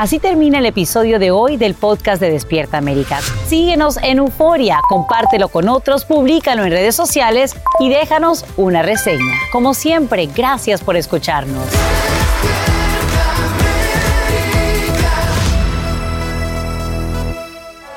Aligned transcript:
Así 0.00 0.18
termina 0.18 0.60
el 0.60 0.64
episodio 0.64 1.18
de 1.18 1.30
hoy 1.30 1.58
del 1.58 1.74
podcast 1.74 2.22
de 2.22 2.30
Despierta 2.30 2.78
América. 2.78 3.20
Síguenos 3.48 3.98
en 3.98 4.16
Euforia, 4.16 4.80
compártelo 4.88 5.48
con 5.48 5.68
otros, 5.68 6.06
públicalo 6.06 6.64
en 6.64 6.70
redes 6.70 6.96
sociales 6.96 7.54
y 7.80 7.90
déjanos 7.90 8.46
una 8.56 8.80
reseña. 8.80 9.34
Como 9.52 9.74
siempre, 9.74 10.24
gracias 10.34 10.80
por 10.80 10.96
escucharnos. 10.96 11.66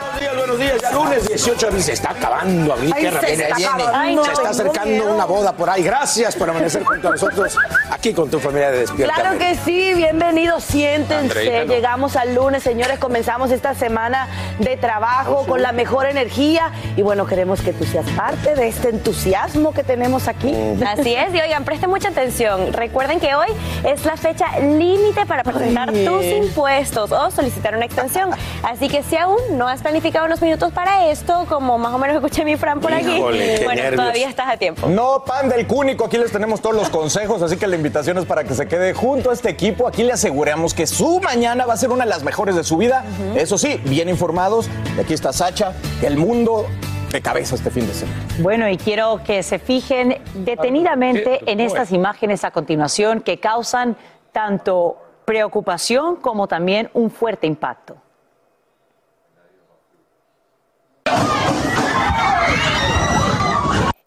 Buenos 0.03 0.19
días, 0.19 0.35
buenos 0.35 0.59
días. 0.59 0.81
Ya 0.81 0.91
lunes 0.91 1.27
18 1.29 1.67
abril 1.67 1.83
se 1.83 1.93
está 1.93 2.11
acabando 2.11 2.73
abril. 2.73 2.91
Ay, 2.93 3.01
qué 3.01 3.09
se 3.09 3.15
rápido 3.15 3.31
está 3.43 3.55
viene. 3.55 3.83
acabando. 3.83 4.25
Se 4.25 4.31
está 4.33 4.49
acercando 4.49 5.13
una 5.13 5.25
boda 5.25 5.53
por 5.53 5.69
ahí. 5.69 5.83
Gracias 5.83 6.35
por 6.35 6.49
amanecer 6.49 6.83
junto 6.83 7.07
a 7.07 7.11
nosotros 7.11 7.57
aquí 7.93 8.13
con 8.13 8.29
tu 8.29 8.39
familia 8.39 8.71
de 8.71 8.79
Despierta. 8.79 9.13
Claro 9.13 9.37
que 9.37 9.55
sí, 9.55 9.93
bienvenidos, 9.93 10.63
siéntense. 10.63 11.15
Andreita, 11.15 11.65
no. 11.65 11.73
Llegamos 11.73 12.15
al 12.15 12.33
lunes, 12.35 12.63
señores, 12.63 12.97
comenzamos 12.99 13.51
esta 13.51 13.73
semana 13.75 14.27
de 14.59 14.75
trabajo 14.77 15.45
con 15.47 15.61
la 15.61 15.71
mejor 15.71 16.07
energía 16.07 16.71
y 16.97 17.01
bueno, 17.01 17.25
queremos 17.25 17.61
que 17.61 17.71
tú 17.71 17.85
seas 17.85 18.05
parte 18.17 18.55
de 18.55 18.67
este 18.67 18.89
entusiasmo 18.89 19.73
que 19.73 19.83
tenemos 19.83 20.27
aquí. 20.27 20.53
Así 20.85 21.13
es, 21.13 21.33
y 21.33 21.39
oigan, 21.39 21.63
presten 21.65 21.89
mucha 21.89 22.09
atención. 22.09 22.73
Recuerden 22.73 23.19
que 23.19 23.35
hoy 23.35 23.47
es 23.83 24.03
la 24.05 24.17
fecha 24.17 24.59
límite 24.59 25.25
para 25.25 25.43
presentar 25.43 25.89
Ay. 25.89 26.05
tus 26.05 26.25
impuestos 26.25 27.11
o 27.11 27.31
solicitar 27.31 27.75
una 27.75 27.85
extensión. 27.85 28.31
Así 28.63 28.89
que 28.89 29.03
si 29.03 29.15
aún 29.17 29.37
no 29.51 29.67
has 29.67 29.81
planificado 29.81 30.25
unos 30.25 30.41
minutos 30.41 30.71
para 30.71 31.07
esto, 31.09 31.45
como 31.47 31.77
más 31.77 31.93
o 31.93 31.97
menos 31.99 32.15
escuché 32.15 32.43
mi 32.43 32.57
Fran 32.57 32.79
por 32.79 32.93
aquí, 32.93 33.17
Híjole, 33.17 33.61
bueno, 33.63 33.81
nervios. 33.81 34.01
todavía 34.01 34.29
estás 34.29 34.49
a 34.49 34.57
tiempo. 34.57 34.87
No, 34.87 35.23
pan 35.25 35.47
del 35.49 35.67
cúnico, 35.67 36.05
aquí 36.05 36.17
les 36.17 36.31
tenemos 36.31 36.61
todos 36.61 36.75
los 36.75 36.89
consejos, 36.89 37.41
así 37.41 37.57
que 37.57 37.67
la 37.67 37.75
invitación 37.83 38.17
es 38.17 38.25
para 38.25 38.45
que 38.45 38.53
se 38.53 38.65
quede 38.65 38.93
junto 38.93 39.29
a 39.29 39.33
este 39.33 39.49
equipo. 39.49 39.89
Aquí 39.89 40.03
le 40.03 40.13
aseguramos 40.13 40.73
que 40.73 40.87
su 40.87 41.19
mañana 41.19 41.65
va 41.65 41.73
a 41.73 41.77
ser 41.77 41.91
una 41.91 42.05
de 42.05 42.09
las 42.09 42.23
mejores 42.23 42.55
de 42.55 42.63
su 42.63 42.77
vida. 42.77 43.03
Eso 43.35 43.57
sí, 43.57 43.77
bien 43.83 44.07
informados. 44.07 44.69
Y 44.95 45.01
aquí 45.01 45.13
está 45.13 45.33
Sacha, 45.33 45.73
el 46.01 46.15
mundo 46.15 46.65
de 47.11 47.21
cabeza 47.21 47.55
este 47.55 47.69
fin 47.69 47.85
de 47.85 47.93
semana. 47.93 48.17
Bueno, 48.39 48.69
y 48.69 48.77
quiero 48.77 49.21
que 49.25 49.43
se 49.43 49.59
fijen 49.59 50.21
detenidamente 50.33 51.41
en 51.45 51.59
estas 51.59 51.91
imágenes 51.91 52.45
a 52.45 52.51
continuación 52.51 53.19
que 53.19 53.41
causan 53.41 53.97
tanto 54.31 54.97
preocupación 55.25 56.15
como 56.15 56.47
también 56.47 56.89
un 56.93 57.11
fuerte 57.11 57.47
impacto. 57.47 57.97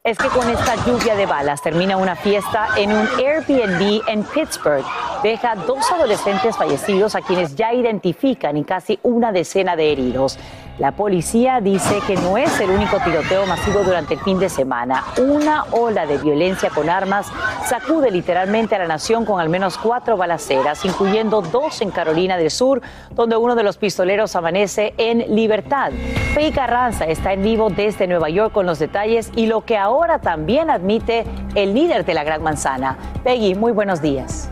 Es 0.06 0.16
que 0.18 0.28
con 0.28 0.48
esta 0.48 0.76
lluvia 0.86 1.16
de 1.16 1.26
balas 1.26 1.60
termina 1.60 1.96
una 1.96 2.14
fiesta 2.14 2.68
en 2.76 2.92
un 2.92 3.08
Airbnb 3.18 4.02
en 4.06 4.22
Pittsburgh. 4.22 4.84
Deja 5.24 5.56
dos 5.56 5.90
adolescentes 5.90 6.56
fallecidos 6.56 7.16
a 7.16 7.22
quienes 7.22 7.56
ya 7.56 7.74
identifican 7.74 8.56
y 8.56 8.62
casi 8.62 9.00
una 9.02 9.32
decena 9.32 9.74
de 9.74 9.90
heridos. 9.90 10.38
La 10.78 10.92
policía 10.92 11.60
dice 11.62 12.00
que 12.06 12.16
no 12.16 12.36
es 12.36 12.60
el 12.60 12.68
único 12.68 12.98
tiroteo 13.00 13.46
masivo 13.46 13.82
durante 13.82 14.12
el 14.12 14.20
fin 14.20 14.38
de 14.38 14.50
semana. 14.50 15.04
Una 15.18 15.64
ola 15.70 16.04
de 16.04 16.18
violencia 16.18 16.68
con 16.68 16.90
armas 16.90 17.28
sacude 17.64 18.10
literalmente 18.10 18.74
a 18.74 18.78
la 18.80 18.86
nación 18.86 19.24
con 19.24 19.40
al 19.40 19.48
menos 19.48 19.78
cuatro 19.78 20.18
balaceras, 20.18 20.84
incluyendo 20.84 21.40
dos 21.40 21.80
en 21.80 21.90
Carolina 21.90 22.36
del 22.36 22.50
Sur, 22.50 22.82
donde 23.12 23.38
uno 23.38 23.54
de 23.54 23.62
los 23.62 23.78
pistoleros 23.78 24.36
amanece 24.36 24.92
en 24.98 25.34
libertad. 25.34 25.92
Peggy 26.34 26.52
Carranza 26.52 27.06
está 27.06 27.32
en 27.32 27.42
vivo 27.42 27.70
desde 27.70 28.06
Nueva 28.06 28.28
York 28.28 28.52
con 28.52 28.66
los 28.66 28.78
detalles 28.78 29.32
y 29.34 29.46
lo 29.46 29.64
que 29.64 29.78
ahora 29.78 30.18
también 30.18 30.68
admite 30.68 31.24
el 31.54 31.72
líder 31.72 32.04
de 32.04 32.12
la 32.12 32.22
Gran 32.22 32.42
Manzana. 32.42 32.98
Peggy, 33.24 33.54
muy 33.54 33.72
buenos 33.72 34.02
días. 34.02 34.50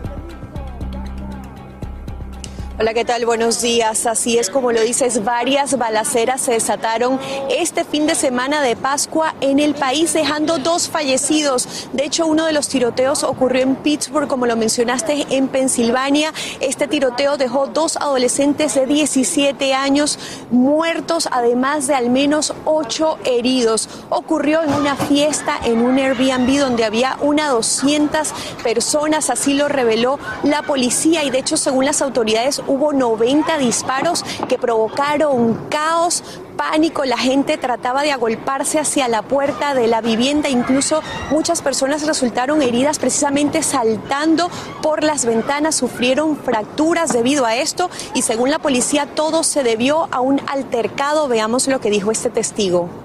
Hola, 2.77 2.93
¿qué 2.93 3.05
tal? 3.05 3.25
Buenos 3.25 3.61
días. 3.61 4.05
Así 4.05 4.37
es 4.37 4.49
como 4.49 4.73
lo 4.73 4.81
dices, 4.81 5.23
varias 5.23 5.77
balaceras 5.77 6.41
se 6.41 6.51
desataron 6.51 7.21
este 7.49 7.85
fin 7.85 8.05
de 8.05 8.15
semana 8.15 8.61
de 8.61 8.75
Pascua 8.75 9.33
en 9.39 9.59
el 9.59 9.75
país, 9.75 10.11
dejando 10.11 10.57
dos 10.57 10.89
fallecidos. 10.89 11.87
De 11.93 12.03
hecho, 12.03 12.25
uno 12.25 12.45
de 12.45 12.51
los 12.51 12.67
tiroteos 12.67 13.23
ocurrió 13.23 13.63
en 13.63 13.77
Pittsburgh, 13.77 14.27
como 14.27 14.45
lo 14.45 14.57
mencionaste, 14.57 15.25
en 15.29 15.47
Pensilvania. 15.47 16.33
Este 16.59 16.89
tiroteo 16.89 17.37
dejó 17.37 17.67
dos 17.67 17.95
adolescentes 17.95 18.75
de 18.75 18.85
17 18.85 19.73
años 19.73 20.19
muertos, 20.51 21.29
además 21.31 21.87
de 21.87 21.95
al 21.95 22.09
menos 22.09 22.53
ocho 22.65 23.19
heridos. 23.23 23.87
Ocurrió 24.09 24.61
en 24.63 24.73
una 24.73 24.97
fiesta 24.97 25.57
en 25.63 25.79
un 25.79 25.97
Airbnb 25.97 26.59
donde 26.59 26.83
había 26.83 27.17
una 27.21 27.47
200 27.47 28.33
personas, 28.63 29.29
así 29.29 29.53
lo 29.53 29.69
reveló 29.69 30.19
la 30.43 30.61
policía 30.61 31.23
y 31.23 31.29
de 31.29 31.39
hecho, 31.39 31.55
según 31.55 31.85
las 31.85 32.01
autoridades, 32.01 32.64
hubo 32.67 32.93
90 32.93 33.57
disparos 33.57 34.23
que 34.47 34.57
provocaron 34.57 35.67
caos, 35.69 36.23
pánico, 36.55 37.05
la 37.05 37.17
gente 37.17 37.57
trataba 37.57 38.01
de 38.03 38.11
agolparse 38.11 38.79
hacia 38.79 39.07
la 39.07 39.21
puerta 39.21 39.73
de 39.73 39.87
la 39.87 40.01
vivienda, 40.01 40.49
incluso 40.49 41.01
muchas 41.31 41.61
personas 41.61 42.05
resultaron 42.05 42.61
heridas 42.61 42.99
precisamente 42.99 43.61
saltando 43.63 44.49
por 44.81 45.03
las 45.03 45.25
ventanas, 45.25 45.75
sufrieron 45.75 46.37
fracturas 46.37 47.11
debido 47.11 47.45
a 47.45 47.55
esto 47.55 47.89
y 48.13 48.21
según 48.21 48.49
la 48.49 48.59
policía 48.59 49.05
todo 49.05 49.43
se 49.43 49.63
debió 49.63 50.07
a 50.11 50.21
un 50.21 50.41
altercado, 50.47 51.27
veamos 51.27 51.67
lo 51.67 51.79
que 51.79 51.89
dijo 51.89 52.11
este 52.11 52.29
testigo. 52.29 53.04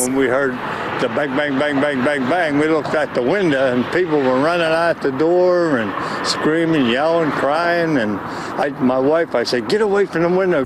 When 0.00 0.16
we 0.16 0.26
heard 0.28 0.52
the 1.02 1.08
bang, 1.08 1.36
bang, 1.36 1.58
bang, 1.58 1.78
bang, 1.78 2.02
bang, 2.02 2.30
bang, 2.30 2.58
we 2.58 2.68
looked 2.68 2.94
out 2.94 3.14
the 3.14 3.22
window 3.22 3.74
and 3.74 3.84
people 3.92 4.18
were 4.18 4.40
running 4.40 4.66
out 4.66 5.02
the 5.02 5.12
door 5.12 5.76
and 5.76 6.26
screaming, 6.26 6.86
yelling, 6.86 7.30
crying. 7.32 7.98
And 7.98 8.18
I, 8.18 8.70
my 8.80 8.98
wife, 8.98 9.34
I 9.34 9.44
said, 9.44 9.68
get 9.68 9.82
away 9.82 10.06
from 10.06 10.22
the 10.22 10.30
window. 10.30 10.64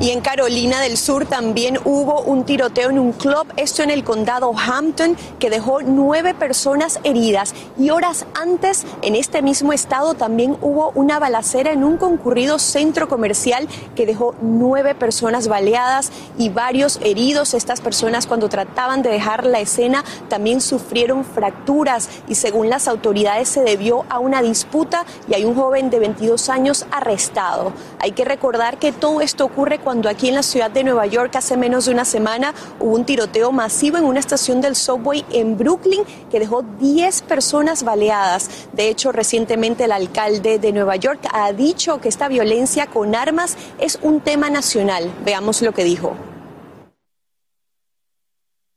Y 0.00 0.10
en 0.10 0.20
Carolina 0.20 0.80
del 0.80 0.96
Sur 0.96 1.26
también 1.26 1.76
hubo 1.84 2.20
un 2.20 2.44
tiroteo 2.44 2.90
en 2.90 3.00
un 3.00 3.10
club, 3.10 3.52
esto 3.56 3.82
en 3.82 3.90
el 3.90 4.04
condado 4.04 4.54
Hampton, 4.56 5.16
que 5.40 5.50
dejó 5.50 5.82
nueve 5.82 6.34
personas 6.34 7.00
heridas. 7.02 7.52
Y 7.76 7.90
horas 7.90 8.24
antes, 8.40 8.86
en 9.02 9.16
este 9.16 9.42
mismo 9.42 9.72
estado, 9.72 10.14
también 10.14 10.56
hubo 10.62 10.92
una 10.94 11.18
balacera 11.18 11.72
en 11.72 11.82
un 11.82 11.96
concurrido 11.96 12.60
centro 12.60 13.08
comercial 13.08 13.66
que 13.96 14.06
dejó 14.06 14.36
nueve 14.40 14.94
personas 14.94 15.48
baleadas 15.48 16.12
y 16.38 16.48
varios 16.48 17.00
heridos. 17.02 17.54
Estas 17.54 17.80
personas 17.80 18.28
cuando 18.28 18.48
trataban 18.48 19.02
de 19.02 19.10
dejar 19.10 19.46
la 19.46 19.58
escena 19.58 20.04
también 20.28 20.60
sufrieron 20.60 21.24
fracturas 21.24 22.08
y 22.28 22.36
según 22.36 22.70
las 22.70 22.86
autoridades 22.86 23.48
se 23.48 23.62
debió 23.62 24.04
a 24.08 24.20
una 24.20 24.42
disputa 24.42 25.04
y 25.26 25.34
hay 25.34 25.44
un 25.44 25.56
joven 25.56 25.90
de 25.90 25.98
22 25.98 26.50
años 26.50 26.86
arrestado. 26.92 27.72
Hay 27.98 28.12
que 28.12 28.24
recordar 28.24 28.78
que 28.78 28.92
todo 28.92 29.20
esto 29.20 29.44
ocurre 29.44 29.80
cuando 29.88 30.10
aquí 30.10 30.28
en 30.28 30.34
la 30.34 30.42
ciudad 30.42 30.70
de 30.70 30.84
Nueva 30.84 31.06
York 31.06 31.34
hace 31.36 31.56
menos 31.56 31.86
de 31.86 31.92
una 31.92 32.04
semana 32.04 32.52
hubo 32.78 32.94
un 32.94 33.06
tiroteo 33.06 33.52
masivo 33.52 33.96
en 33.96 34.04
una 34.04 34.20
estación 34.20 34.60
del 34.60 34.76
subway 34.76 35.24
en 35.32 35.56
Brooklyn 35.56 36.02
que 36.30 36.38
dejó 36.38 36.62
10 36.62 37.22
personas 37.22 37.84
baleadas. 37.84 38.68
De 38.74 38.90
hecho, 38.90 39.12
recientemente 39.12 39.84
el 39.84 39.92
alcalde 39.92 40.58
de 40.58 40.72
Nueva 40.72 40.96
York 40.96 41.20
ha 41.32 41.54
dicho 41.54 42.02
que 42.02 42.10
esta 42.10 42.28
violencia 42.28 42.86
con 42.86 43.14
armas 43.14 43.56
es 43.78 43.98
un 44.02 44.20
tema 44.20 44.50
nacional. 44.50 45.10
Veamos 45.24 45.62
lo 45.62 45.72
que 45.72 45.84
dijo. 45.84 46.14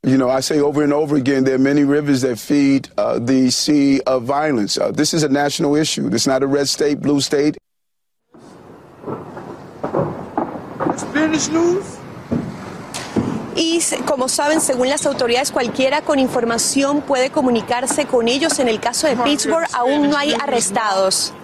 You 0.02 0.16
know, 0.16 0.30
I 0.30 0.40
say 0.40 0.60
over 0.60 0.82
and 0.82 0.94
over 0.94 1.18
again, 1.18 1.44
there 1.44 1.56
are 1.56 1.62
many 1.62 1.84
rivers 1.84 2.22
that 2.22 2.38
feed 2.38 2.88
uh, 2.96 3.18
the 3.18 3.50
sea 3.50 4.00
of 4.06 4.22
violence. 4.22 4.78
Uh, 4.78 4.90
this 4.90 5.12
is 5.12 5.24
a 5.24 5.28
national 5.28 5.76
issue. 5.76 6.08
It's 6.10 6.26
not 6.26 6.42
a 6.42 6.46
red 6.46 6.68
state, 6.68 7.02
blue 7.02 7.20
state. 7.20 7.58
Y 13.54 13.80
como 14.06 14.28
saben, 14.28 14.60
según 14.60 14.88
las 14.88 15.04
autoridades, 15.04 15.52
cualquiera 15.52 16.00
con 16.00 16.18
información 16.18 17.02
puede 17.02 17.30
comunicarse 17.30 18.06
con 18.06 18.28
ellos. 18.28 18.58
En 18.58 18.68
el 18.68 18.80
caso 18.80 19.06
de 19.06 19.16
Pittsburgh, 19.16 19.66
aún 19.74 20.08
no 20.08 20.16
hay 20.16 20.34
arrestados. 20.34 21.34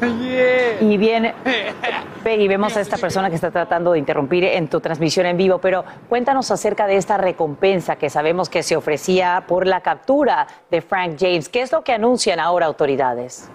Y 0.81 0.97
bien, 0.97 1.35
Peggy, 2.25 2.49
vemos 2.49 2.77
a 2.77 2.81
esta 2.81 2.97
persona 2.97 3.29
que 3.29 3.37
está 3.37 3.51
tratando 3.51 3.93
de 3.93 3.99
interrumpir 3.99 4.45
en 4.45 4.69
tu 4.69 4.81
transmisión 4.81 5.27
en 5.27 5.37
vivo, 5.37 5.59
pero 5.59 5.85
cuéntanos 6.09 6.51
acerca 6.51 6.87
de 6.87 6.97
esta 6.97 7.19
recompensa 7.19 7.97
que 7.97 8.09
sabemos 8.09 8.49
que 8.49 8.63
se 8.63 8.77
ofrecía 8.77 9.45
por 9.47 9.67
la 9.67 9.83
captura 9.83 10.47
de 10.71 10.81
Frank 10.81 11.17
James. 11.19 11.49
¿Qué 11.49 11.61
es 11.61 11.73
lo 11.73 11.85
que 11.85 11.93
anuncian 11.93 12.41
ahora 12.41 12.67
autoridades? 12.67 13.51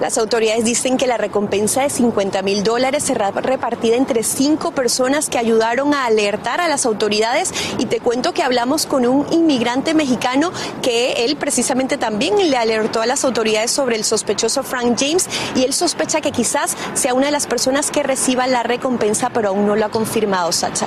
Las 0.00 0.16
autoridades 0.16 0.64
dicen 0.64 0.96
que 0.96 1.08
la 1.08 1.16
recompensa 1.16 1.82
de 1.82 1.90
50 1.90 2.42
mil 2.42 2.62
dólares 2.62 3.02
será 3.02 3.32
repartida 3.32 3.96
entre 3.96 4.22
cinco 4.22 4.70
personas 4.70 5.28
que 5.28 5.38
ayudaron 5.38 5.92
a 5.92 6.06
alertar 6.06 6.60
a 6.60 6.68
las 6.68 6.86
autoridades 6.86 7.52
y 7.78 7.86
te 7.86 7.98
cuento 7.98 8.32
que 8.32 8.44
hablamos 8.44 8.86
con 8.86 9.04
un 9.04 9.26
inmigrante 9.32 9.94
mexicano 9.94 10.52
que 10.82 11.24
él 11.24 11.36
precisamente 11.36 11.98
también 11.98 12.36
le 12.48 12.56
alertó 12.56 13.02
a 13.02 13.06
las 13.06 13.24
autoridades 13.24 13.72
sobre 13.72 13.96
el 13.96 14.04
sospechoso 14.04 14.62
Frank 14.62 14.96
James 14.96 15.28
y 15.56 15.64
él 15.64 15.72
sospecha 15.72 16.20
que 16.20 16.30
quizás 16.30 16.76
sea 16.94 17.14
una 17.14 17.26
de 17.26 17.32
las 17.32 17.48
personas 17.48 17.90
que 17.90 18.04
reciba 18.04 18.46
la 18.46 18.62
recompensa 18.62 19.30
pero 19.30 19.48
aún 19.48 19.66
no 19.66 19.74
lo 19.74 19.86
ha 19.86 19.90
confirmado 19.90 20.52
Sacha. 20.52 20.86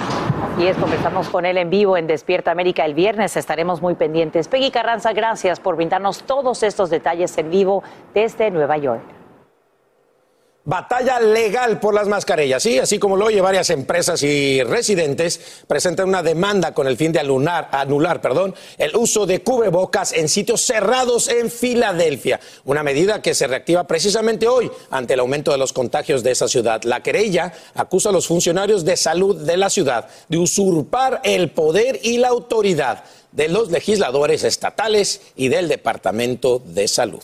Y 0.57 0.67
es, 0.67 0.77
conversamos 0.77 1.27
con 1.29 1.45
él 1.45 1.57
en 1.57 1.69
vivo 1.69 1.97
en 1.97 2.07
Despierta 2.07 2.51
América 2.51 2.85
el 2.85 2.93
viernes, 2.93 3.35
estaremos 3.35 3.81
muy 3.81 3.95
pendientes. 3.95 4.47
Peggy 4.47 4.71
Carranza, 4.71 5.11
gracias 5.11 5.59
por 5.59 5.75
brindarnos 5.75 6.23
todos 6.23 6.63
estos 6.63 6.89
detalles 6.89 7.37
en 7.37 7.49
vivo 7.49 7.83
desde 8.13 8.51
Nueva 8.51 8.77
York. 8.77 9.00
Batalla 10.63 11.19
legal 11.19 11.79
por 11.79 11.95
las 11.95 12.07
mascarillas, 12.07 12.61
sí, 12.61 12.77
así 12.77 12.99
como 12.99 13.17
lo 13.17 13.25
oye, 13.25 13.41
varias 13.41 13.71
empresas 13.71 14.21
y 14.21 14.61
residentes 14.61 15.63
presentan 15.65 16.07
una 16.07 16.21
demanda 16.21 16.75
con 16.75 16.85
el 16.85 16.97
fin 16.97 17.11
de 17.11 17.19
anular, 17.19 17.69
anular 17.71 18.21
perdón, 18.21 18.53
el 18.77 18.95
uso 18.95 19.25
de 19.25 19.41
cubrebocas 19.41 20.13
en 20.13 20.29
sitios 20.29 20.61
cerrados 20.61 21.29
en 21.29 21.49
Filadelfia, 21.49 22.39
una 22.65 22.83
medida 22.83 23.23
que 23.23 23.33
se 23.33 23.47
reactiva 23.47 23.87
precisamente 23.87 24.47
hoy 24.47 24.71
ante 24.91 25.15
el 25.15 25.21
aumento 25.21 25.51
de 25.51 25.57
los 25.57 25.73
contagios 25.73 26.21
de 26.21 26.29
esa 26.29 26.47
ciudad. 26.47 26.83
La 26.83 27.01
querella 27.01 27.51
acusa 27.73 28.09
a 28.09 28.11
los 28.13 28.27
funcionarios 28.27 28.85
de 28.85 28.97
salud 28.97 29.35
de 29.35 29.57
la 29.57 29.71
ciudad 29.71 30.09
de 30.29 30.37
usurpar 30.37 31.21
el 31.23 31.49
poder 31.49 31.99
y 32.03 32.19
la 32.19 32.27
autoridad 32.27 33.03
de 33.31 33.47
los 33.47 33.71
legisladores 33.71 34.43
estatales 34.43 35.21
y 35.35 35.47
del 35.47 35.67
Departamento 35.67 36.61
de 36.63 36.87
Salud. 36.87 37.23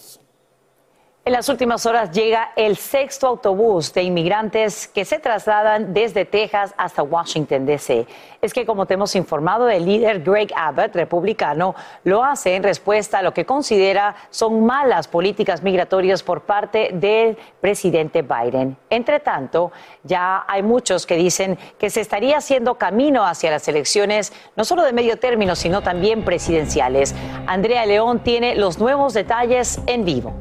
En 1.27 1.33
las 1.33 1.49
últimas 1.49 1.85
horas 1.85 2.11
llega 2.11 2.53
el 2.55 2.77
sexto 2.77 3.27
autobús 3.27 3.93
de 3.93 4.01
inmigrantes 4.01 4.87
que 4.87 5.03
se 5.03 5.19
trasladan 5.19 5.93
desde 5.93 6.23
Texas 6.23 6.73
hasta 6.77 7.03
Washington, 7.03 7.65
D.C. 7.65 8.07
Es 8.41 8.53
que, 8.53 8.65
como 8.65 8.85
te 8.85 8.93
hemos 8.93 9.13
informado, 9.13 9.67
el 9.67 9.85
líder 9.85 10.23
Greg 10.23 10.53
Abbott, 10.55 10.95
republicano, 10.95 11.75
lo 12.05 12.23
hace 12.23 12.55
en 12.55 12.63
respuesta 12.63 13.19
a 13.19 13.23
lo 13.23 13.33
que 13.33 13.45
considera 13.45 14.15
son 14.29 14.65
malas 14.65 15.09
políticas 15.09 15.61
migratorias 15.61 16.23
por 16.23 16.43
parte 16.43 16.91
del 16.93 17.37
presidente 17.59 18.21
Biden. 18.21 18.77
Entre 18.89 19.19
tanto, 19.19 19.73
ya 20.03 20.45
hay 20.47 20.63
muchos 20.63 21.05
que 21.05 21.17
dicen 21.17 21.59
que 21.77 21.89
se 21.89 21.99
estaría 21.99 22.37
haciendo 22.37 22.75
camino 22.75 23.25
hacia 23.25 23.51
las 23.51 23.67
elecciones, 23.67 24.31
no 24.55 24.63
solo 24.63 24.81
de 24.81 24.93
medio 24.93 25.19
término, 25.19 25.57
sino 25.57 25.81
también 25.81 26.23
presidenciales. 26.23 27.13
Andrea 27.47 27.85
León 27.85 28.23
tiene 28.23 28.55
los 28.55 28.79
nuevos 28.79 29.13
detalles 29.13 29.81
en 29.87 30.05
vivo. 30.05 30.33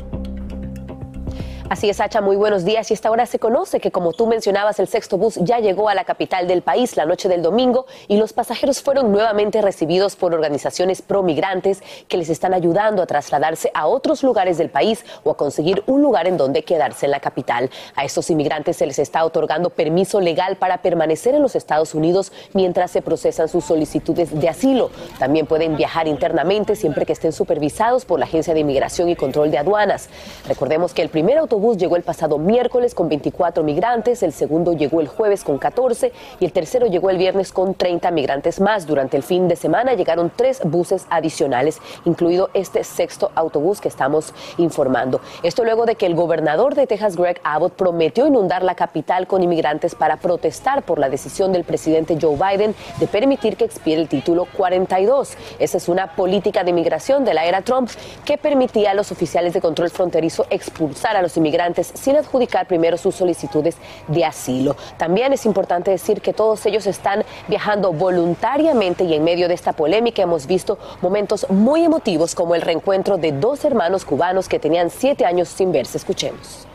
Así 1.69 1.91
es, 1.91 1.97
Sacha, 1.97 2.21
muy 2.21 2.37
buenos 2.37 2.65
días. 2.65 2.93
Y 2.93 2.95
esta 2.95 3.11
hora 3.11 3.27
se 3.27 3.41
conoce 3.41 3.81
que, 3.81 3.91
como 3.91 4.13
tú 4.13 4.29
mencionabas, 4.29 4.79
el 4.79 4.87
sexto 4.87 5.19
bus 5.19 5.35
ya 5.41 5.59
llegó 5.59 5.89
a 5.89 5.97
la 5.97 6.05
capital 6.05 6.47
del 6.47 6.63
país 6.63 6.97
la 6.97 7.07
noche 7.07 7.29
del 7.29 7.43
domingo 7.43 7.87
y 8.07 8.19
los 8.19 8.33
pasajeros 8.33 8.81
fueron 8.81 9.11
nuevamente 9.11 9.61
recibidos 9.61 10.15
por 10.15 10.33
organizaciones 10.33 11.03
pro-migrantes 11.03 11.83
que 12.07 12.19
les 12.19 12.31
están 12.31 12.55
ayudando 12.55 13.03
a 13.03 13.07
trasladarse 13.07 13.73
a 13.75 13.89
otros 13.89 14.23
lugares 14.23 14.59
del 14.59 14.71
país 14.71 15.05
o 15.25 15.33
a 15.33 15.37
conseguir 15.37 15.83
un 15.89 16.03
lugar 16.03 16.29
en 16.29 16.37
donde 16.37 16.63
quedarse 16.63 17.07
en 17.07 17.11
la 17.11 17.19
capital. 17.19 17.69
A 17.97 18.05
estos 18.05 18.31
inmigrantes 18.31 18.77
se 18.77 18.87
les 18.87 19.01
está 19.01 19.25
otorgando 19.25 19.71
permiso 19.71 20.21
legal 20.21 20.55
para 20.59 20.83
permanecer 20.83 21.35
en 21.35 21.43
los 21.43 21.57
Estados 21.57 21.95
Unidos 21.95 22.31
mientras 22.53 22.93
se 22.93 23.03
procesan 23.03 23.49
sus 23.49 23.65
solicitudes 23.65 24.39
de 24.39 24.49
asilo. 24.49 24.93
También 25.19 25.47
pueden 25.47 25.77
viajar 25.77 26.07
internamente 26.07 26.77
siempre 26.77 27.05
que 27.05 27.13
estén 27.13 27.33
supervisados 27.33 28.05
por 28.05 28.21
la 28.21 28.27
Agencia 28.27 28.55
de 28.55 28.61
Inmigración 28.61 29.09
y 29.09 29.17
Control 29.17 29.51
de 29.51 29.59
Aduanas. 29.59 30.09
Recordemos 30.47 30.95
que 30.95 31.03
el 31.03 31.09
primer 31.09 31.39
autobús 31.39 31.56
autobús 31.57 31.79
llegó 31.79 31.97
el 31.97 32.03
pasado 32.03 32.37
miércoles 32.37 32.95
con 32.95 33.09
24 33.09 33.65
migrantes, 33.65 34.23
el 34.23 34.35
segundo 34.35 34.75
llegó 34.75 35.01
el 35.01 35.09
jueves 35.09 35.43
con 35.43 35.57
14 35.57 36.13
y 36.39 36.45
el 36.45 36.53
tercero 36.53 36.87
llegó 36.87 37.09
el 37.09 37.17
viernes 37.17 37.51
con 37.51 37.73
30 37.75 38.11
migrantes 38.11 38.61
más. 38.61 38.87
Durante 38.87 39.17
el 39.17 39.23
fin 39.23 39.49
de 39.49 39.57
semana 39.57 39.95
llegaron 39.95 40.31
tres 40.37 40.61
buses 40.65 41.07
adicionales, 41.09 41.81
incluido 42.05 42.51
este 42.53 42.85
sexto 42.85 43.31
autobús 43.35 43.81
que 43.81 43.89
estamos 43.89 44.35
informando. 44.59 45.23
Esto 45.43 45.65
luego 45.65 45.87
de 45.87 45.95
que 45.95 46.05
el 46.05 46.15
gobernador 46.15 46.75
de 46.75 46.87
Texas, 46.87 47.17
Greg 47.17 47.41
Abbott, 47.43 47.73
prometió 47.73 48.27
inundar 48.27 48.63
la 48.63 48.75
capital 48.75 49.27
con 49.27 49.43
inmigrantes 49.43 49.95
para 49.95 50.19
protestar 50.19 50.83
por 50.83 50.99
la 50.99 51.09
decisión 51.09 51.53
del 51.53 51.65
presidente 51.65 52.19
Joe 52.21 52.37
Biden 52.37 52.75
de 53.01 53.07
permitir 53.07 53.57
que 53.57 53.65
expire 53.65 54.03
el 54.03 54.11
título 54.11 54.47
42. 54.59 55.39
Esa 55.59 55.79
es 55.79 55.89
una 55.89 56.17
política 56.17 56.65
de 56.65 56.71
inmigración 56.71 57.25
de 57.25 57.33
la 57.33 57.47
era 57.47 57.63
Trump 57.63 57.89
que 58.27 58.37
permitía 58.37 58.91
a 58.91 58.95
los 58.95 59.11
oficiales 59.11 59.55
de 59.55 59.63
control 59.63 59.89
fronterizo 59.89 60.45
expulsar 60.51 61.17
a 61.17 61.23
los 61.23 61.35
inmigrantes 61.39 61.46
migrantes 61.47 61.93
sin 61.95 62.17
adjudicar 62.17 62.67
primero 62.67 62.97
sus 62.97 63.15
solicitudes 63.15 63.77
de 64.09 64.25
asilo. 64.25 64.75
También 64.97 65.33
es 65.33 65.47
importante 65.47 65.93
decir 65.93 66.21
que 66.21 66.33
todos 66.33 66.67
ellos 66.67 66.89
están 66.89 67.25
viajando 67.47 67.93
voluntariamente 67.93 69.05
y 69.05 69.15
en 69.15 69.23
medio 69.23 69.47
de 69.47 69.55
esta 69.55 69.73
polémica 69.73 70.23
hemos 70.23 70.49
visto 70.49 70.77
momentos 71.01 71.47
muy 71.49 71.85
emotivos 71.85 72.35
como 72.35 72.57
el 72.57 72.63
reencuentro 72.63 73.17
de 73.17 73.31
dos 73.31 73.65
hermanos 73.65 74.05
cubanos 74.05 74.49
que 74.49 74.59
tenían 74.59 74.91
siete 74.91 75.25
años 75.25 75.49
sin 75.49 75.71
verse. 75.71 75.99
Escuchemos. 75.99 76.67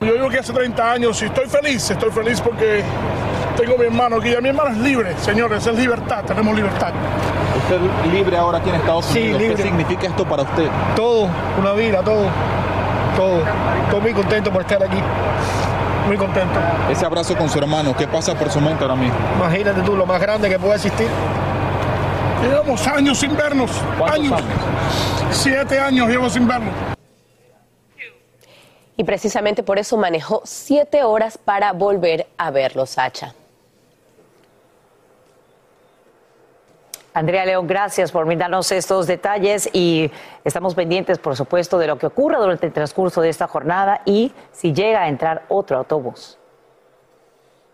Yo 0.00 0.14
vivo 0.14 0.28
aquí 0.28 0.38
hace 0.38 0.54
30 0.54 0.92
años 0.92 1.20
y 1.20 1.26
estoy 1.26 1.46
feliz, 1.46 1.90
estoy 1.90 2.10
feliz 2.10 2.40
porque 2.40 2.82
tengo 3.58 3.74
a 3.74 3.78
mi 3.78 3.84
hermano 3.84 4.16
aquí. 4.16 4.30
Mi 4.40 4.48
hermano 4.48 4.70
es 4.70 4.78
libre, 4.78 5.14
señores, 5.18 5.66
es 5.66 5.76
libertad, 5.76 6.24
tenemos 6.24 6.56
libertad. 6.56 6.92
¿Usted 7.58 7.78
libre 8.10 8.38
ahora 8.38 8.58
aquí 8.58 8.70
en 8.70 8.76
Estados 8.76 9.10
Unidos? 9.10 9.32
Sí, 9.32 9.38
libre. 9.38 9.56
¿Qué 9.56 9.62
significa 9.62 10.06
esto 10.06 10.24
para 10.24 10.44
usted? 10.44 10.68
Todo, 10.96 11.28
una 11.58 11.74
vida, 11.74 12.02
todo 12.02 12.24
todo. 13.20 13.42
Estoy 13.84 14.00
muy 14.00 14.12
contento 14.14 14.50
por 14.50 14.62
estar 14.62 14.82
aquí. 14.82 14.96
Muy 16.06 16.16
contento. 16.16 16.58
Ese 16.90 17.04
abrazo 17.04 17.36
con 17.36 17.50
su 17.50 17.58
hermano, 17.58 17.94
¿qué 17.94 18.08
pasa 18.08 18.34
por 18.34 18.50
su 18.50 18.60
mente 18.60 18.82
ahora 18.82 18.96
mismo? 18.96 19.18
Imagínate 19.36 19.82
tú, 19.82 19.94
lo 19.94 20.06
más 20.06 20.20
grande 20.20 20.48
que 20.48 20.58
puede 20.58 20.76
existir. 20.76 21.08
Llevamos 22.42 22.86
años 22.86 23.18
sin 23.18 23.36
vernos. 23.36 23.70
Años. 24.10 24.32
años. 24.32 24.42
Siete 25.30 25.78
años 25.78 26.08
llevo 26.08 26.30
sin 26.30 26.48
vernos. 26.48 26.72
Y 28.96 29.04
precisamente 29.04 29.62
por 29.62 29.78
eso 29.78 29.96
manejó 29.98 30.40
siete 30.44 31.04
horas 31.04 31.38
para 31.38 31.72
volver 31.72 32.26
a 32.38 32.50
verlos, 32.50 32.90
Sacha. 32.90 33.34
Andrea 37.12 37.44
León, 37.44 37.66
gracias 37.66 38.12
por 38.12 38.24
brindarnos 38.24 38.70
estos 38.70 39.06
detalles 39.06 39.68
y 39.72 40.10
estamos 40.44 40.74
pendientes, 40.74 41.18
por 41.18 41.36
supuesto, 41.36 41.76
de 41.78 41.88
lo 41.88 41.98
que 41.98 42.06
ocurra 42.06 42.38
durante 42.38 42.66
el 42.66 42.72
transcurso 42.72 43.20
de 43.20 43.28
esta 43.28 43.48
jornada 43.48 44.02
y 44.04 44.32
si 44.52 44.72
llega 44.72 45.02
a 45.02 45.08
entrar 45.08 45.44
otro 45.48 45.78
autobús. 45.78 46.38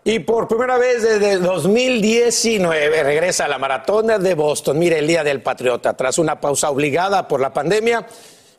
Y 0.03 0.19
por 0.19 0.47
primera 0.47 0.77
vez 0.77 1.03
desde 1.03 1.37
2019 1.37 3.03
regresa 3.03 3.47
la 3.47 3.57
maratona 3.57 4.17
de 4.17 4.35
Boston. 4.35 4.79
Mire, 4.79 4.99
el 4.99 5.07
Día 5.07 5.21
del 5.21 5.41
Patriota. 5.41 5.97
Tras 5.97 6.17
una 6.17 6.39
pausa 6.39 6.69
obligada 6.69 7.27
por 7.27 7.41
la 7.41 7.51
pandemia, 7.51 8.07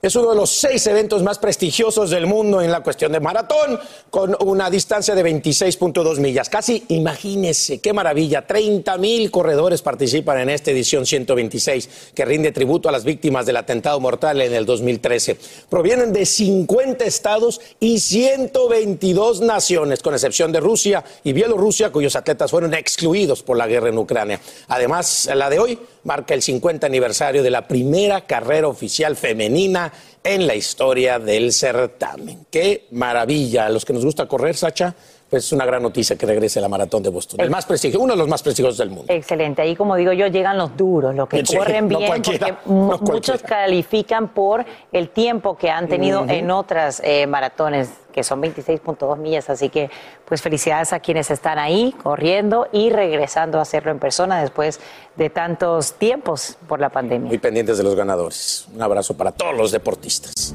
es 0.01 0.15
uno 0.15 0.31
de 0.31 0.37
los 0.37 0.51
seis 0.51 0.87
eventos 0.87 1.25
más 1.25 1.39
prestigiosos 1.39 2.11
del 2.11 2.27
mundo 2.27 2.63
en 2.63 2.71
la 2.71 2.83
cuestión 2.83 3.11
de 3.11 3.19
maratón, 3.19 3.81
con 4.11 4.37
una 4.41 4.71
distancia 4.71 5.15
de 5.15 5.25
26.2 5.25 6.21
millas. 6.21 6.49
Casi 6.49 6.85
imagínese, 6.89 7.81
qué 7.81 7.93
maravilla. 7.93 8.47
30 8.47 8.97
mil 8.99 9.31
corredores 9.33 9.83
participan 9.83 10.39
en 10.39 10.51
esta 10.51 10.71
edición 10.71 11.05
126, 11.05 12.13
que 12.15 12.25
rinde 12.25 12.53
tributo 12.53 12.89
a 12.89 12.93
las 12.93 13.03
víctimas 13.03 13.45
del 13.45 13.57
atentado 13.57 13.99
mortal 13.99 14.41
en 14.41 14.55
el 14.55 14.65
2013. 14.65 15.37
Provienen 15.69 16.13
de 16.13 16.27
50 16.27 17.05
estados 17.05 17.61
y 17.81 17.99
122 17.99 19.41
naciones, 19.41 20.01
con 20.01 20.15
excepción 20.15 20.53
de 20.53 20.61
Rusia 20.61 21.05
y 21.25 21.33
Bielorrusia, 21.33 21.91
cuyos 21.91 22.15
atletas 22.15 22.53
fueron 22.53 22.73
excluidos 22.73 23.43
por 23.43 23.57
la 23.57 23.67
guerra 23.67 23.89
en 23.89 23.99
Ucrania. 23.99 24.41
Además, 24.69 25.29
la 25.35 25.51
de 25.51 25.59
hoy 25.59 25.79
marca 26.09 26.33
el 26.33 26.41
50 26.41 26.87
aniversario 26.87 27.43
de 27.43 27.51
la 27.51 27.69
primera 27.69 28.23
carrera 28.23 28.67
oficial 28.67 29.15
femenina 29.15 29.93
en 30.25 30.47
la 30.47 30.55
historia 30.55 31.19
del 31.19 31.53
certamen. 31.53 32.47
Qué 32.51 32.87
maravilla. 32.93 33.67
A 33.67 33.69
los 33.69 33.85
que 33.85 33.93
nos 33.93 34.07
gusta 34.07 34.27
correr, 34.27 34.57
Sacha, 34.57 34.95
pues 35.29 35.45
es 35.45 35.53
una 35.53 35.67
gran 35.67 35.83
noticia 35.83 36.17
que 36.17 36.25
regrese 36.25 36.63
la 36.63 36.69
maratón 36.69 37.03
de 37.03 37.11
Boston. 37.11 37.39
El 37.41 37.51
más 37.51 37.67
prestigioso, 37.67 38.03
uno 38.03 38.15
de 38.15 38.19
los 38.19 38.29
más 38.29 38.43
prestigiosos 38.43 38.79
del 38.79 38.89
mundo. 38.89 39.13
Excelente. 39.13 39.61
Ahí, 39.61 39.77
como 39.77 39.97
digo 39.97 40.15
yo, 40.15 40.27
llegan 40.29 40.57
los 40.57 40.75
duros, 40.79 41.15
los 41.15 41.29
que 41.29 41.45
Sí, 41.45 41.55
corren 41.55 41.87
no 41.89 41.99
bien, 41.99 42.23
porque 42.23 42.55
no 42.65 42.99
muchos 43.03 43.43
califican 43.43 44.29
por 44.29 44.65
el 44.91 45.11
tiempo 45.11 45.59
que 45.59 45.69
han 45.69 45.89
tenido 45.89 46.25
en 46.27 46.51
otras 46.51 47.03
eh, 47.05 47.27
maratones, 47.27 47.91
que 48.19 48.25
son 48.25 48.43
26.2 48.43 49.17
millas. 49.17 49.49
Así 49.49 49.69
que, 49.69 49.91
pues 50.25 50.43
felicidades 50.43 50.93
a 50.93 50.99
quienes 50.99 51.31
están 51.31 51.57
ahí 51.57 51.95
corriendo 52.03 52.67
y 52.73 52.91
regresando 52.91 53.61
a 53.61 53.63
hacerlo 53.63 53.93
en 53.93 54.01
persona 54.01 54.41
después 54.41 54.81
de 55.15 55.31
tantos 55.31 55.93
tiempos 55.95 56.57
por 56.67 56.81
la 56.81 56.89
pandemia. 56.89 57.29
Muy 57.29 57.39
pendientes 57.39 57.79
de 57.79 57.85
los 57.85 57.95
ganadores. 57.95 58.67
Un 58.75 58.83
abrazo 58.83 59.17
para 59.17 59.31
todos 59.31 59.57
los 59.57 59.71
deportistas. 59.71 60.53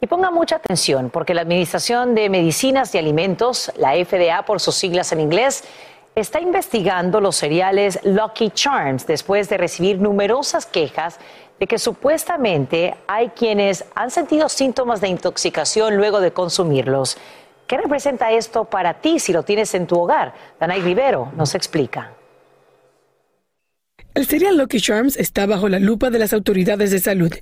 Y 0.00 0.08
ponga 0.08 0.32
mucha 0.32 0.56
atención 0.56 1.08
porque 1.08 1.34
la 1.34 1.42
Administración 1.42 2.16
de 2.16 2.28
Medicinas 2.28 2.92
y 2.96 2.98
Alimentos, 2.98 3.70
la 3.76 3.92
FDA 3.92 4.44
por 4.44 4.60
sus 4.60 4.74
siglas 4.74 5.12
en 5.12 5.20
inglés, 5.20 5.62
está 6.16 6.40
investigando 6.40 7.20
los 7.20 7.36
cereales 7.36 8.00
Lucky 8.02 8.50
Charms 8.50 9.06
después 9.06 9.48
de 9.48 9.56
recibir 9.56 10.00
numerosas 10.00 10.66
quejas 10.66 11.20
de 11.58 11.66
que 11.66 11.78
supuestamente 11.78 12.94
hay 13.06 13.28
quienes 13.28 13.84
han 13.94 14.10
sentido 14.10 14.48
síntomas 14.48 15.00
de 15.00 15.08
intoxicación 15.08 15.96
luego 15.96 16.20
de 16.20 16.32
consumirlos. 16.32 17.16
¿Qué 17.66 17.78
representa 17.78 18.32
esto 18.32 18.64
para 18.64 19.00
ti 19.00 19.18
si 19.18 19.32
lo 19.32 19.42
tienes 19.42 19.74
en 19.74 19.86
tu 19.86 19.98
hogar? 19.98 20.34
Danay 20.60 20.80
Rivero 20.82 21.32
nos 21.36 21.54
explica. 21.54 22.12
El 24.14 24.26
cereal 24.26 24.56
Lucky 24.56 24.80
Charms 24.80 25.16
está 25.16 25.44
bajo 25.44 25.68
la 25.68 25.80
lupa 25.80 26.08
de 26.08 26.20
las 26.20 26.32
autoridades 26.32 26.92
de 26.92 27.00
salud. 27.00 27.32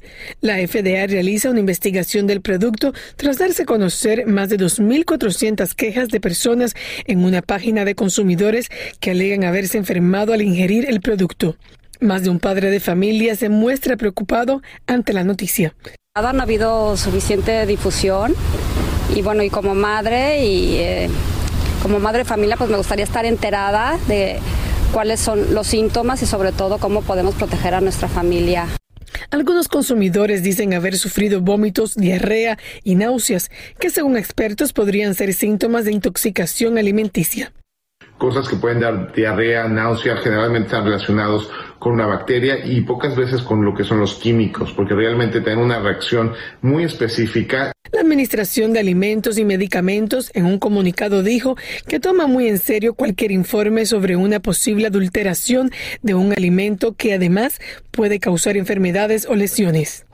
La 0.41 0.57
FDA 0.57 1.07
realiza 1.07 1.51
una 1.51 1.61
investigación 1.61 2.27
del 2.27 2.41
producto 2.41 2.95
tras 3.17 3.37
darse 3.37 3.65
a 3.65 3.67
conocer 3.67 4.27
más 4.27 4.49
de 4.49 4.57
2.400 4.57 5.75
quejas 5.75 6.09
de 6.09 6.19
personas 6.19 6.75
en 7.05 7.25
una 7.25 7.43
página 7.43 7.85
de 7.85 7.95
consumidores 7.95 8.71
que 9.01 9.11
alegan 9.11 9.45
haberse 9.45 9.77
enfermado 9.77 10.33
al 10.33 10.41
ingerir 10.41 10.89
el 10.89 11.03
producto. 11.03 11.57
Más 12.03 12.25
de 12.25 12.31
un 12.31 12.41
padre 12.41 12.71
de 12.71 12.81
familia 12.81 13.37
se 13.37 13.49
muestra 13.49 13.97
preocupado 13.97 14.61
ante 14.89 15.13
la 15.13 15.23
noticia. 15.23 15.73
No 16.17 16.27
ha 16.27 16.43
habido 16.43 16.97
suficiente 16.97 17.65
difusión 17.65 18.35
y 19.15 19.23
bueno, 19.23 19.45
y 19.45 19.51
como 19.51 19.77
madre 19.77 20.45
y 20.45 20.79
eh, 20.79 21.09
como 21.81 22.01
madre 22.01 22.19
de 22.19 22.25
familia, 22.25 22.57
pues 22.57 22.71
me 22.71 22.77
gustaría 22.77 23.05
estar 23.05 23.25
enterada 23.25 24.01
de 24.09 24.41
cuáles 24.93 25.21
son 25.21 25.55
los 25.55 25.69
síntomas 25.69 26.21
y 26.23 26.27
sobre 26.27 26.51
todo 26.51 26.79
cómo 26.79 27.03
podemos 27.03 27.37
proteger 27.37 27.75
a 27.75 27.81
nuestra 27.81 28.09
familia. 28.09 28.67
Algunos 29.31 29.69
consumidores 29.69 30.43
dicen 30.43 30.75
haber 30.75 30.97
sufrido 30.97 31.41
vómitos, 31.41 31.95
diarrea 31.95 32.59
y 32.83 32.97
náuseas, 32.97 33.49
que 33.79 33.91
según 33.91 34.17
expertos 34.17 34.73
podrían 34.73 35.15
ser 35.15 35.33
síntomas 35.35 35.85
de 35.85 35.93
intoxicación 35.93 36.79
alimenticia. 36.79 37.53
Cosas 38.19 38.49
que 38.49 38.57
pueden 38.57 38.81
dar 38.81 39.13
diarrea, 39.13 39.69
náusea, 39.69 40.17
generalmente 40.17 40.67
están 40.67 40.85
relacionados 40.85 41.49
con 41.83 41.95
una 41.95 42.07
bacteria 42.07 42.65
y 42.65 42.81
pocas 42.83 43.17
veces 43.17 43.43
con 43.43 43.65
lo 43.65 43.75
que 43.75 43.83
son 43.83 43.99
los 43.99 44.15
químicos, 44.15 44.73
porque 44.73 44.95
realmente 44.95 45.41
tienen 45.41 45.65
una 45.65 45.81
reacción 45.81 46.33
muy 46.61 46.85
específica 46.85 47.73
La 47.91 48.03
Administración 48.03 48.73
de 48.73 48.79
Alimentos 48.79 49.37
y 49.37 49.45
Medicamentos 49.45 50.31
en 50.35 50.47
un 50.47 50.61
comunicado 50.61 51.25
dijo 51.25 51.57
que 51.89 51.99
toma 51.99 52.29
muy 52.29 52.47
en 52.47 52.61
serio 52.61 52.95
cualquier 52.95 53.33
informe 53.33 53.85
sobre 53.85 54.15
una 54.15 54.39
posible 54.39 54.87
adulteración 54.87 55.73
de 56.03 56.15
un 56.15 56.33
alimento 56.33 56.95
que 56.95 57.15
además 57.15 57.61
puede 57.91 58.21
causar 58.21 58.57
enfermedades 58.57 59.27
o 59.27 59.35
lesiones. 59.35 60.07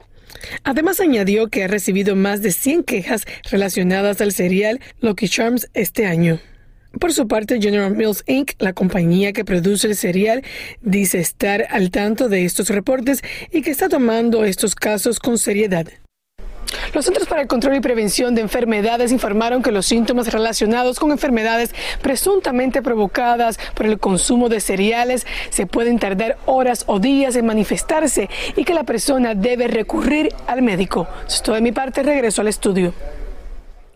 Además 0.63 0.99
añadió 0.99 1.49
que 1.49 1.63
ha 1.63 1.67
recibido 1.67 2.15
más 2.15 2.41
de 2.41 2.51
100 2.51 2.83
quejas 2.83 3.25
relacionadas 3.51 4.21
al 4.21 4.31
cereal 4.31 4.79
Lucky 5.01 5.29
Charms 5.29 5.69
este 5.75 6.07
año. 6.07 6.39
Por 6.97 7.13
su 7.13 7.27
parte, 7.27 7.61
General 7.61 7.95
Mills 7.95 8.23
Inc., 8.25 8.53
la 8.57 8.73
compañía 8.73 9.31
que 9.31 9.45
produce 9.45 9.87
el 9.87 9.95
cereal, 9.95 10.43
dice 10.81 11.19
estar 11.19 11.67
al 11.69 11.91
tanto 11.91 12.29
de 12.29 12.45
estos 12.45 12.69
reportes 12.69 13.21
y 13.51 13.61
que 13.61 13.69
está 13.69 13.89
tomando 13.89 14.43
estos 14.43 14.73
casos 14.73 15.19
con 15.19 15.37
seriedad. 15.37 15.87
Los 16.93 17.05
Centros 17.05 17.27
para 17.27 17.41
el 17.41 17.47
Control 17.47 17.75
y 17.75 17.79
Prevención 17.79 18.33
de 18.35 18.41
Enfermedades 18.41 19.11
informaron 19.11 19.61
que 19.61 19.71
los 19.71 19.85
síntomas 19.85 20.31
relacionados 20.31 20.99
con 20.99 21.11
enfermedades 21.11 21.73
presuntamente 22.01 22.81
provocadas 22.81 23.59
por 23.75 23.85
el 23.85 23.99
consumo 23.99 24.49
de 24.49 24.59
cereales 24.59 25.25
se 25.49 25.67
pueden 25.67 25.99
tardar 25.99 26.37
horas 26.45 26.83
o 26.87 26.99
días 26.99 27.35
en 27.35 27.45
manifestarse 27.45 28.29
y 28.55 28.63
que 28.63 28.73
la 28.73 28.83
persona 28.83 29.35
debe 29.35 29.67
recurrir 29.67 30.33
al 30.47 30.61
médico. 30.61 31.07
Eso 31.27 31.35
es 31.35 31.43
todo 31.43 31.55
de 31.55 31.61
mi 31.61 31.71
parte, 31.71 32.03
regreso 32.03 32.41
al 32.41 32.47
estudio. 32.47 32.93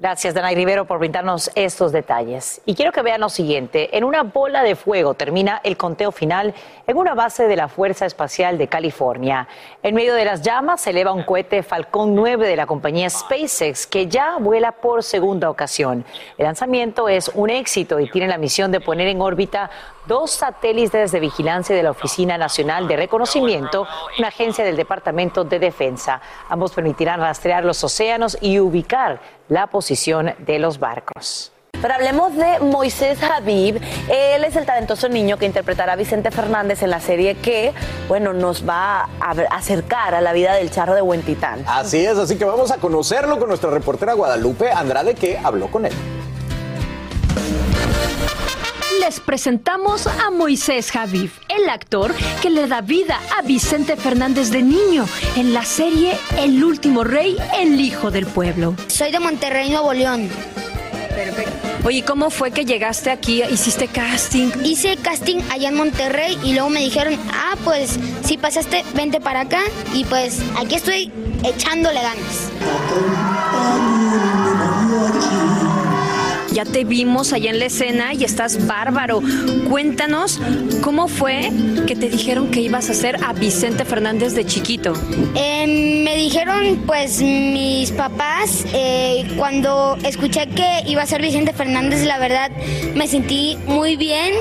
Gracias, 0.04 0.34
Danay 0.34 0.54
Rivero, 0.54 0.84
por 0.84 1.00
brindarnos 1.00 1.50
estos 1.56 1.94
detalles. 1.94 2.60
Y 2.66 2.76
quiero 2.76 2.92
que 2.92 3.02
vean 3.02 3.22
lo 3.22 3.30
siguiente. 3.30 3.96
En 3.96 4.04
una 4.04 4.24
bola 4.24 4.62
de 4.62 4.76
fuego 4.76 5.14
termina 5.14 5.62
el 5.64 5.78
conteo 5.78 6.12
final 6.12 6.54
en 6.86 6.98
una 6.98 7.14
base 7.14 7.48
de 7.48 7.56
la 7.56 7.70
Fuerza 7.70 8.06
Espacial 8.06 8.58
de 8.58 8.68
California. 8.68 9.48
En 9.82 9.96
medio 9.96 10.14
de 10.14 10.26
las 10.26 10.42
llamas 10.42 10.82
se 10.82 10.90
eleva 10.90 11.14
un 11.14 11.24
cohete 11.24 11.64
Falcon 11.64 12.16
9 12.16 12.46
de 12.46 12.58
la 12.58 12.66
compañía 12.66 13.10
SpaceX 13.10 13.88
que 13.88 14.08
ya 14.08 14.40
vuela 14.40 14.74
por 14.74 15.04
segunda 15.04 15.50
ocasión. 15.50 16.04
El 16.38 16.48
lanzamiento 16.48 17.08
es 17.08 17.32
un 17.34 17.50
éxito 17.50 17.98
y 18.02 18.12
tiene 18.12 18.28
la 18.28 18.38
misión 18.38 18.74
de 18.74 18.82
poner 18.82 19.08
en 19.08 19.22
órbita 19.22 19.72
dos 20.08 20.32
satélites 20.32 21.12
de 21.12 21.20
vigilancia 21.20 21.76
de 21.76 21.84
la 21.84 21.92
Oficina 21.92 22.38
Nacional 22.38 22.88
de 22.88 22.98
Reconocimiento, 22.98 23.88
una 24.18 24.28
agencia 24.28 24.64
del 24.64 24.76
Departamento 24.76 25.44
de 25.44 25.60
Defensa. 25.60 26.22
Ambos 26.50 26.74
permitirán 26.74 27.20
rastrear 27.20 27.64
los 27.64 27.84
océanos 27.84 28.38
y 28.42 28.60
ubicar 28.60 29.22
la 29.50 29.68
posición 29.68 30.34
de 30.40 30.60
los 30.60 30.80
barcos. 30.80 31.52
Pero 31.82 31.96
hablemos 31.96 32.34
de 32.36 32.60
Moisés 32.62 33.22
Habib. 33.22 33.82
Él 34.08 34.46
es 34.46 34.56
el 34.56 34.66
talentoso 34.66 35.10
niño 35.10 35.38
que 35.38 35.46
interpretará 35.46 35.94
a 35.94 35.96
Vicente 35.98 36.32
Fernández 36.32 36.82
en 36.82 36.90
la 36.90 37.02
serie 37.02 37.36
que, 37.36 37.74
bueno, 38.08 38.32
nos 38.32 38.68
va 38.68 39.10
a 39.20 39.32
acercar 39.52 40.16
a 40.16 40.22
la 40.22 40.32
vida 40.32 40.54
del 40.54 40.72
charro 40.72 40.96
de 40.96 41.02
Huentitán. 41.02 41.66
Así 41.68 42.06
es, 42.06 42.18
así 42.18 42.38
que 42.38 42.46
vamos 42.46 42.72
a 42.72 42.78
conocerlo 42.78 43.38
con 43.38 43.50
nuestra 43.50 43.70
reportera 43.70 44.14
Guadalupe 44.14 44.72
Andrade 44.72 45.14
que 45.14 45.38
habló 45.38 45.68
con 45.70 45.86
él. 45.86 45.94
Les 49.00 49.20
presentamos 49.20 50.08
a 50.08 50.30
Moisés 50.32 50.92
Javif, 50.92 51.40
el 51.50 51.70
actor 51.70 52.14
que 52.42 52.50
le 52.50 52.68
da 52.68 52.82
vida 52.82 53.20
a 53.38 53.42
Vicente 53.42 53.96
Fernández 53.96 54.50
de 54.50 54.62
niño 54.62 55.06
en 55.36 55.54
la 55.54 55.64
serie 55.64 56.18
El 56.38 56.64
último 56.64 57.04
rey, 57.04 57.38
el 57.60 57.80
hijo 57.80 58.12
del 58.12 58.26
pueblo. 58.26 58.76
Soy 58.88 59.12
de 59.12 59.20
Monterrey, 59.20 59.70
Nuevo 59.70 59.94
León. 59.94 60.30
Perfecto. 61.10 61.52
Oye, 61.86 62.04
¿cómo 62.04 62.30
fue 62.30 62.52
que 62.52 62.66
llegaste 62.66 63.12
aquí? 63.12 63.44
¿Hiciste 63.44 63.88
casting? 63.88 64.50
Hice 64.64 64.96
casting 64.98 65.40
allá 65.52 65.70
en 65.70 65.76
Monterrey 65.76 66.38
y 66.44 66.54
luego 66.54 66.70
me 66.70 66.80
dijeron, 66.80 67.18
ah, 67.34 67.56
pues 67.64 68.00
si 68.24 68.38
pasaste, 68.38 68.84
vente 68.96 69.20
para 69.20 69.42
acá 69.42 69.62
y 69.94 70.06
pues 70.06 70.40
aquí 70.58 70.76
estoy 70.76 71.12
echándole 71.44 72.02
ganas. 72.02 72.52
Ya 76.54 76.66
te 76.66 76.84
vimos 76.84 77.34
allá 77.34 77.50
en 77.50 77.58
la 77.58 77.66
escena 77.66 78.14
y 78.14 78.24
estás 78.24 78.68
bárbaro. 78.68 79.22
Cuéntanos 79.68 80.40
cómo 80.82 81.08
fue 81.08 81.50
que 81.88 81.96
te 81.96 82.10
dijeron 82.10 82.52
que 82.52 82.62
ibas 82.62 82.90
a 82.90 82.92
hacer 82.92 83.18
a 83.24 83.34
Vicente 83.34 83.86
Fernández 83.86 84.36
de 84.36 84.46
chiquito. 84.46 84.94
Eh, 85.34 86.04
me 86.06 86.16
dijeron, 86.16 86.84
pues 86.86 87.24
mis 87.24 87.92
papás, 87.92 88.66
eh, 88.72 89.34
cuando 89.36 89.98
escuché 90.04 90.48
que 90.50 90.84
iba 90.86 91.02
a 91.02 91.08
ser 91.08 91.24
Vicente 91.24 91.54
Fernández, 91.54 92.06
la 92.06 92.20
verdad 92.20 92.52
me 92.94 93.08
sentí 93.08 93.58
muy 93.66 93.96
bien 93.96 94.34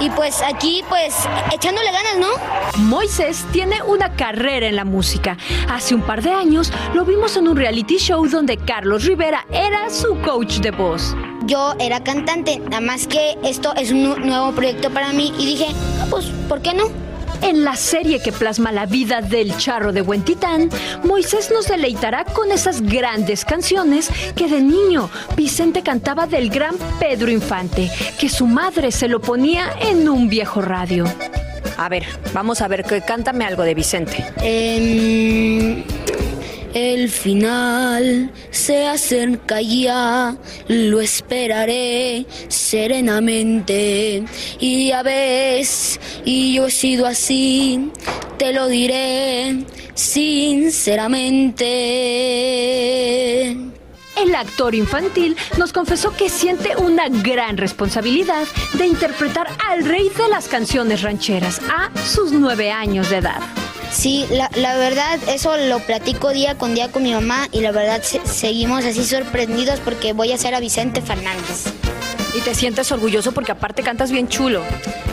y 0.00 0.10
pues 0.10 0.42
aquí 0.42 0.82
pues 0.88 1.14
echándole 1.54 1.92
ganas, 1.92 2.18
¿no? 2.18 2.82
Moisés 2.82 3.46
tiene 3.52 3.80
una 3.84 4.16
carrera 4.16 4.66
en 4.66 4.74
la 4.74 4.84
música. 4.84 5.36
Hace 5.68 5.94
un 5.94 6.02
par 6.02 6.20
de 6.22 6.32
años 6.32 6.72
lo 6.94 7.04
vimos 7.04 7.36
en 7.36 7.46
un 7.46 7.56
reality 7.56 7.98
show 7.98 8.26
donde 8.26 8.56
Carlos 8.56 9.04
Rivera 9.04 9.46
era 9.52 9.88
su 9.88 10.20
coach 10.22 10.58
de 10.58 10.72
voz. 10.72 11.14
Yo 11.46 11.74
era 11.78 12.00
cantante, 12.02 12.58
nada 12.58 12.80
más 12.80 13.06
que 13.06 13.36
esto 13.44 13.74
es 13.76 13.90
un 13.90 14.02
nu- 14.04 14.16
nuevo 14.18 14.52
proyecto 14.52 14.90
para 14.90 15.12
mí 15.12 15.32
y 15.38 15.46
dije, 15.46 15.66
"Ah, 16.00 16.06
pues, 16.10 16.26
¿por 16.48 16.60
qué 16.62 16.74
no? 16.74 16.84
En 17.42 17.64
la 17.64 17.74
serie 17.74 18.20
que 18.20 18.32
plasma 18.32 18.70
la 18.70 18.84
vida 18.84 19.22
del 19.22 19.56
charro 19.56 19.92
de 19.92 20.02
Huentitán, 20.02 20.68
Moisés 21.04 21.50
nos 21.50 21.68
deleitará 21.68 22.24
con 22.26 22.52
esas 22.52 22.82
grandes 22.82 23.46
canciones 23.46 24.10
que 24.36 24.46
de 24.46 24.60
niño 24.60 25.08
Vicente 25.36 25.82
cantaba 25.82 26.26
del 26.26 26.50
gran 26.50 26.76
Pedro 26.98 27.30
Infante, 27.30 27.90
que 28.18 28.28
su 28.28 28.46
madre 28.46 28.92
se 28.92 29.08
lo 29.08 29.20
ponía 29.22 29.70
en 29.80 30.06
un 30.06 30.28
viejo 30.28 30.60
radio. 30.60 31.04
A 31.78 31.88
ver, 31.88 32.04
vamos 32.34 32.60
a 32.60 32.68
ver, 32.68 32.84
que 32.84 33.00
cántame 33.00 33.46
algo 33.46 33.62
de 33.62 33.74
Vicente. 33.74 34.22
Em, 34.42 35.82
el 36.74 37.08
final 37.08 38.30
se 38.50 38.86
acerca 38.86 39.60
ya, 39.60 40.36
lo 40.68 41.00
esperaré 41.00 42.26
serenamente. 42.48 44.24
Y 44.58 44.88
ya 44.88 45.02
ves, 45.02 46.00
y 46.24 46.54
yo 46.54 46.66
he 46.66 46.70
sido 46.70 47.06
así, 47.06 47.90
te 48.38 48.52
lo 48.52 48.68
diré 48.68 49.64
sinceramente. 49.94 51.70
El 54.16 54.34
actor 54.34 54.74
infantil 54.74 55.36
nos 55.56 55.72
confesó 55.72 56.14
que 56.14 56.28
siente 56.28 56.76
una 56.76 57.08
gran 57.08 57.56
responsabilidad 57.56 58.46
de 58.74 58.86
interpretar 58.86 59.46
al 59.66 59.84
rey 59.84 60.10
de 60.16 60.28
las 60.28 60.46
canciones 60.48 61.02
rancheras 61.02 61.60
a 61.70 61.90
sus 62.02 62.32
nueve 62.32 62.70
años 62.70 63.08
de 63.08 63.16
edad. 63.18 63.40
Sí, 63.92 64.26
la, 64.30 64.50
la 64.54 64.76
verdad, 64.76 65.18
eso 65.28 65.56
lo 65.56 65.80
platico 65.80 66.30
día 66.30 66.56
con 66.56 66.74
día 66.74 66.90
con 66.90 67.02
mi 67.02 67.12
mamá 67.12 67.48
y 67.52 67.60
la 67.60 67.72
verdad 67.72 68.02
se- 68.02 68.24
seguimos 68.24 68.84
así 68.84 69.04
sorprendidos 69.04 69.80
porque 69.80 70.12
voy 70.12 70.32
a 70.32 70.38
ser 70.38 70.54
a 70.54 70.60
Vicente 70.60 71.02
Fernández. 71.02 71.64
Y 72.32 72.40
te 72.42 72.54
sientes 72.54 72.92
orgulloso 72.92 73.32
porque 73.32 73.50
aparte 73.52 73.82
cantas 73.82 74.12
bien 74.12 74.28
chulo. 74.28 74.62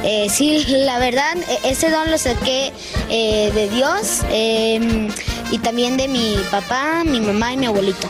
Eh, 0.03 0.27
sí, 0.29 0.63
la 0.67 0.99
verdad, 0.99 1.35
e- 1.63 1.71
ese 1.71 1.89
don 1.89 2.11
lo 2.11 2.17
saqué 2.19 2.71
eh, 3.09 3.51
de 3.53 3.67
Dios 3.69 4.21
eh, 4.29 5.09
y 5.51 5.57
también 5.57 5.97
de 5.97 6.07
mi 6.07 6.35
papá, 6.51 7.03
mi 7.03 7.19
mamá 7.19 7.53
y 7.53 7.57
mi 7.57 7.65
abuelito. 7.65 8.07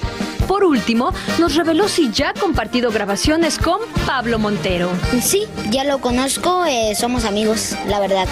Por 0.50 0.66
último, 0.66 1.14
nos 1.40 1.56
reveló 1.56 1.88
si 1.88 2.12
ya 2.12 2.30
ha 2.30 2.34
compartido 2.34 2.92
grabaciones 2.92 3.58
con 3.58 3.80
Pablo 4.06 4.38
Montero. 4.40 4.90
Sí, 5.22 5.46
ya 5.72 5.86
lo 5.86 6.00
conozco, 6.00 6.66
eh, 6.66 6.94
somos 6.96 7.24
amigos, 7.26 7.74
la 7.88 8.00
verdad. 8.02 8.28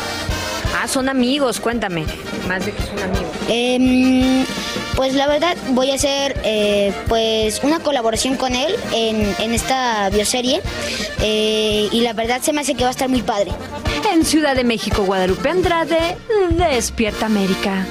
Ah, 0.85 0.87
son 0.87 1.09
amigos, 1.09 1.59
cuéntame. 1.59 2.05
Más 2.47 2.63
de 2.63 2.71
que 2.71 2.79
son 2.83 2.99
amigos. 2.99 3.31
Em, 3.49 4.45
pues 4.95 5.15
la 5.15 5.25
verdad 5.25 5.57
voy 5.69 5.89
a 5.89 5.95
hacer 5.95 6.39
eh, 6.43 6.93
pues 7.07 7.61
una 7.63 7.79
colaboración 7.79 8.35
con 8.35 8.53
él 8.53 8.75
en, 8.93 9.35
en 9.39 9.53
esta 9.55 10.11
bioserie 10.11 10.61
eh, 11.21 11.89
y 11.91 12.01
la 12.01 12.13
verdad 12.13 12.39
se 12.43 12.53
me 12.53 12.61
hace 12.61 12.75
que 12.75 12.83
va 12.83 12.89
a 12.89 12.91
estar 12.91 13.09
muy 13.09 13.23
padre. 13.23 13.51
En 14.13 14.23
Ciudad 14.23 14.55
de 14.55 14.63
México, 14.63 15.03
Guadalupe 15.03 15.49
Andrade, 15.49 16.17
Despierta 16.51 17.25
América. 17.25 17.83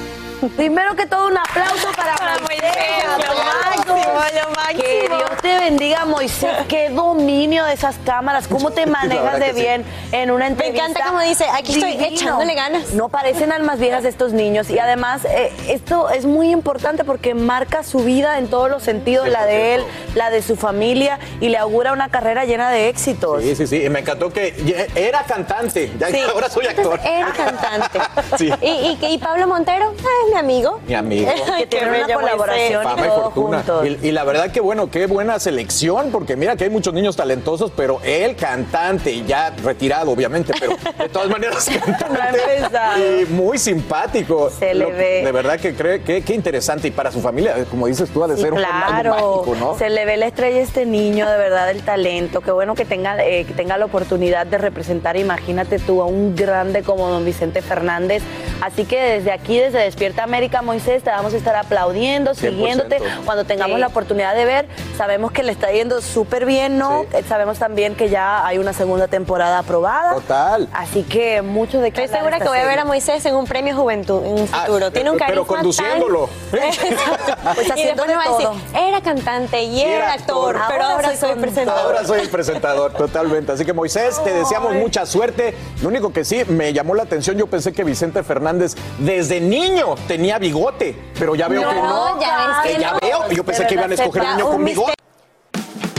Primero 0.55 0.95
que 0.95 1.05
todo, 1.05 1.27
un 1.27 1.37
aplauso 1.37 1.87
para, 1.95 2.15
Moisés. 2.39 2.73
lo 3.17 3.35
máximo, 3.43 3.95
lo 3.95 4.49
máximo. 4.55 4.83
Que 4.83 5.07
Dios 5.07 5.29
te 5.41 5.57
bendiga, 5.59 6.05
Moisés. 6.05 6.49
Qué 6.67 6.89
dominio 6.89 7.65
de 7.65 7.73
esas 7.73 7.95
cámaras. 8.05 8.47
¿Cómo 8.47 8.71
te 8.71 8.85
manejas 8.85 9.39
de 9.39 9.53
sí. 9.53 9.61
bien 9.61 9.85
en 10.11 10.31
una 10.31 10.47
entrevista? 10.47 10.83
encanta 10.85 11.05
cómo 11.07 11.21
dice, 11.21 11.45
aquí 11.53 11.73
estoy 11.73 11.91
Divino. 11.93 12.15
echándole 12.15 12.53
ganas. 12.53 12.93
No 12.93 13.09
parecen 13.09 13.51
almas 13.51 13.79
viejas 13.79 14.05
estos 14.05 14.33
niños. 14.33 14.69
Y 14.69 14.77
además, 14.79 15.25
eh, 15.25 15.51
esto 15.67 16.09
es 16.09 16.25
muy 16.25 16.51
importante 16.51 17.03
porque 17.03 17.33
marca 17.33 17.83
su 17.83 17.99
vida 17.99 18.37
en 18.37 18.47
todos 18.47 18.69
los 18.69 18.83
sentidos, 18.83 19.27
la 19.27 19.45
de 19.45 19.75
él, 19.75 19.83
la 20.15 20.29
de 20.29 20.41
su 20.41 20.55
familia, 20.55 21.19
y 21.41 21.49
le 21.49 21.57
augura 21.57 21.93
una 21.93 22.09
carrera 22.09 22.45
llena 22.45 22.69
de 22.71 22.89
éxitos. 22.89 23.41
Sí, 23.41 23.55
sí, 23.55 23.67
sí. 23.67 23.83
Y 23.83 23.89
me 23.89 23.99
encantó 23.99 24.31
que 24.31 24.53
era 24.95 25.23
cantante. 25.23 25.91
Ya, 25.99 26.07
Sí. 26.09 26.19
Ahora 26.31 26.49
soy 26.49 26.67
actor. 26.67 26.99
Entonces, 27.03 27.11
era 27.11 27.31
cantante. 27.31 27.99
Sí. 28.37 28.51
¿Y, 28.61 28.67
y, 28.91 28.95
que- 28.97 29.09
y 29.11 29.17
Pablo 29.17 29.47
Montero? 29.47 29.93
Ah, 30.03 30.24
es 30.25 30.31
mi 30.33 30.37
amigo. 30.39 30.79
Mi 30.87 30.93
amigo. 30.95 31.29
Que 31.57 31.67
tiene 31.67 31.87
una 31.89 32.05
bello, 32.07 32.19
colaboración 32.19 32.81
y 32.81 32.85
Fama 32.85 33.05
y 33.05 33.09
fortuna. 33.09 33.63
Y, 33.83 34.07
y 34.07 34.11
la 34.11 34.23
verdad 34.23 34.51
que 34.51 34.59
bueno, 34.59 34.89
qué 34.91 35.05
buena 35.07 35.39
selección, 35.39 36.11
porque 36.11 36.35
mira 36.35 36.55
que 36.55 36.65
hay 36.65 36.69
muchos 36.69 36.93
niños 36.93 37.15
talentosos, 37.15 37.71
pero 37.75 37.99
él 38.03 38.35
cantante, 38.35 39.11
y 39.11 39.25
ya 39.25 39.51
retirado 39.63 40.11
obviamente, 40.11 40.53
pero 40.59 40.75
de 40.97 41.09
todas 41.09 41.29
maneras 41.29 41.65
cantante. 41.85 43.21
y 43.21 43.25
muy 43.33 43.57
simpático. 43.57 44.49
Se 44.49 44.73
le 44.73 44.91
ve. 44.91 45.21
De 45.25 45.31
verdad 45.31 45.59
que 45.59 45.73
cree 45.75 46.01
que 46.01 46.21
qué 46.23 46.33
interesante. 46.33 46.87
Y 46.87 46.91
para 46.91 47.11
su 47.11 47.21
familia, 47.21 47.65
como 47.69 47.87
dices 47.87 48.09
tú, 48.09 48.23
ha 48.23 48.27
de 48.27 48.35
Sí, 48.35 48.41
ser 48.41 48.53
un 48.53 48.59
claro, 48.59 49.13
algo 49.13 49.45
mágico, 49.45 49.55
¿no? 49.55 49.77
se 49.77 49.89
le 49.89 50.05
ve 50.05 50.17
la 50.17 50.27
estrella 50.27 50.57
a 50.59 50.61
este 50.61 50.85
niño, 50.85 51.29
de 51.29 51.37
verdad, 51.37 51.69
el 51.71 51.81
talento. 51.83 52.41
Qué 52.41 52.51
bueno 52.51 52.75
que 52.75 52.85
tenga, 52.85 53.23
eh, 53.25 53.45
que 53.45 53.53
tenga 53.53 53.77
la 53.77 53.85
oportunidad 53.85 54.45
de 54.45 54.57
representar, 54.57 55.15
imagínate 55.17 55.79
tú, 55.79 56.01
a 56.01 56.05
un 56.05 56.35
grande 56.35 56.83
como 56.83 57.07
don 57.09 57.23
Vicente 57.25 57.61
Fernández. 57.61 58.23
Así 58.61 58.85
que 58.85 58.99
desde 59.01 59.31
aquí, 59.31 59.57
desde 59.57 59.79
Despierta 59.79 60.14
América, 60.21 60.61
Moisés, 60.61 61.03
te 61.03 61.09
vamos 61.09 61.33
a 61.33 61.37
estar 61.37 61.55
aplaudiendo, 61.55 62.31
100%. 62.33 62.35
siguiéndote. 62.35 62.97
Cuando 63.25 63.43
tengamos 63.45 63.75
Sí. 63.75 63.81
la 63.81 63.87
oportunidad 63.87 64.35
de 64.35 64.45
ver, 64.45 64.67
sabemos 64.97 65.31
que 65.31 65.43
le 65.43 65.51
está 65.51 65.71
yendo 65.71 66.01
súper 66.01 66.45
bien, 66.45 66.77
¿no? 66.77 67.03
Eh, 67.13 67.23
Sabemos 67.27 67.57
también 67.59 67.95
que 67.95 68.09
ya 68.09 68.45
hay 68.45 68.57
una 68.57 68.73
segunda 68.73 69.07
temporada 69.07 69.59
aprobada. 69.59 70.13
Total. 70.15 70.69
Así 70.73 71.03
que 71.03 71.41
mucho 71.41 71.79
de 71.81 71.91
qué 71.91 72.03
Estoy 72.03 72.17
segura 72.19 72.39
que 72.39 72.47
voy 72.47 72.57
a 72.59 72.65
ver 72.65 72.79
a 72.79 72.85
Moisés 72.85 73.25
en 73.25 73.35
un 73.35 73.45
premio 73.45 73.75
juventud 73.75 74.23
en 74.25 74.33
un 74.33 74.49
Ah, 74.53 74.65
futuro. 74.65 74.91
Tiene 74.91 75.11
un 75.11 75.17
pero 75.17 75.27
carisma 75.45 75.47
conduciéndolo. 75.47 76.29
tan-. 76.51 77.55
Pues 77.55 77.67
y 77.67 77.71
haciendo 77.71 78.03
después 78.03 78.07
de 78.07 78.07
me 78.07 78.15
va 78.15 78.23
a 78.23 78.29
decir, 78.29 78.45
todo. 78.47 78.87
era 78.87 79.01
cantante 79.01 79.63
y 79.63 79.81
era, 79.81 80.13
actor, 80.13 80.55
pero 80.67 80.83
Ahora 80.83 80.91
ahora 80.95 81.07
soy 81.09 81.17
soy 81.17 81.35
presentador. 81.41 81.81
Ahora 81.95 82.05
soy 82.05 82.19
el 82.21 82.29
presentador, 82.29 82.91
totalmente. 82.93 83.51
Así 83.51 83.65
que 83.65 83.73
Moisés, 83.73 84.23
te 84.23 84.31
deseamos 84.33 84.73
mucha 84.73 85.05
suerte. 85.05 85.55
Lo 85.81 85.89
único 85.89 86.13
que 86.13 86.23
sí 86.23 86.43
me 86.47 86.73
llamó 86.73 86.95
la 86.95 87.03
atención, 87.03 87.37
yo 87.37 87.47
pensé 87.47 87.73
que 87.73 87.83
Vicente 87.83 88.23
Fernández 88.23 88.75
desde 88.99 89.39
niño 89.41 89.95
tenía 90.05 90.39
bigote, 90.39 90.95
pero 91.19 91.35
ya 91.35 91.47
veo 91.47 91.61
No, 91.61 91.69
que 91.69 91.75
no. 91.75 92.21
ya 92.21 92.37
ves 92.63 92.75
que 92.75 92.81
ya 92.81 92.91
no. 92.93 92.99
veo. 92.99 93.29
Yo 93.31 93.43
pensé 93.43 93.67
que 93.67 93.73
iban 93.73 93.91
a 93.91 93.93
escoger 93.93 94.23
se 94.23 94.29
niño 94.31 94.45
con 94.45 94.55
un 94.55 94.65
bigote. 94.65 94.93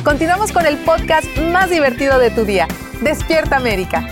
Continuamos 0.04 0.52
con 0.52 0.66
el 0.66 0.76
podcast 0.78 1.26
más 1.52 1.68
divertido 1.70 2.18
de 2.18 2.30
tu 2.30 2.44
día. 2.44 2.68
Despierta 3.00 3.56
América. 3.56 4.06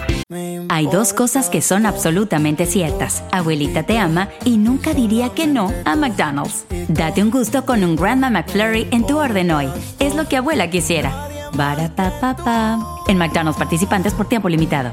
Hay 0.68 0.86
dos 0.88 1.12
cosas 1.12 1.48
que 1.48 1.62
son 1.62 1.86
absolutamente 1.86 2.66
ciertas. 2.66 3.22
Abuelita 3.30 3.84
te 3.84 3.98
ama 3.98 4.28
y 4.44 4.56
nunca 4.56 4.92
diría 4.92 5.28
que 5.28 5.46
no 5.46 5.72
a 5.84 5.94
McDonald's. 5.94 6.64
Date 6.88 7.22
un 7.22 7.30
gusto 7.30 7.64
con 7.64 7.84
un 7.84 7.94
Grandma 7.94 8.30
McFlurry 8.30 8.88
en 8.90 9.06
tu 9.06 9.18
orden 9.18 9.52
hoy. 9.52 9.68
Es 10.00 10.14
lo 10.16 10.26
que 10.28 10.36
abuela 10.38 10.68
quisiera. 10.70 11.28
Barapapapa. 11.52 12.78
En 13.06 13.18
McDonald's 13.18 13.58
participantes 13.58 14.12
por 14.14 14.26
tiempo 14.28 14.48
limitado. 14.48 14.92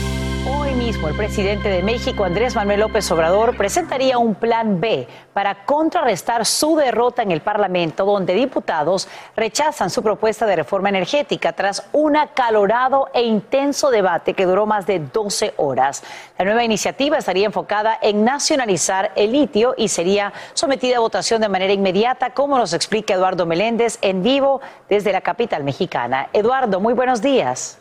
El 0.91 1.15
presidente 1.15 1.69
de 1.69 1.83
México, 1.83 2.25
Andrés 2.25 2.53
Manuel 2.53 2.81
López 2.81 3.09
Obrador, 3.11 3.55
presentaría 3.55 4.17
un 4.17 4.35
plan 4.35 4.81
B 4.81 5.07
para 5.33 5.63
contrarrestar 5.63 6.45
su 6.45 6.75
derrota 6.75 7.21
en 7.21 7.31
el 7.31 7.39
Parlamento, 7.39 8.03
donde 8.03 8.33
diputados 8.33 9.07
rechazan 9.35 9.89
su 9.89 10.03
propuesta 10.03 10.45
de 10.45 10.57
reforma 10.57 10.89
energética 10.89 11.53
tras 11.53 11.87
un 11.93 12.17
acalorado 12.17 13.07
e 13.13 13.23
intenso 13.23 13.89
debate 13.89 14.33
que 14.33 14.45
duró 14.45 14.65
más 14.65 14.85
de 14.85 14.99
12 14.99 15.53
horas. 15.57 16.03
La 16.37 16.43
nueva 16.43 16.65
iniciativa 16.65 17.17
estaría 17.17 17.45
enfocada 17.45 17.97
en 18.01 18.25
nacionalizar 18.25 19.13
el 19.15 19.31
litio 19.31 19.73
y 19.77 19.87
sería 19.87 20.33
sometida 20.53 20.97
a 20.97 20.99
votación 20.99 21.41
de 21.41 21.49
manera 21.49 21.71
inmediata, 21.71 22.33
como 22.33 22.57
nos 22.57 22.73
explica 22.73 23.13
Eduardo 23.13 23.45
Meléndez 23.45 23.97
en 24.01 24.23
vivo 24.23 24.59
desde 24.89 25.13
la 25.13 25.21
capital 25.21 25.63
mexicana. 25.63 26.27
Eduardo, 26.33 26.81
muy 26.81 26.93
buenos 26.93 27.21
días. 27.21 27.80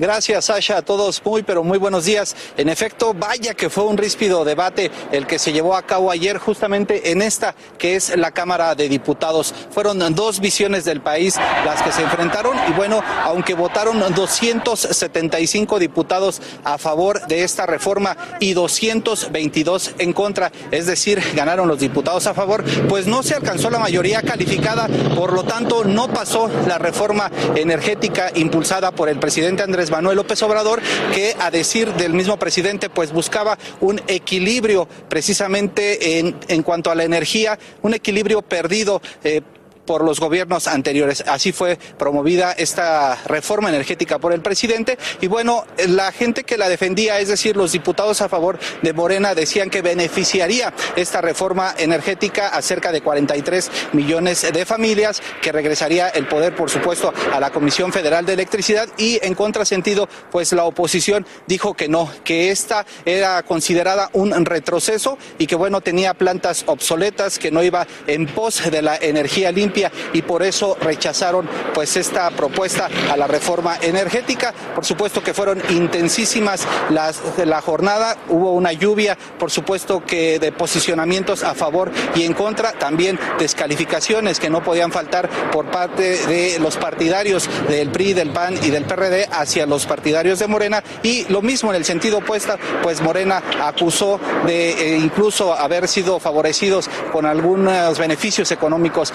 Gracias, 0.00 0.46
Sasha. 0.46 0.78
A 0.78 0.82
todos 0.82 1.20
muy, 1.22 1.42
pero 1.42 1.62
muy 1.62 1.76
buenos 1.76 2.06
días. 2.06 2.34
En 2.56 2.70
efecto, 2.70 3.12
vaya 3.12 3.52
que 3.52 3.68
fue 3.68 3.84
un 3.84 3.98
ríspido 3.98 4.46
debate 4.46 4.90
el 5.12 5.26
que 5.26 5.38
se 5.38 5.52
llevó 5.52 5.76
a 5.76 5.82
cabo 5.82 6.10
ayer 6.10 6.38
justamente 6.38 7.12
en 7.12 7.20
esta 7.20 7.54
que 7.76 7.96
es 7.96 8.16
la 8.16 8.30
Cámara 8.30 8.74
de 8.74 8.88
Diputados. 8.88 9.54
Fueron 9.70 9.98
dos 10.14 10.40
visiones 10.40 10.86
del 10.86 11.02
país 11.02 11.36
las 11.66 11.82
que 11.82 11.92
se 11.92 12.00
enfrentaron 12.00 12.56
y 12.70 12.72
bueno, 12.72 13.02
aunque 13.24 13.52
votaron 13.52 14.00
275 14.00 15.78
diputados 15.78 16.40
a 16.64 16.78
favor 16.78 17.26
de 17.26 17.44
esta 17.44 17.66
reforma 17.66 18.16
y 18.40 18.54
222 18.54 19.96
en 19.98 20.14
contra, 20.14 20.50
es 20.70 20.86
decir, 20.86 21.22
ganaron 21.34 21.68
los 21.68 21.78
diputados 21.78 22.26
a 22.26 22.32
favor, 22.32 22.64
pues 22.88 23.06
no 23.06 23.22
se 23.22 23.34
alcanzó 23.34 23.68
la 23.68 23.78
mayoría 23.78 24.22
calificada, 24.22 24.88
por 25.14 25.34
lo 25.34 25.44
tanto 25.44 25.84
no 25.84 26.08
pasó 26.08 26.50
la 26.66 26.78
reforma 26.78 27.30
energética 27.54 28.30
impulsada 28.34 28.92
por 28.92 29.10
el 29.10 29.18
presidente 29.18 29.62
Andrés 29.62 29.89
Manuel 29.90 30.16
López 30.16 30.42
Obrador, 30.42 30.80
que 31.14 31.34
a 31.38 31.50
decir 31.50 31.92
del 31.94 32.14
mismo 32.14 32.38
presidente, 32.38 32.88
pues 32.88 33.12
buscaba 33.12 33.58
un 33.80 34.00
equilibrio 34.06 34.88
precisamente 35.08 36.18
en, 36.18 36.62
cuanto 36.62 36.90
a 36.90 36.94
la 36.94 37.04
energía, 37.04 37.58
un 37.82 37.94
equilibrio 37.94 38.42
perdido. 38.42 39.02
Eh, 39.24 39.42
por 39.90 40.04
los 40.04 40.20
gobiernos 40.20 40.68
anteriores. 40.68 41.24
Así 41.26 41.50
fue 41.50 41.76
promovida 41.98 42.52
esta 42.52 43.16
reforma 43.26 43.70
energética 43.70 44.20
por 44.20 44.32
el 44.32 44.40
presidente. 44.40 44.96
Y 45.20 45.26
bueno, 45.26 45.64
la 45.88 46.12
gente 46.12 46.44
que 46.44 46.56
la 46.56 46.68
defendía, 46.68 47.18
es 47.18 47.26
decir, 47.26 47.56
los 47.56 47.72
diputados 47.72 48.22
a 48.22 48.28
favor 48.28 48.56
de 48.82 48.92
Morena 48.92 49.34
decían 49.34 49.68
que 49.68 49.82
beneficiaría 49.82 50.72
esta 50.94 51.20
reforma 51.20 51.74
energética 51.76 52.50
a 52.50 52.62
cerca 52.62 52.92
de 52.92 53.00
43 53.00 53.68
millones 53.94 54.46
de 54.52 54.64
familias, 54.64 55.20
que 55.42 55.50
regresaría 55.50 56.08
el 56.10 56.28
poder, 56.28 56.54
por 56.54 56.70
supuesto, 56.70 57.12
a 57.32 57.40
la 57.40 57.50
Comisión 57.50 57.92
Federal 57.92 58.24
de 58.24 58.34
Electricidad. 58.34 58.88
Y 58.96 59.18
en 59.26 59.34
contrasentido, 59.34 60.08
pues 60.30 60.52
la 60.52 60.66
oposición 60.66 61.26
dijo 61.48 61.74
que 61.74 61.88
no, 61.88 62.08
que 62.22 62.52
esta 62.52 62.86
era 63.04 63.42
considerada 63.42 64.08
un 64.12 64.46
retroceso 64.46 65.18
y 65.36 65.48
que 65.48 65.56
bueno, 65.56 65.80
tenía 65.80 66.14
plantas 66.14 66.62
obsoletas, 66.68 67.40
que 67.40 67.50
no 67.50 67.60
iba 67.64 67.88
en 68.06 68.26
pos 68.26 68.70
de 68.70 68.82
la 68.82 68.96
energía 68.96 69.50
limpia 69.50 69.79
y 70.12 70.22
por 70.22 70.42
eso 70.42 70.76
rechazaron 70.80 71.48
pues 71.72 71.96
esta 71.96 72.30
propuesta 72.30 72.88
a 73.10 73.16
la 73.16 73.26
reforma 73.26 73.78
energética. 73.80 74.52
Por 74.74 74.84
supuesto 74.84 75.22
que 75.22 75.34
fueron 75.34 75.62
intensísimas 75.70 76.66
las 76.90 77.36
de 77.36 77.46
la 77.46 77.60
jornada, 77.60 78.16
hubo 78.28 78.52
una 78.52 78.72
lluvia, 78.72 79.16
por 79.38 79.50
supuesto 79.50 80.04
que 80.04 80.38
de 80.38 80.52
posicionamientos 80.52 81.42
a 81.42 81.54
favor 81.54 81.90
y 82.14 82.24
en 82.24 82.34
contra, 82.34 82.72
también 82.72 83.18
descalificaciones 83.38 84.40
que 84.40 84.50
no 84.50 84.62
podían 84.62 84.92
faltar 84.92 85.28
por 85.50 85.70
parte 85.70 86.26
de 86.26 86.58
los 86.58 86.76
partidarios 86.76 87.48
del 87.68 87.90
PRI, 87.90 88.14
del 88.14 88.30
PAN 88.30 88.58
y 88.62 88.70
del 88.70 88.84
PRD 88.84 89.28
hacia 89.30 89.66
los 89.66 89.86
partidarios 89.86 90.38
de 90.38 90.46
Morena. 90.46 90.82
Y 91.02 91.24
lo 91.28 91.42
mismo 91.42 91.70
en 91.70 91.76
el 91.76 91.84
sentido 91.84 92.18
opuesto, 92.18 92.56
pues 92.82 93.00
Morena 93.00 93.42
acusó 93.62 94.20
de 94.46 94.70
eh, 94.70 94.98
incluso 94.98 95.54
haber 95.54 95.88
sido 95.88 96.18
favorecidos 96.18 96.88
con 97.12 97.26
algunos 97.26 97.98
beneficios 97.98 98.50
económicos 98.50 99.12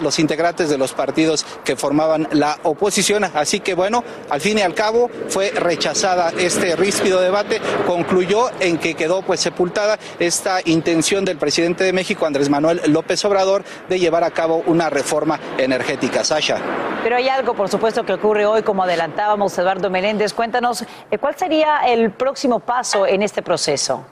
los 0.00 0.18
integrantes 0.18 0.68
de 0.68 0.78
los 0.78 0.92
partidos 0.92 1.44
que 1.64 1.76
formaban 1.76 2.28
la 2.32 2.58
oposición. 2.62 3.24
Así 3.24 3.60
que 3.60 3.74
bueno, 3.74 4.04
al 4.30 4.40
fin 4.40 4.58
y 4.58 4.62
al 4.62 4.74
cabo 4.74 5.10
fue 5.28 5.50
rechazada 5.50 6.32
este 6.38 6.76
ríspido 6.76 7.20
debate, 7.20 7.60
concluyó 7.86 8.50
en 8.60 8.78
que 8.78 8.94
quedó 8.94 9.22
pues 9.22 9.40
sepultada 9.40 9.98
esta 10.18 10.60
intención 10.64 11.24
del 11.24 11.38
presidente 11.38 11.84
de 11.84 11.92
México, 11.92 12.26
Andrés 12.26 12.48
Manuel 12.48 12.80
López 12.86 13.24
Obrador, 13.24 13.64
de 13.88 13.98
llevar 13.98 14.24
a 14.24 14.30
cabo 14.30 14.62
una 14.66 14.90
reforma 14.90 15.38
energética. 15.58 16.24
Sasha. 16.24 16.58
Pero 17.02 17.16
hay 17.16 17.28
algo, 17.28 17.54
por 17.54 17.68
supuesto, 17.68 18.04
que 18.04 18.12
ocurre 18.12 18.46
hoy, 18.46 18.62
como 18.62 18.82
adelantábamos, 18.82 19.56
Eduardo 19.58 19.90
Meléndez. 19.90 20.32
Cuéntanos, 20.32 20.82
eh, 21.10 21.18
¿cuál 21.18 21.36
sería 21.36 21.80
el 21.86 22.12
próximo 22.12 22.60
paso 22.60 23.06
en 23.06 23.22
este 23.22 23.42
proceso? 23.42 24.06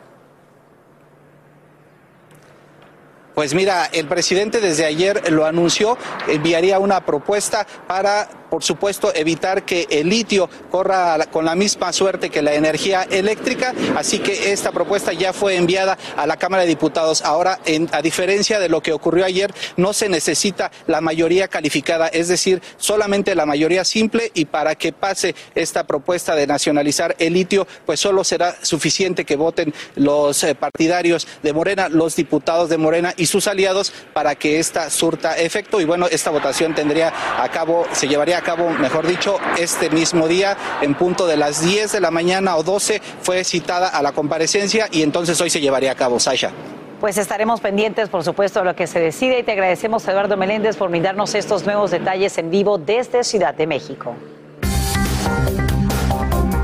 Pues 3.42 3.54
mira, 3.54 3.90
el 3.92 4.06
presidente 4.06 4.60
desde 4.60 4.84
ayer 4.84 5.32
lo 5.32 5.44
anunció, 5.46 5.98
enviaría 6.28 6.78
una 6.78 7.04
propuesta 7.04 7.66
para, 7.88 8.28
por 8.48 8.62
supuesto, 8.62 9.12
evitar 9.16 9.64
que 9.64 9.88
el 9.90 10.10
litio 10.10 10.48
corra 10.70 11.18
con 11.28 11.44
la 11.44 11.56
misma 11.56 11.92
suerte 11.92 12.30
que 12.30 12.40
la 12.40 12.54
energía 12.54 13.02
eléctrica. 13.10 13.74
Así 13.96 14.20
que 14.20 14.52
esta 14.52 14.70
propuesta 14.70 15.12
ya 15.12 15.32
fue 15.32 15.56
enviada 15.56 15.98
a 16.16 16.24
la 16.28 16.36
Cámara 16.36 16.62
de 16.62 16.68
Diputados. 16.68 17.22
Ahora, 17.22 17.58
a 17.90 18.00
diferencia 18.00 18.60
de 18.60 18.68
lo 18.68 18.80
que 18.80 18.92
ocurrió 18.92 19.24
ayer, 19.24 19.52
no 19.76 19.92
se 19.92 20.08
necesita 20.08 20.70
la 20.86 21.00
mayoría 21.00 21.48
calificada, 21.48 22.06
es 22.06 22.28
decir, 22.28 22.62
solamente 22.76 23.34
la 23.34 23.44
mayoría 23.44 23.84
simple 23.84 24.30
y 24.34 24.44
para 24.44 24.76
que 24.76 24.92
pase 24.92 25.34
esta 25.56 25.84
propuesta 25.84 26.36
de 26.36 26.46
nacionalizar 26.46 27.16
el 27.18 27.32
litio, 27.32 27.66
pues 27.86 27.98
solo 27.98 28.22
será 28.22 28.54
suficiente 28.62 29.24
que 29.24 29.34
voten 29.34 29.74
los 29.96 30.44
eh, 30.44 30.54
partidarios 30.54 31.26
de 31.42 31.52
Morena, 31.52 31.88
los 31.88 32.14
diputados 32.14 32.68
de 32.68 32.78
Morena 32.78 33.14
y 33.16 33.31
sus 33.32 33.48
aliados 33.48 33.92
para 34.12 34.34
que 34.34 34.60
esta 34.60 34.90
surta 34.90 35.36
efecto 35.38 35.80
y 35.80 35.84
bueno, 35.84 36.06
esta 36.06 36.30
votación 36.30 36.74
tendría 36.74 37.12
a 37.42 37.48
cabo, 37.48 37.86
se 37.92 38.06
llevaría 38.06 38.38
a 38.38 38.42
cabo, 38.42 38.68
mejor 38.70 39.06
dicho, 39.06 39.38
este 39.58 39.88
mismo 39.90 40.28
día 40.28 40.56
en 40.82 40.94
punto 40.94 41.26
de 41.26 41.38
las 41.38 41.64
10 41.64 41.92
de 41.92 42.00
la 42.00 42.10
mañana 42.10 42.56
o 42.56 42.62
12 42.62 43.00
fue 43.22 43.42
citada 43.42 43.88
a 43.88 44.02
la 44.02 44.12
comparecencia 44.12 44.86
y 44.92 45.02
entonces 45.02 45.40
hoy 45.40 45.48
se 45.48 45.60
llevaría 45.60 45.92
a 45.92 45.94
cabo, 45.94 46.20
Sasha. 46.20 46.50
Pues 47.00 47.16
estaremos 47.16 47.60
pendientes, 47.60 48.08
por 48.10 48.22
supuesto, 48.22 48.60
de 48.60 48.66
lo 48.66 48.76
que 48.76 48.86
se 48.86 49.00
decide 49.00 49.40
y 49.40 49.42
te 49.42 49.52
agradecemos, 49.52 50.06
Eduardo 50.06 50.36
Meléndez, 50.36 50.76
por 50.76 50.90
brindarnos 50.90 51.34
estos 51.34 51.64
nuevos 51.64 51.90
detalles 51.90 52.36
en 52.38 52.50
vivo 52.50 52.78
desde 52.78 53.24
Ciudad 53.24 53.54
de 53.54 53.66
México. 53.66 54.14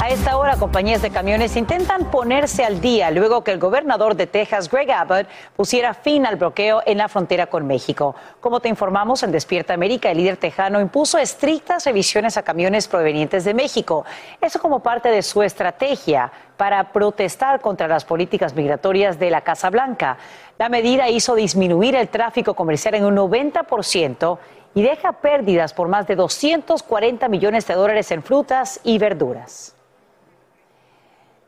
A 0.08 0.12
esta 0.12 0.38
hora, 0.38 0.56
compañías 0.56 1.02
de 1.02 1.10
camiones 1.10 1.54
intentan 1.54 2.10
ponerse 2.10 2.64
al 2.64 2.80
día 2.80 3.10
luego 3.10 3.44
que 3.44 3.50
el 3.50 3.58
gobernador 3.58 4.16
de 4.16 4.26
Texas, 4.26 4.70
Greg 4.70 4.90
Abbott, 4.90 5.26
pusiera 5.54 5.92
fin 5.92 6.24
al 6.24 6.36
bloqueo 6.36 6.80
en 6.86 6.96
la 6.96 7.08
frontera 7.08 7.48
con 7.48 7.66
México. 7.66 8.14
Como 8.40 8.60
te 8.60 8.70
informamos 8.70 9.22
en 9.22 9.32
Despierta 9.32 9.74
América, 9.74 10.10
el 10.10 10.16
líder 10.16 10.38
tejano 10.38 10.80
impuso 10.80 11.18
estrictas 11.18 11.84
revisiones 11.84 12.38
a 12.38 12.42
camiones 12.42 12.88
provenientes 12.88 13.44
de 13.44 13.52
México. 13.52 14.06
Eso 14.40 14.58
como 14.58 14.80
parte 14.80 15.10
de 15.10 15.20
su 15.20 15.42
estrategia 15.42 16.32
para 16.56 16.90
protestar 16.90 17.60
contra 17.60 17.86
las 17.86 18.06
políticas 18.06 18.54
migratorias 18.54 19.18
de 19.18 19.28
la 19.28 19.42
Casa 19.42 19.68
Blanca. 19.68 20.16
La 20.56 20.70
medida 20.70 21.10
hizo 21.10 21.34
disminuir 21.34 21.94
el 21.94 22.08
tráfico 22.08 22.54
comercial 22.54 22.94
en 22.94 23.04
un 23.04 23.14
90% 23.14 24.38
y 24.74 24.80
deja 24.80 25.12
pérdidas 25.20 25.74
por 25.74 25.88
más 25.88 26.06
de 26.06 26.16
240 26.16 27.28
millones 27.28 27.66
de 27.66 27.74
dólares 27.74 28.10
en 28.10 28.22
frutas 28.22 28.80
y 28.84 28.96
verduras. 28.96 29.74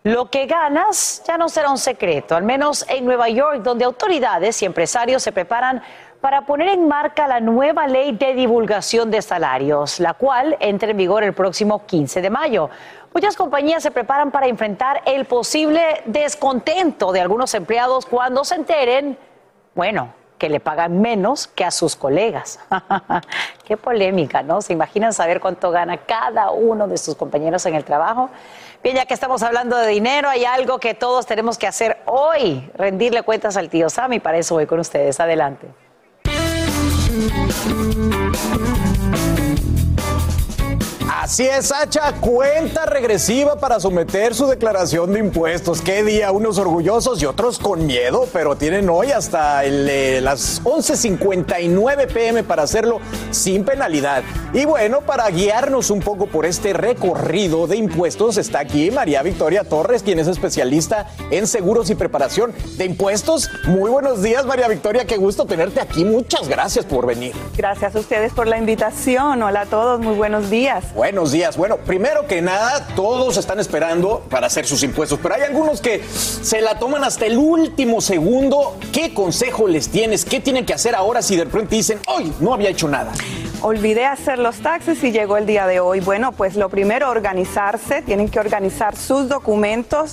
Lo 0.02 0.30
que 0.30 0.46
ganas 0.46 1.22
ya 1.26 1.36
no 1.36 1.50
será 1.50 1.68
un 1.68 1.76
secreto, 1.76 2.34
al 2.34 2.42
menos 2.42 2.86
en 2.88 3.04
Nueva 3.04 3.28
York, 3.28 3.60
donde 3.62 3.84
autoridades 3.84 4.62
y 4.62 4.64
empresarios 4.64 5.22
se 5.22 5.30
preparan 5.30 5.82
para 6.22 6.46
poner 6.46 6.70
en 6.70 6.88
marca 6.88 7.28
la 7.28 7.38
nueva 7.40 7.86
ley 7.86 8.12
de 8.12 8.32
divulgación 8.32 9.10
de 9.10 9.20
salarios, 9.20 10.00
la 10.00 10.14
cual 10.14 10.56
entra 10.60 10.90
en 10.90 10.96
vigor 10.96 11.22
el 11.22 11.34
próximo 11.34 11.84
15 11.84 12.22
de 12.22 12.30
mayo. 12.30 12.70
Muchas 13.12 13.36
compañías 13.36 13.82
se 13.82 13.90
preparan 13.90 14.30
para 14.30 14.46
enfrentar 14.46 15.02
el 15.04 15.26
posible 15.26 16.02
descontento 16.06 17.12
de 17.12 17.20
algunos 17.20 17.52
empleados 17.52 18.06
cuando 18.06 18.42
se 18.46 18.54
enteren, 18.54 19.18
bueno, 19.74 20.14
que 20.38 20.48
le 20.48 20.60
pagan 20.60 21.02
menos 21.02 21.46
que 21.46 21.66
a 21.66 21.70
sus 21.70 21.94
colegas. 21.94 22.58
Qué 23.64 23.76
polémica, 23.76 24.42
¿no? 24.42 24.62
¿Se 24.62 24.72
imaginan 24.72 25.12
saber 25.12 25.40
cuánto 25.40 25.70
gana 25.70 25.98
cada 25.98 26.50
uno 26.50 26.88
de 26.88 26.96
sus 26.96 27.14
compañeros 27.14 27.66
en 27.66 27.74
el 27.74 27.84
trabajo? 27.84 28.30
Bien, 28.82 28.96
ya 28.96 29.04
que 29.04 29.12
estamos 29.12 29.42
hablando 29.42 29.76
de 29.76 29.88
dinero, 29.88 30.30
hay 30.30 30.46
algo 30.46 30.78
que 30.78 30.94
todos 30.94 31.26
tenemos 31.26 31.58
que 31.58 31.66
hacer 31.66 31.98
hoy, 32.06 32.70
rendirle 32.74 33.22
cuentas 33.22 33.58
al 33.58 33.68
tío 33.68 33.90
Sam 33.90 34.14
y 34.14 34.20
para 34.20 34.38
eso 34.38 34.54
voy 34.54 34.66
con 34.66 34.80
ustedes. 34.80 35.20
Adelante. 35.20 35.68
Así 41.22 41.44
es, 41.44 41.66
Sacha, 41.66 42.14
cuenta 42.18 42.86
regresiva 42.86 43.56
para 43.56 43.78
someter 43.78 44.34
su 44.34 44.46
declaración 44.46 45.12
de 45.12 45.18
impuestos. 45.18 45.82
Qué 45.82 46.02
día, 46.02 46.32
unos 46.32 46.56
orgullosos 46.56 47.20
y 47.20 47.26
otros 47.26 47.58
con 47.58 47.84
miedo, 47.84 48.26
pero 48.32 48.56
tienen 48.56 48.88
hoy 48.88 49.12
hasta 49.12 49.62
el, 49.66 49.86
eh, 49.90 50.22
las 50.22 50.64
11.59 50.64 52.06
pm 52.06 52.42
para 52.42 52.62
hacerlo 52.62 53.00
sin 53.32 53.66
penalidad. 53.66 54.22
Y 54.54 54.64
bueno, 54.64 55.02
para 55.02 55.28
guiarnos 55.28 55.90
un 55.90 56.00
poco 56.00 56.26
por 56.26 56.46
este 56.46 56.72
recorrido 56.72 57.66
de 57.66 57.76
impuestos 57.76 58.38
está 58.38 58.60
aquí 58.60 58.90
María 58.90 59.22
Victoria 59.22 59.64
Torres, 59.64 60.02
quien 60.02 60.20
es 60.20 60.26
especialista 60.26 61.06
en 61.30 61.46
seguros 61.46 61.90
y 61.90 61.96
preparación 61.96 62.54
de 62.78 62.86
impuestos. 62.86 63.50
Muy 63.66 63.90
buenos 63.90 64.22
días, 64.22 64.46
María 64.46 64.68
Victoria, 64.68 65.04
qué 65.04 65.18
gusto 65.18 65.44
tenerte 65.44 65.80
aquí. 65.80 66.02
Muchas 66.02 66.48
gracias 66.48 66.86
por 66.86 67.04
venir. 67.04 67.34
Gracias 67.58 67.94
a 67.94 67.98
ustedes 67.98 68.32
por 68.32 68.46
la 68.46 68.56
invitación. 68.56 69.42
Hola 69.42 69.60
a 69.60 69.66
todos, 69.66 70.00
muy 70.00 70.14
buenos 70.14 70.48
días. 70.48 70.82
Buenos 71.10 71.32
días. 71.32 71.56
Bueno, 71.56 71.76
primero 71.78 72.28
que 72.28 72.40
nada, 72.40 72.86
todos 72.94 73.36
están 73.36 73.58
esperando 73.58 74.22
para 74.30 74.46
hacer 74.46 74.64
sus 74.64 74.84
impuestos, 74.84 75.18
pero 75.20 75.34
hay 75.34 75.42
algunos 75.42 75.80
que 75.80 76.04
se 76.04 76.60
la 76.60 76.78
toman 76.78 77.02
hasta 77.02 77.26
el 77.26 77.36
último 77.36 78.00
segundo. 78.00 78.78
¿Qué 78.92 79.12
consejo 79.12 79.66
les 79.66 79.88
tienes? 79.88 80.24
¿Qué 80.24 80.38
tienen 80.38 80.64
que 80.64 80.72
hacer 80.72 80.94
ahora 80.94 81.20
si 81.20 81.34
de 81.34 81.42
repente 81.42 81.74
dicen, 81.74 81.98
hoy 82.06 82.32
no 82.38 82.54
había 82.54 82.68
hecho 82.68 82.86
nada? 82.86 83.10
Olvidé 83.60 84.06
hacer 84.06 84.38
los 84.38 84.60
taxes 84.60 85.02
y 85.02 85.10
llegó 85.10 85.36
el 85.36 85.46
día 85.46 85.66
de 85.66 85.80
hoy. 85.80 85.98
Bueno, 85.98 86.30
pues 86.30 86.54
lo 86.54 86.68
primero, 86.68 87.10
organizarse. 87.10 88.02
Tienen 88.02 88.28
que 88.28 88.38
organizar 88.38 88.94
sus 88.94 89.28
documentos. 89.28 90.12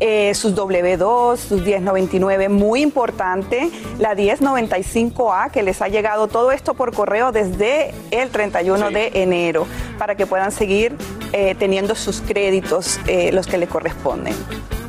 Eh, 0.00 0.32
sus 0.34 0.54
W2, 0.54 1.36
sus 1.36 1.62
1099, 1.62 2.48
muy 2.48 2.82
importante, 2.82 3.70
la 3.98 4.14
1095A 4.14 5.50
que 5.50 5.62
les 5.62 5.82
ha 5.82 5.88
llegado 5.88 6.28
todo 6.28 6.52
esto 6.52 6.74
por 6.74 6.92
correo 6.94 7.32
desde 7.32 7.92
el 8.10 8.30
31 8.30 8.90
de 8.90 9.10
enero 9.14 9.66
para 9.98 10.14
que 10.14 10.26
puedan 10.26 10.52
seguir 10.52 10.96
eh, 11.32 11.54
teniendo 11.58 11.94
sus 11.94 12.20
créditos, 12.20 12.98
eh, 13.06 13.30
los 13.32 13.46
que 13.46 13.58
le 13.58 13.66
corresponden. 13.66 14.34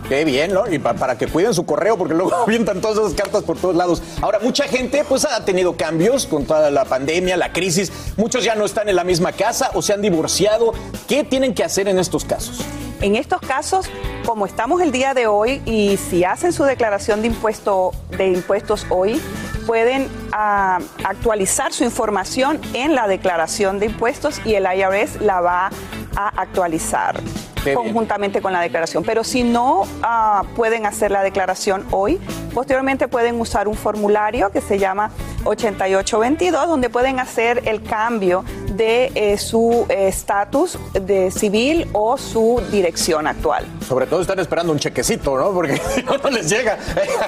Qué 0.08 0.26
bien, 0.26 0.54
¿no? 0.54 0.68
Y 0.72 0.80
pa- 0.80 0.96
para 0.96 1.20
que 1.20 1.28
cuiden 1.28 1.54
su 1.54 1.66
correo, 1.68 1.96
porque 1.96 2.16
luego 2.16 2.34
avientan 2.48 2.82
todas 2.82 2.98
esas 2.98 3.14
cartas 3.14 3.44
por 3.44 3.58
todos 3.58 3.76
lados. 3.76 4.02
Ahora, 4.22 4.40
mucha 4.40 4.64
gente 4.68 5.04
pues 5.08 5.24
ha 5.26 5.46
tenido 5.46 5.78
cambios 5.78 6.26
con 6.26 6.46
toda 6.46 6.72
la 6.72 6.86
pandemia, 6.86 7.38
la 7.38 7.54
crisis. 7.54 7.92
Muchos 8.18 8.44
ya 8.44 8.56
no 8.56 8.66
están 8.66 8.90
en 8.90 8.96
la 8.96 9.04
misma 9.04 9.32
casa 9.34 9.70
o 9.76 9.84
se 9.84 9.94
han 9.94 10.02
divorciado. 10.02 10.74
¿Qué 11.08 11.24
tienen 11.24 11.54
que 11.54 11.64
hacer 11.64 11.88
en 11.88 12.00
estos 12.00 12.26
casos? 12.26 12.62
En 13.02 13.16
estos 13.16 13.40
casos, 13.40 13.90
como 14.26 14.46
estamos 14.46 14.82
el 14.82 14.92
día 14.92 15.14
de 15.14 15.26
hoy 15.28 15.62
y 15.66 15.96
si 15.96 16.26
hacen 16.26 16.52
su 16.52 16.66
declaración 16.66 17.22
de, 17.22 17.28
impuesto, 17.28 17.92
de 18.18 18.28
impuestos 18.28 18.86
hoy, 18.90 19.22
pueden 19.66 20.10
ah, 20.34 20.80
actualizar 21.06 21.72
su 21.72 21.86
información 21.86 22.60
en 22.74 22.96
la 22.96 23.08
declaración 23.08 23.80
de 23.80 23.86
impuestos 23.86 24.42
y 24.46 24.56
el 24.56 24.66
IRS 24.66 25.22
la 25.22 25.40
va 25.40 25.70
a 26.16 26.42
actualizar 26.42 27.22
Qué 27.64 27.72
bien. 27.72 27.76
conjuntamente 27.76 28.42
con 28.42 28.52
la 28.52 28.60
declaración. 28.60 29.04
Pero 29.06 29.24
si 29.24 29.44
no 29.44 29.84
ah, 30.02 30.44
pueden 30.58 30.86
hacer 30.86 31.12
la 31.12 31.24
declaración 31.24 31.86
hoy, 31.92 32.20
posteriormente 32.54 33.08
pueden 33.08 33.40
usar 33.40 33.70
un 33.70 33.76
formulario 33.76 34.50
que 34.52 34.60
se 34.60 34.78
llama 34.78 35.12
8822, 35.46 36.68
donde 36.68 36.90
pueden 36.90 37.20
hacer 37.20 37.62
el 37.66 37.82
cambio 37.84 38.44
de 38.76 39.12
eh, 39.16 39.38
su 39.38 39.86
eh, 39.90 40.08
estatus 40.08 40.78
de 40.94 41.32
civil 41.32 41.88
o 41.94 42.18
su 42.18 42.62
dirección 42.72 42.89
actual. 43.28 43.66
Sobre 43.88 44.06
todo 44.06 44.22
están 44.22 44.40
esperando 44.40 44.72
un 44.72 44.80
chequecito, 44.80 45.38
¿no? 45.38 45.52
Porque 45.52 45.82
no 46.24 46.30
les 46.30 46.50
llega. 46.50 46.78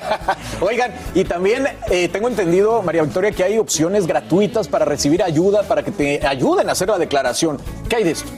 Oigan, 0.62 0.93
y 1.13 1.24
también 1.24 1.67
eh, 1.89 2.10
tengo 2.10 2.28
entendido, 2.28 2.82
María 2.82 3.04
Victoria, 3.04 3.32
que 3.32 3.43
hay 3.43 3.58
opciones 3.58 4.08
gratuitas 4.08 4.67
para 4.67 4.86
recibir 4.86 5.24
ayuda, 5.24 5.63
para 5.63 5.84
que 5.84 5.91
te 5.91 6.26
ayuden 6.26 6.69
a 6.69 6.74
hacer 6.74 6.89
la 6.89 6.97
declaración. 6.97 7.58
¿Qué 7.89 7.97
hay 7.97 8.04
de 8.04 8.12
esto? 8.12 8.30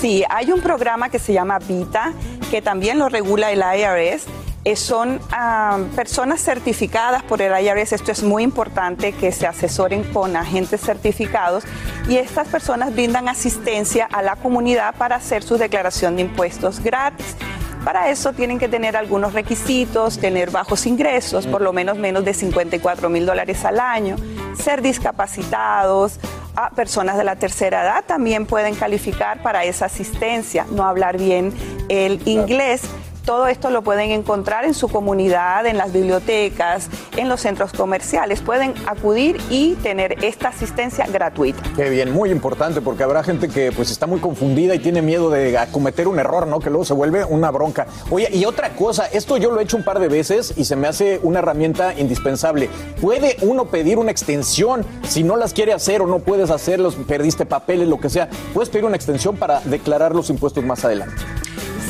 Sí, 0.00 0.24
hay 0.28 0.52
un 0.52 0.60
programa 0.60 1.08
que 1.08 1.18
se 1.18 1.32
llama 1.32 1.58
VITA, 1.58 2.12
que 2.50 2.62
también 2.62 2.98
lo 2.98 3.08
regula 3.08 3.50
el 3.50 3.60
IRS. 3.60 4.24
Eh, 4.68 4.76
son 4.76 5.18
ah, 5.32 5.78
personas 5.96 6.42
certificadas 6.42 7.22
por 7.22 7.40
el 7.40 7.52
IRS. 7.58 7.94
Esto 7.94 8.12
es 8.12 8.22
muy 8.22 8.42
importante 8.42 9.12
que 9.12 9.32
se 9.32 9.46
asesoren 9.46 10.04
con 10.04 10.36
agentes 10.36 10.82
certificados 10.82 11.64
y 12.06 12.18
estas 12.18 12.48
personas 12.48 12.92
brindan 12.92 13.30
asistencia 13.30 14.04
a 14.04 14.20
la 14.20 14.36
comunidad 14.36 14.94
para 14.96 15.16
hacer 15.16 15.42
su 15.42 15.56
declaración 15.56 16.16
de 16.16 16.22
impuestos 16.22 16.80
gratis. 16.80 17.34
Para 17.82 18.10
eso 18.10 18.34
tienen 18.34 18.58
que 18.58 18.68
tener 18.68 18.94
algunos 18.94 19.32
requisitos, 19.32 20.18
tener 20.18 20.50
bajos 20.50 20.84
ingresos, 20.84 21.46
por 21.46 21.62
lo 21.62 21.72
menos 21.72 21.96
menos 21.96 22.22
de 22.26 22.34
54 22.34 23.08
mil 23.08 23.24
dólares 23.24 23.64
al 23.64 23.80
año, 23.80 24.16
ser 24.62 24.82
discapacitados, 24.82 26.20
a 26.56 26.70
personas 26.70 27.16
de 27.16 27.22
la 27.22 27.36
tercera 27.36 27.82
edad 27.82 28.04
también 28.04 28.44
pueden 28.44 28.74
calificar 28.74 29.42
para 29.42 29.64
esa 29.64 29.86
asistencia, 29.86 30.66
no 30.72 30.84
hablar 30.84 31.16
bien 31.16 31.54
el 31.88 32.20
inglés. 32.26 32.82
Todo 33.28 33.46
esto 33.46 33.68
lo 33.68 33.82
pueden 33.82 34.10
encontrar 34.10 34.64
en 34.64 34.72
su 34.72 34.88
comunidad, 34.88 35.66
en 35.66 35.76
las 35.76 35.92
bibliotecas, 35.92 36.88
en 37.14 37.28
los 37.28 37.42
centros 37.42 37.74
comerciales. 37.74 38.40
Pueden 38.40 38.72
acudir 38.86 39.36
y 39.50 39.74
tener 39.74 40.24
esta 40.24 40.48
asistencia 40.48 41.06
gratuita. 41.06 41.62
Qué 41.76 41.90
bien, 41.90 42.10
muy 42.10 42.30
importante, 42.30 42.80
porque 42.80 43.02
habrá 43.02 43.22
gente 43.22 43.50
que 43.50 43.70
pues 43.70 43.90
está 43.90 44.06
muy 44.06 44.18
confundida 44.18 44.74
y 44.74 44.78
tiene 44.78 45.02
miedo 45.02 45.28
de 45.28 45.58
cometer 45.72 46.08
un 46.08 46.18
error, 46.18 46.46
¿no? 46.46 46.58
Que 46.58 46.70
luego 46.70 46.86
se 46.86 46.94
vuelve 46.94 47.22
una 47.22 47.50
bronca. 47.50 47.86
Oye, 48.08 48.30
y 48.32 48.46
otra 48.46 48.70
cosa, 48.70 49.04
esto 49.04 49.36
yo 49.36 49.50
lo 49.50 49.60
he 49.60 49.64
hecho 49.64 49.76
un 49.76 49.84
par 49.84 50.00
de 50.00 50.08
veces 50.08 50.54
y 50.56 50.64
se 50.64 50.76
me 50.76 50.88
hace 50.88 51.20
una 51.22 51.40
herramienta 51.40 51.92
indispensable. 52.00 52.70
¿Puede 52.98 53.36
uno 53.42 53.66
pedir 53.66 53.98
una 53.98 54.10
extensión 54.10 54.86
si 55.06 55.22
no 55.22 55.36
las 55.36 55.52
quiere 55.52 55.74
hacer 55.74 56.00
o 56.00 56.06
no 56.06 56.20
puedes 56.20 56.48
hacerlos, 56.48 56.94
perdiste 56.94 57.44
papeles, 57.44 57.88
lo 57.88 58.00
que 58.00 58.08
sea? 58.08 58.30
¿Puedes 58.54 58.70
pedir 58.70 58.86
una 58.86 58.96
extensión 58.96 59.36
para 59.36 59.60
declarar 59.66 60.14
los 60.14 60.30
impuestos 60.30 60.64
más 60.64 60.82
adelante? 60.86 61.22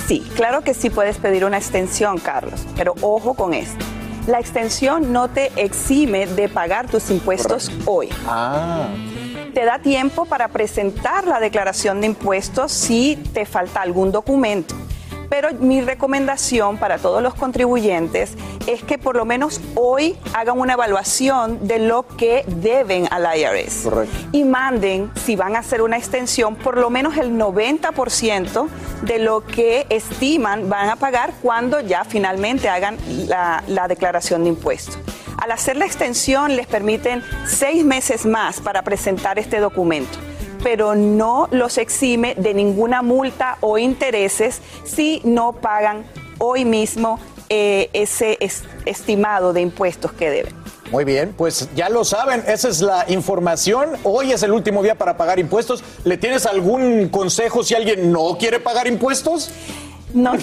Sí, 0.08 0.26
claro 0.36 0.62
que 0.62 0.72
sí 0.72 0.88
puedes 0.88 1.18
pedir 1.18 1.44
una 1.44 1.58
extensión, 1.58 2.16
Carlos, 2.16 2.66
pero 2.74 2.94
ojo 3.02 3.34
con 3.34 3.52
esto. 3.52 3.84
La 4.26 4.40
extensión 4.40 5.12
no 5.12 5.28
te 5.28 5.52
exime 5.62 6.26
de 6.26 6.48
pagar 6.48 6.88
tus 6.88 7.10
impuestos 7.10 7.70
hoy. 7.84 8.08
Ah. 8.26 8.88
Te 9.52 9.66
da 9.66 9.80
tiempo 9.80 10.24
para 10.24 10.48
presentar 10.48 11.26
la 11.26 11.40
declaración 11.40 12.00
de 12.00 12.06
impuestos 12.06 12.72
si 12.72 13.16
te 13.34 13.44
falta 13.44 13.82
algún 13.82 14.10
documento. 14.10 14.74
Pero 15.28 15.52
mi 15.54 15.80
recomendación 15.80 16.78
para 16.78 16.98
todos 16.98 17.22
los 17.22 17.34
contribuyentes 17.34 18.32
es 18.66 18.82
que 18.82 18.98
por 18.98 19.16
lo 19.16 19.24
menos 19.24 19.60
hoy 19.74 20.16
hagan 20.34 20.58
una 20.58 20.74
evaluación 20.74 21.66
de 21.66 21.78
lo 21.78 22.06
que 22.06 22.44
deben 22.46 23.08
al 23.10 23.26
IRS. 23.38 23.88
Y 24.32 24.44
manden, 24.44 25.10
si 25.14 25.36
van 25.36 25.56
a 25.56 25.60
hacer 25.60 25.82
una 25.82 25.96
extensión, 25.96 26.56
por 26.56 26.76
lo 26.76 26.90
menos 26.90 27.16
el 27.16 27.32
90% 27.32 28.68
de 29.02 29.18
lo 29.18 29.44
que 29.44 29.86
estiman 29.90 30.68
van 30.68 30.90
a 30.90 30.96
pagar 30.96 31.32
cuando 31.42 31.80
ya 31.80 32.04
finalmente 32.04 32.68
hagan 32.68 32.96
la, 33.26 33.62
la 33.66 33.88
declaración 33.88 34.44
de 34.44 34.50
impuestos. 34.50 34.98
Al 35.36 35.52
hacer 35.52 35.76
la 35.76 35.86
extensión 35.86 36.56
les 36.56 36.66
permiten 36.66 37.22
seis 37.46 37.84
meses 37.84 38.26
más 38.26 38.60
para 38.60 38.82
presentar 38.82 39.38
este 39.38 39.60
documento 39.60 40.18
pero 40.62 40.94
no 40.94 41.48
los 41.50 41.78
exime 41.78 42.34
de 42.36 42.54
ninguna 42.54 43.02
multa 43.02 43.58
o 43.60 43.78
intereses 43.78 44.60
si 44.84 45.20
no 45.24 45.52
pagan 45.52 46.04
hoy 46.38 46.64
mismo 46.64 47.18
eh, 47.48 47.88
ese 47.92 48.36
es- 48.40 48.64
estimado 48.84 49.52
de 49.52 49.60
impuestos 49.62 50.12
que 50.12 50.28
deben. 50.30 50.54
Muy 50.90 51.04
bien, 51.04 51.34
pues 51.36 51.68
ya 51.74 51.88
lo 51.90 52.02
saben, 52.04 52.42
esa 52.46 52.68
es 52.68 52.80
la 52.80 53.04
información. 53.08 53.90
Hoy 54.04 54.32
es 54.32 54.42
el 54.42 54.52
último 54.52 54.82
día 54.82 54.94
para 54.94 55.16
pagar 55.18 55.38
impuestos. 55.38 55.84
¿Le 56.04 56.16
tienes 56.16 56.46
algún 56.46 57.08
consejo 57.10 57.62
si 57.62 57.74
alguien 57.74 58.10
no 58.10 58.38
quiere 58.38 58.58
pagar 58.58 58.86
impuestos? 58.86 59.50
No. 60.14 60.32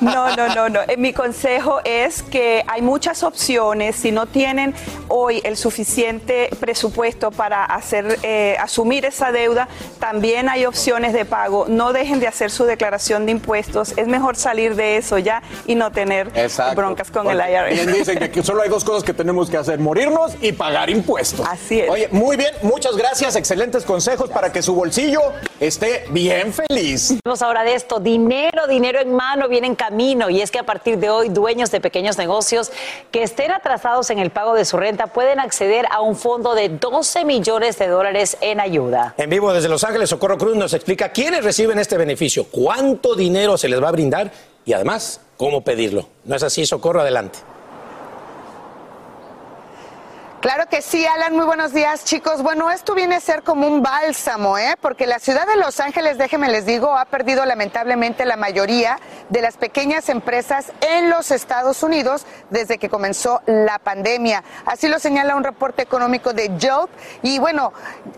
No, 0.00 0.34
no, 0.36 0.52
no, 0.54 0.68
no. 0.68 0.80
Eh, 0.88 0.96
Mi 0.96 1.12
consejo 1.12 1.80
es 1.84 2.22
que 2.22 2.64
hay 2.66 2.82
muchas 2.82 3.22
opciones. 3.22 3.96
Si 3.96 4.10
no 4.10 4.26
tienen 4.26 4.74
hoy 5.08 5.40
el 5.44 5.56
suficiente 5.56 6.50
presupuesto 6.58 7.30
para 7.30 7.64
hacer, 7.64 8.18
eh, 8.22 8.56
asumir 8.58 9.04
esa 9.04 9.30
deuda, 9.32 9.68
también 10.00 10.48
hay 10.48 10.66
opciones 10.66 11.12
de 11.12 11.24
pago. 11.24 11.66
No 11.68 11.92
dejen 11.92 12.18
de 12.20 12.26
hacer 12.26 12.50
su 12.50 12.64
declaración 12.64 13.26
de 13.26 13.32
impuestos. 13.32 13.94
Es 13.96 14.08
mejor 14.08 14.36
salir 14.36 14.74
de 14.74 14.96
eso 14.96 15.18
ya 15.18 15.42
y 15.66 15.74
no 15.76 15.92
tener 15.92 16.30
Exacto. 16.34 16.74
broncas 16.76 17.10
con 17.10 17.30
el 17.30 17.38
IRS. 17.38 17.74
Bien 17.84 17.92
dicen 17.92 18.18
que 18.18 18.24
aquí 18.24 18.42
solo 18.42 18.62
hay 18.62 18.68
dos 18.68 18.84
cosas 18.84 19.04
que 19.04 19.14
tenemos 19.14 19.48
que 19.48 19.56
hacer, 19.56 19.78
morirnos 19.78 20.32
y 20.40 20.50
pagar 20.52 20.90
impuestos. 20.90 21.46
Así 21.48 21.80
es. 21.80 21.88
Oye, 21.90 22.08
muy 22.10 22.36
bien, 22.36 22.52
muchas 22.62 22.96
gracias, 22.96 23.36
excelentes 23.36 23.84
consejos 23.84 24.30
para 24.30 24.50
que 24.50 24.62
su 24.62 24.74
bolsillo 24.74 25.20
esté 25.60 26.06
bien 26.10 26.52
feliz. 26.52 27.14
Hablamos 27.24 27.42
ahora 27.42 27.62
de 27.62 27.74
esto, 27.74 28.00
dinero, 28.00 28.55
dinero 28.66 29.00
en 29.00 29.14
mano, 29.14 29.48
viene 29.48 29.66
en 29.66 29.74
camino 29.74 30.30
y 30.30 30.40
es 30.40 30.50
que 30.50 30.58
a 30.58 30.64
partir 30.64 30.98
de 30.98 31.10
hoy 31.10 31.28
dueños 31.28 31.70
de 31.70 31.80
pequeños 31.80 32.16
negocios 32.16 32.72
que 33.10 33.22
estén 33.22 33.52
atrasados 33.52 34.08
en 34.10 34.18
el 34.18 34.30
pago 34.30 34.54
de 34.54 34.64
su 34.64 34.78
renta 34.78 35.08
pueden 35.08 35.38
acceder 35.38 35.86
a 35.90 36.00
un 36.00 36.16
fondo 36.16 36.54
de 36.54 36.70
12 36.70 37.24
millones 37.26 37.78
de 37.78 37.88
dólares 37.88 38.38
en 38.40 38.60
ayuda. 38.60 39.14
En 39.18 39.28
vivo 39.28 39.52
desde 39.52 39.68
Los 39.68 39.84
Ángeles, 39.84 40.08
Socorro 40.08 40.38
Cruz 40.38 40.56
nos 40.56 40.72
explica 40.72 41.10
quiénes 41.10 41.44
reciben 41.44 41.78
este 41.78 41.98
beneficio, 41.98 42.46
cuánto 42.50 43.14
dinero 43.14 43.58
se 43.58 43.68
les 43.68 43.82
va 43.82 43.88
a 43.90 43.92
brindar 43.92 44.32
y 44.64 44.72
además 44.72 45.20
cómo 45.36 45.62
pedirlo. 45.62 46.08
¿No 46.24 46.36
es 46.36 46.42
así, 46.42 46.64
Socorro? 46.64 47.02
Adelante. 47.02 47.55
Claro 50.40 50.66
que 50.68 50.82
sí, 50.82 51.04
Alan, 51.06 51.34
muy 51.34 51.46
buenos 51.46 51.72
días, 51.72 52.04
chicos. 52.04 52.42
Bueno, 52.42 52.70
esto 52.70 52.94
viene 52.94 53.16
a 53.16 53.20
ser 53.20 53.42
como 53.42 53.66
un 53.66 53.82
bálsamo, 53.82 54.58
¿eh? 54.58 54.76
Porque 54.80 55.06
la 55.06 55.18
ciudad 55.18 55.46
de 55.46 55.56
Los 55.56 55.80
Ángeles, 55.80 56.18
déjenme 56.18 56.48
les 56.50 56.66
digo, 56.66 56.96
ha 56.96 57.06
perdido 57.06 57.44
lamentablemente 57.46 58.26
la 58.26 58.36
mayoría 58.36 58.98
de 59.30 59.40
las 59.40 59.56
pequeñas 59.56 60.10
empresas 60.10 60.72
en 60.82 61.08
los 61.08 61.30
Estados 61.30 61.82
Unidos 61.82 62.26
desde 62.50 62.76
que 62.76 62.90
comenzó 62.90 63.40
la 63.46 63.78
pandemia. 63.78 64.44
Así 64.66 64.88
lo 64.88 64.98
señala 64.98 65.36
un 65.36 65.42
reporte 65.42 65.82
económico 65.82 66.34
de 66.34 66.52
Job. 66.60 66.90
Y 67.22 67.38
bueno, 67.38 67.72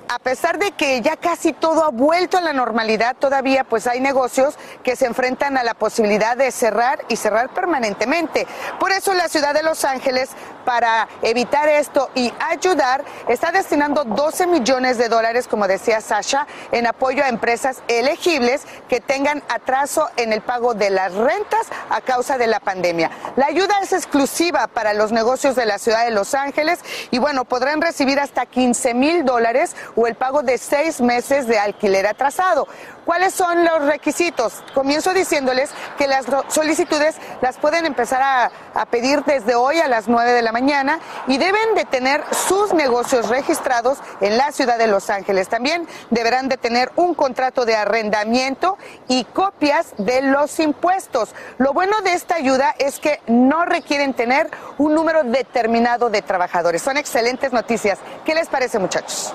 a 0.08 0.18
pesar 0.18 0.58
de 0.58 0.72
que 0.72 1.00
ya 1.00 1.16
casi 1.16 1.52
todo 1.52 1.84
ha 1.84 1.90
vuelto 1.90 2.36
a 2.36 2.40
la 2.40 2.52
normalidad, 2.52 3.16
todavía 3.16 3.62
pues 3.62 3.86
hay 3.86 4.00
negocios 4.00 4.58
que 4.82 4.96
se 4.96 5.06
enfrentan 5.06 5.56
a 5.56 5.62
la 5.62 5.74
posibilidad 5.74 6.36
de 6.36 6.50
cerrar 6.50 7.04
y 7.08 7.14
cerrar 7.14 7.50
permanentemente. 7.50 8.46
Por 8.80 8.90
eso 8.90 9.14
la 9.14 9.28
ciudad 9.28 9.54
de 9.54 9.62
Los 9.62 9.84
Ángeles, 9.84 10.30
para 10.64 11.08
evitar 11.22 11.68
esto 11.70 12.07
y 12.14 12.32
ayudar, 12.40 13.04
está 13.28 13.52
destinando 13.52 14.04
12 14.04 14.46
millones 14.46 14.98
de 14.98 15.08
dólares, 15.08 15.48
como 15.48 15.68
decía 15.68 16.00
Sasha, 16.00 16.46
en 16.72 16.86
apoyo 16.86 17.24
a 17.24 17.28
empresas 17.28 17.82
elegibles 17.88 18.62
que 18.88 19.00
tengan 19.00 19.42
atraso 19.48 20.08
en 20.16 20.32
el 20.32 20.40
pago 20.40 20.74
de 20.74 20.90
las 20.90 21.14
rentas 21.14 21.66
a 21.90 22.00
causa 22.00 22.38
de 22.38 22.46
la 22.46 22.60
pandemia. 22.60 23.10
La 23.36 23.46
ayuda 23.46 23.74
es 23.82 23.92
exclusiva 23.92 24.66
para 24.66 24.94
los 24.94 25.12
negocios 25.12 25.56
de 25.56 25.66
la 25.66 25.78
ciudad 25.78 26.04
de 26.04 26.10
Los 26.10 26.34
Ángeles 26.34 26.80
y 27.10 27.18
bueno, 27.18 27.44
podrán 27.44 27.80
recibir 27.80 28.20
hasta 28.20 28.46
15 28.46 28.94
mil 28.94 29.24
dólares 29.24 29.76
o 29.96 30.06
el 30.06 30.14
pago 30.14 30.42
de 30.42 30.58
seis 30.58 31.00
meses 31.00 31.46
de 31.46 31.58
alquiler 31.58 32.06
atrasado. 32.06 32.66
¿Cuáles 33.08 33.32
son 33.32 33.64
los 33.64 33.86
requisitos? 33.86 34.62
Comienzo 34.74 35.14
diciéndoles 35.14 35.70
que 35.96 36.06
las 36.06 36.26
solicitudes 36.48 37.16
las 37.40 37.56
pueden 37.56 37.86
empezar 37.86 38.20
a, 38.22 38.50
pedir 38.90 39.24
desde 39.24 39.54
hoy 39.54 39.78
a 39.80 39.88
las 39.88 40.08
9 40.08 40.30
de 40.30 40.42
la 40.42 40.52
mañana 40.52 41.00
y 41.26 41.38
deben 41.38 41.74
de 41.74 41.84
sus 42.30 42.72
negocios 42.74 43.28
registrados 43.28 43.98
en 44.20 44.36
la 44.36 44.52
ciudad 44.52 44.78
de 44.78 44.86
Los 44.86 45.10
Ángeles. 45.10 45.48
También 45.48 45.86
deberán 46.10 46.48
de 46.48 46.56
tener 46.56 46.90
un 46.96 47.14
contrato 47.14 47.64
de 47.64 47.76
arrendamiento 47.76 48.78
y 49.08 49.24
copias 49.24 49.94
de 49.98 50.22
los 50.22 50.58
impuestos. 50.60 51.30
Lo 51.58 51.72
bueno 51.72 51.96
de 52.02 52.12
esta 52.12 52.36
ayuda 52.36 52.74
es 52.78 52.98
que 52.98 53.20
no 53.26 53.64
requieren 53.64 54.14
tener 54.14 54.50
un 54.78 54.94
número 54.94 55.24
determinado 55.24 56.10
de 56.10 56.22
trabajadores. 56.22 56.82
Son 56.82 56.96
excelentes 56.96 57.52
noticias. 57.52 57.98
¿Qué 58.24 58.34
les 58.34 58.48
parece, 58.48 58.78
muchachos? 58.78 59.32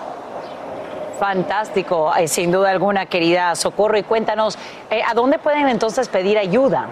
Fantástico, 1.19 2.11
sin 2.27 2.51
duda 2.51 2.69
alguna, 2.69 3.05
querida 3.05 3.55
Socorro. 3.55 3.97
Y 3.97 4.03
cuéntanos, 4.03 4.57
eh, 4.89 5.01
¿a 5.05 5.13
dónde 5.13 5.39
pueden 5.39 5.67
entonces 5.67 6.09
pedir 6.09 6.37
ayuda? 6.37 6.89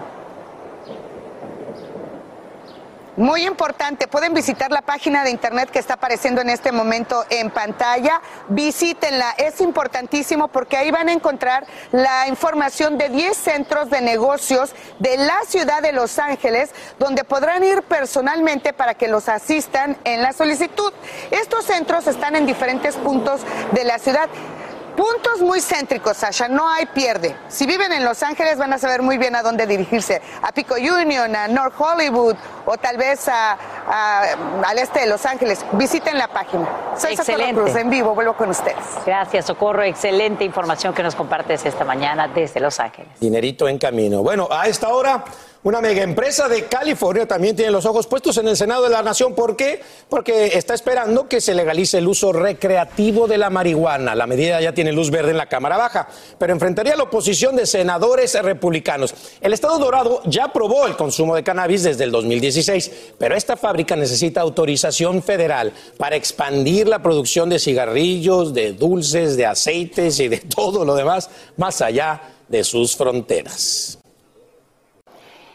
Muy 3.16 3.44
importante, 3.46 4.08
pueden 4.08 4.32
visitar 4.32 4.70
la 4.70 4.80
página 4.80 5.22
de 5.22 5.30
internet 5.30 5.68
que 5.70 5.78
está 5.78 5.94
apareciendo 5.94 6.40
en 6.40 6.48
este 6.48 6.72
momento 6.72 7.26
en 7.28 7.50
pantalla. 7.50 8.22
Visítenla, 8.48 9.34
es 9.36 9.60
importantísimo 9.60 10.48
porque 10.48 10.78
ahí 10.78 10.90
van 10.90 11.10
a 11.10 11.12
encontrar 11.12 11.66
la 11.90 12.26
información 12.26 12.96
de 12.96 13.10
10 13.10 13.36
centros 13.36 13.90
de 13.90 14.00
negocios 14.00 14.74
de 14.98 15.18
la 15.18 15.36
ciudad 15.46 15.82
de 15.82 15.92
Los 15.92 16.18
Ángeles, 16.18 16.70
donde 16.98 17.24
podrán 17.24 17.62
ir 17.62 17.82
personalmente 17.82 18.72
para 18.72 18.94
que 18.94 19.08
los 19.08 19.28
asistan 19.28 19.98
en 20.04 20.22
la 20.22 20.32
solicitud. 20.32 20.94
Estos 21.30 21.66
centros 21.66 22.06
están 22.06 22.34
en 22.34 22.46
diferentes 22.46 22.96
puntos 22.96 23.42
de 23.72 23.84
la 23.84 23.98
ciudad. 23.98 24.30
Puntos 24.96 25.40
muy 25.40 25.60
céntricos, 25.60 26.16
Sasha, 26.18 26.48
no 26.48 26.68
hay 26.68 26.86
pierde. 26.86 27.34
Si 27.48 27.66
viven 27.66 27.92
en 27.92 28.04
Los 28.04 28.22
Ángeles 28.22 28.58
van 28.58 28.72
a 28.72 28.78
saber 28.78 29.02
muy 29.02 29.16
bien 29.16 29.34
a 29.34 29.42
dónde 29.42 29.66
dirigirse. 29.66 30.20
A 30.42 30.52
Pico 30.52 30.74
Union, 30.74 31.34
a 31.34 31.48
North 31.48 31.74
Hollywood 31.78 32.36
o 32.66 32.76
tal 32.76 32.96
vez 32.98 33.26
a, 33.28 33.56
al 34.64 34.78
este 34.78 35.00
de 35.00 35.06
Los 35.06 35.24
Ángeles. 35.24 35.64
Visiten 35.72 36.18
la 36.18 36.28
página. 36.28 36.68
Soy 36.96 37.14
Excelente. 37.14 37.52
Socorro 37.52 37.64
Cruz, 37.64 37.76
en 37.76 37.90
vivo, 37.90 38.14
vuelvo 38.14 38.34
con 38.34 38.50
ustedes. 38.50 38.84
Gracias, 39.06 39.46
Socorro. 39.46 39.82
Excelente 39.82 40.44
información 40.44 40.92
que 40.92 41.02
nos 41.02 41.14
compartes 41.14 41.64
esta 41.64 41.84
mañana 41.84 42.28
desde 42.28 42.60
Los 42.60 42.78
Ángeles. 42.78 43.18
Dinerito 43.18 43.68
en 43.68 43.78
camino. 43.78 44.22
Bueno, 44.22 44.48
a 44.50 44.66
esta 44.66 44.88
hora... 44.88 45.24
Una 45.64 45.80
mega 45.80 46.02
empresa 46.02 46.48
de 46.48 46.64
California 46.64 47.24
también 47.24 47.54
tiene 47.54 47.70
los 47.70 47.86
ojos 47.86 48.08
puestos 48.08 48.36
en 48.36 48.48
el 48.48 48.56
Senado 48.56 48.82
de 48.82 48.88
la 48.90 49.00
Nación. 49.00 49.32
¿Por 49.32 49.54
qué? 49.54 49.80
Porque 50.08 50.58
está 50.58 50.74
esperando 50.74 51.28
que 51.28 51.40
se 51.40 51.54
legalice 51.54 51.98
el 51.98 52.08
uso 52.08 52.32
recreativo 52.32 53.28
de 53.28 53.38
la 53.38 53.48
marihuana. 53.48 54.16
La 54.16 54.26
medida 54.26 54.60
ya 54.60 54.74
tiene 54.74 54.90
luz 54.90 55.12
verde 55.12 55.30
en 55.30 55.36
la 55.36 55.48
Cámara 55.48 55.76
Baja, 55.76 56.08
pero 56.36 56.52
enfrentaría 56.52 56.96
la 56.96 57.04
oposición 57.04 57.54
de 57.54 57.66
senadores 57.66 58.34
republicanos. 58.42 59.14
El 59.40 59.52
Estado 59.52 59.78
Dorado 59.78 60.20
ya 60.24 60.46
aprobó 60.46 60.84
el 60.88 60.96
consumo 60.96 61.36
de 61.36 61.44
cannabis 61.44 61.84
desde 61.84 62.02
el 62.02 62.10
2016, 62.10 63.14
pero 63.16 63.36
esta 63.36 63.56
fábrica 63.56 63.94
necesita 63.94 64.40
autorización 64.40 65.22
federal 65.22 65.72
para 65.96 66.16
expandir 66.16 66.88
la 66.88 67.04
producción 67.04 67.48
de 67.48 67.60
cigarrillos, 67.60 68.52
de 68.52 68.72
dulces, 68.72 69.36
de 69.36 69.46
aceites 69.46 70.18
y 70.18 70.26
de 70.26 70.38
todo 70.56 70.84
lo 70.84 70.96
demás 70.96 71.30
más 71.56 71.80
allá 71.82 72.20
de 72.48 72.64
sus 72.64 72.96
fronteras. 72.96 74.01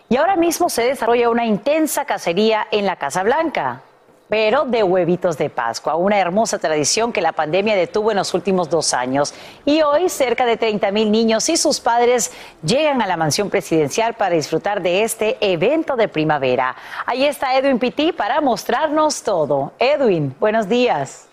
Y 0.09 0.15
ahora 0.15 0.37
mismo 0.37 0.69
se 0.69 0.83
desarrolla 0.83 1.29
una 1.29 1.45
intensa 1.45 2.05
cacería 2.05 2.65
en 2.71 2.85
la 2.85 2.95
Casa 2.95 3.23
Blanca, 3.23 3.81
pero 4.29 4.63
de 4.63 4.81
huevitos 4.83 5.37
de 5.37 5.49
Pascua, 5.49 5.95
una 5.95 6.17
hermosa 6.17 6.59
tradición 6.59 7.11
que 7.11 7.21
la 7.21 7.33
pandemia 7.33 7.75
detuvo 7.75 8.11
en 8.11 8.17
los 8.17 8.33
últimos 8.33 8.69
dos 8.69 8.93
años. 8.93 9.33
Y 9.65 9.81
hoy 9.81 10.07
cerca 10.07 10.45
de 10.45 10.55
30 10.55 10.91
mil 10.91 11.11
niños 11.11 11.49
y 11.49 11.57
sus 11.57 11.81
padres 11.81 12.31
llegan 12.63 13.01
a 13.01 13.07
la 13.07 13.17
mansión 13.17 13.49
presidencial 13.49 14.13
para 14.13 14.35
disfrutar 14.35 14.81
de 14.81 15.03
este 15.03 15.37
evento 15.41 15.97
de 15.97 16.07
primavera. 16.07 16.75
Ahí 17.05 17.25
está 17.25 17.57
Edwin 17.57 17.77
Pitti 17.79 18.13
para 18.13 18.39
mostrarnos 18.39 19.23
todo. 19.23 19.73
Edwin, 19.77 20.33
buenos 20.39 20.69
días. 20.69 21.26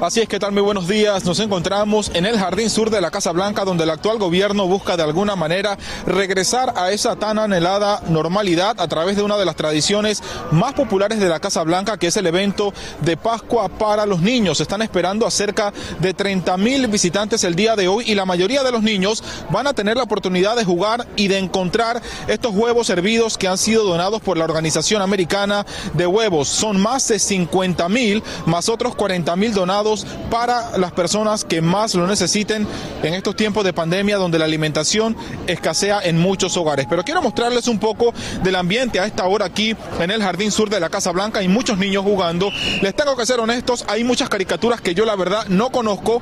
Así 0.00 0.20
es 0.20 0.28
que 0.28 0.38
tal, 0.38 0.52
muy 0.52 0.62
buenos 0.62 0.86
días. 0.86 1.24
Nos 1.24 1.40
encontramos 1.40 2.12
en 2.14 2.24
el 2.24 2.38
jardín 2.38 2.70
sur 2.70 2.88
de 2.88 3.00
la 3.00 3.10
Casa 3.10 3.32
Blanca, 3.32 3.64
donde 3.64 3.82
el 3.82 3.90
actual 3.90 4.18
gobierno 4.18 4.68
busca 4.68 4.96
de 4.96 5.02
alguna 5.02 5.34
manera 5.34 5.76
regresar 6.06 6.72
a 6.76 6.92
esa 6.92 7.16
tan 7.16 7.36
anhelada 7.36 8.00
normalidad 8.08 8.80
a 8.80 8.86
través 8.86 9.16
de 9.16 9.24
una 9.24 9.36
de 9.36 9.44
las 9.44 9.56
tradiciones 9.56 10.22
más 10.52 10.74
populares 10.74 11.18
de 11.18 11.28
la 11.28 11.40
Casa 11.40 11.64
Blanca, 11.64 11.98
que 11.98 12.06
es 12.06 12.16
el 12.16 12.28
evento 12.28 12.72
de 13.00 13.16
Pascua 13.16 13.68
para 13.68 14.06
los 14.06 14.20
niños. 14.20 14.60
Están 14.60 14.82
esperando 14.82 15.26
a 15.26 15.32
cerca 15.32 15.72
de 15.98 16.14
30 16.14 16.56
mil 16.58 16.86
visitantes 16.86 17.42
el 17.42 17.56
día 17.56 17.74
de 17.74 17.88
hoy 17.88 18.04
y 18.06 18.14
la 18.14 18.24
mayoría 18.24 18.62
de 18.62 18.70
los 18.70 18.84
niños 18.84 19.24
van 19.50 19.66
a 19.66 19.74
tener 19.74 19.96
la 19.96 20.04
oportunidad 20.04 20.54
de 20.54 20.64
jugar 20.64 21.08
y 21.16 21.26
de 21.26 21.38
encontrar 21.38 22.00
estos 22.28 22.54
huevos 22.54 22.88
hervidos 22.88 23.36
que 23.36 23.48
han 23.48 23.58
sido 23.58 23.82
donados 23.82 24.22
por 24.22 24.36
la 24.36 24.44
Organización 24.44 25.02
Americana 25.02 25.66
de 25.94 26.06
Huevos. 26.06 26.46
Son 26.46 26.80
más 26.80 27.08
de 27.08 27.18
50 27.18 27.88
mil, 27.88 28.22
más 28.46 28.68
otros 28.68 28.94
40 28.94 29.34
mil 29.34 29.52
donados 29.52 29.87
para 30.30 30.76
las 30.78 30.92
personas 30.92 31.44
que 31.44 31.60
más 31.60 31.94
lo 31.94 32.06
necesiten 32.06 32.66
en 33.02 33.14
estos 33.14 33.36
tiempos 33.36 33.64
de 33.64 33.72
pandemia 33.72 34.16
donde 34.16 34.38
la 34.38 34.44
alimentación 34.44 35.16
escasea 35.46 36.00
en 36.02 36.18
muchos 36.18 36.56
hogares. 36.56 36.86
Pero 36.88 37.02
quiero 37.04 37.22
mostrarles 37.22 37.68
un 37.68 37.78
poco 37.78 38.12
del 38.42 38.56
ambiente 38.56 39.00
a 39.00 39.06
esta 39.06 39.26
hora 39.26 39.46
aquí 39.46 39.74
en 40.00 40.10
el 40.10 40.22
Jardín 40.22 40.50
Sur 40.50 40.70
de 40.70 40.80
la 40.80 40.88
Casa 40.88 41.10
Blanca. 41.12 41.40
Hay 41.40 41.48
muchos 41.48 41.78
niños 41.78 42.04
jugando. 42.04 42.50
Les 42.82 42.94
tengo 42.94 43.16
que 43.16 43.26
ser 43.26 43.40
honestos, 43.40 43.84
hay 43.88 44.04
muchas 44.04 44.28
caricaturas 44.28 44.80
que 44.80 44.94
yo 44.94 45.04
la 45.04 45.16
verdad 45.16 45.46
no 45.48 45.70
conozco 45.70 46.20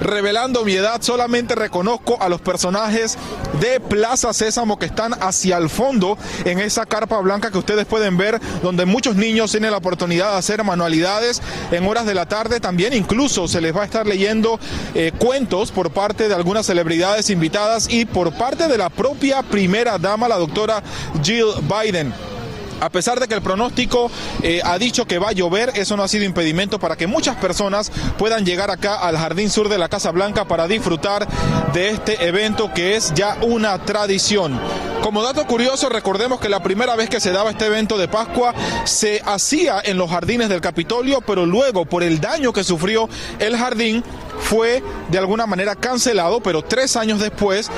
revelando 0.00 0.64
mi 0.64 0.74
edad, 0.74 1.00
solamente 1.02 1.54
reconozco 1.54 2.20
a 2.20 2.28
los 2.28 2.40
personajes 2.40 3.18
de 3.60 3.80
Plaza 3.80 4.32
Sésamo 4.32 4.78
que 4.78 4.86
están 4.86 5.14
hacia 5.20 5.56
el 5.56 5.68
fondo 5.68 6.16
en 6.44 6.58
esa 6.58 6.86
carpa 6.86 7.18
blanca 7.20 7.50
que 7.50 7.58
ustedes 7.58 7.86
pueden 7.86 8.16
ver, 8.16 8.40
donde 8.62 8.86
muchos 8.86 9.16
niños 9.16 9.50
tienen 9.50 9.70
la 9.70 9.78
oportunidad 9.78 10.32
de 10.32 10.38
hacer 10.38 10.62
manualidades 10.64 11.42
en 11.70 11.86
horas 11.86 12.06
de 12.06 12.14
la 12.14 12.26
tarde. 12.26 12.60
También 12.60 12.92
incluso 12.92 13.48
se 13.48 13.60
les 13.60 13.76
va 13.76 13.82
a 13.82 13.86
estar 13.86 14.06
leyendo 14.06 14.58
eh, 14.94 15.12
cuentos 15.18 15.72
por 15.72 15.90
parte 15.90 16.28
de 16.28 16.34
algunas 16.34 16.66
celebridades 16.66 17.30
invitadas 17.30 17.88
y 17.90 18.04
por 18.04 18.32
parte 18.32 18.68
de 18.68 18.78
la 18.78 18.90
propia 18.90 19.42
primera 19.42 19.98
dama, 19.98 20.28
la 20.28 20.36
doctora 20.36 20.82
Jill 21.22 21.46
Biden. 21.62 22.37
A 22.80 22.90
pesar 22.90 23.18
de 23.18 23.26
que 23.26 23.34
el 23.34 23.42
pronóstico 23.42 24.10
eh, 24.42 24.60
ha 24.64 24.78
dicho 24.78 25.04
que 25.04 25.18
va 25.18 25.30
a 25.30 25.32
llover, 25.32 25.72
eso 25.74 25.96
no 25.96 26.02
ha 26.02 26.08
sido 26.08 26.24
impedimento 26.24 26.78
para 26.78 26.96
que 26.96 27.06
muchas 27.06 27.36
personas 27.36 27.90
puedan 28.16 28.46
llegar 28.46 28.70
acá 28.70 28.96
al 28.96 29.16
Jardín 29.16 29.50
Sur 29.50 29.68
de 29.68 29.78
la 29.78 29.88
Casa 29.88 30.10
Blanca 30.10 30.46
para 30.46 30.68
disfrutar 30.68 31.26
de 31.72 31.90
este 31.90 32.26
evento 32.26 32.72
que 32.72 32.96
es 32.96 33.12
ya 33.14 33.36
una 33.42 33.78
tradición. 33.78 34.60
Como 35.02 35.22
dato 35.22 35.46
curioso, 35.46 35.88
recordemos 35.88 36.40
que 36.40 36.48
la 36.48 36.62
primera 36.62 36.94
vez 36.94 37.08
que 37.08 37.20
se 37.20 37.32
daba 37.32 37.50
este 37.50 37.66
evento 37.66 37.96
de 37.98 38.08
Pascua 38.08 38.54
se 38.84 39.22
hacía 39.24 39.80
en 39.82 39.96
los 39.96 40.10
jardines 40.10 40.48
del 40.48 40.60
Capitolio, 40.60 41.20
pero 41.20 41.46
luego 41.46 41.84
por 41.84 42.02
el 42.02 42.20
daño 42.20 42.52
que 42.52 42.64
sufrió 42.64 43.08
el 43.38 43.56
jardín, 43.56 44.04
fue 44.40 44.82
de 45.10 45.18
alguna 45.18 45.46
manera 45.46 45.74
cancelado, 45.74 46.40
pero 46.40 46.62
tres 46.62 46.96
años 46.96 47.20
después 47.20 47.70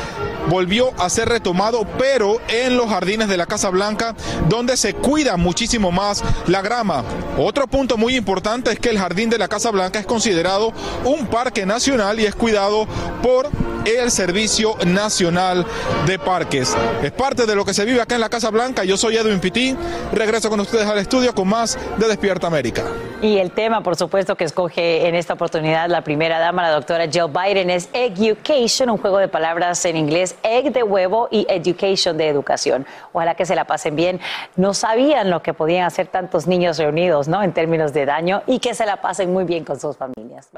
volvió 0.49 0.93
a 0.99 1.09
ser 1.09 1.29
retomado, 1.29 1.87
pero 1.99 2.41
en 2.49 2.77
los 2.77 2.89
jardines 2.89 3.29
de 3.29 3.37
la 3.37 3.47
Casa 3.47 3.71
Blanca, 3.71 4.15
donde 4.49 4.77
se 4.77 4.95
cuida 4.95 5.37
muchísimo 5.37 5.93
más 5.93 6.23
la 6.47 6.63
grama. 6.63 7.05
Otro 7.39 7.67
punto 7.67 7.97
muy 7.97 8.17
importante 8.17 8.73
es 8.73 8.79
que 8.79 8.91
el 8.91 8.99
jardín 8.99 9.31
de 9.31 9.39
la 9.39 9.49
Casa 9.49 9.71
Blanca 9.71 9.99
es 9.99 10.07
considerado 10.07 10.73
un 11.05 11.27
parque 11.27 11.67
nacional 11.67 12.21
y 12.21 12.27
es 12.27 12.35
cuidado 12.35 12.87
por 13.23 13.49
el 13.85 14.11
Servicio 14.11 14.77
Nacional 14.87 15.67
de 16.07 16.19
Parques. 16.19 16.75
Es 17.03 17.13
parte 17.13 17.47
de 17.47 17.55
lo 17.55 17.65
que 17.65 17.75
se 17.75 17.85
vive 17.85 18.01
acá 18.01 18.15
en 18.15 18.21
la 18.21 18.29
Casa 18.29 18.51
Blanca. 18.51 18.85
Yo 18.85 18.97
soy 18.97 19.17
Edwin 19.17 19.41
Pitín. 19.41 19.77
Regreso 20.13 20.51
con 20.51 20.61
ustedes 20.61 20.87
al 20.87 20.99
estudio 20.99 21.35
con 21.35 21.49
más 21.49 21.79
de 21.97 22.09
Despierta 22.09 22.47
América. 22.47 22.85
Y 23.23 23.37
el 23.37 23.51
tema, 23.51 23.83
por 23.83 23.97
supuesto, 23.97 24.35
que 24.35 24.45
escoge 24.45 25.07
en 25.07 25.15
esta 25.15 25.35
oportunidad 25.35 25.91
la 25.91 26.03
primera 26.03 26.39
dama, 26.39 26.63
la 26.63 26.71
doctora 26.71 27.07
Jill 27.07 27.27
Biden, 27.29 27.69
es 27.69 27.91
Education, 27.93 28.89
un 28.89 28.97
juego 28.97 29.19
de 29.19 29.29
palabras 29.29 29.85
en 29.85 29.99
inglés, 29.99 30.37
egg 30.43 30.73
de 30.73 30.83
huevo 30.83 31.29
y 31.31 31.47
education 31.51 32.17
de 32.17 32.29
educación. 32.29 32.87
Ojalá 33.13 33.35
que 33.35 33.45
se 33.45 33.55
la 33.55 33.67
pasen 33.67 33.95
bien. 33.95 34.21
No 34.57 34.73
sabían 34.73 35.29
lo 35.29 35.43
que 35.43 35.53
podían 35.53 35.85
hacer 35.85 36.07
tantos 36.07 36.47
niños 36.47 36.79
reunidos, 36.79 37.29
¿no? 37.29 37.43
En 37.43 37.53
términos 37.53 37.93
de 37.93 38.07
daño 38.07 38.43
y 38.47 38.59
que 38.59 38.75
se 38.75 38.87
la 38.87 39.03
pasen 39.03 39.35
muy 39.35 39.45
bien 39.45 39.65
con 39.65 39.79
sus 39.79 39.99
familias. 39.99 40.49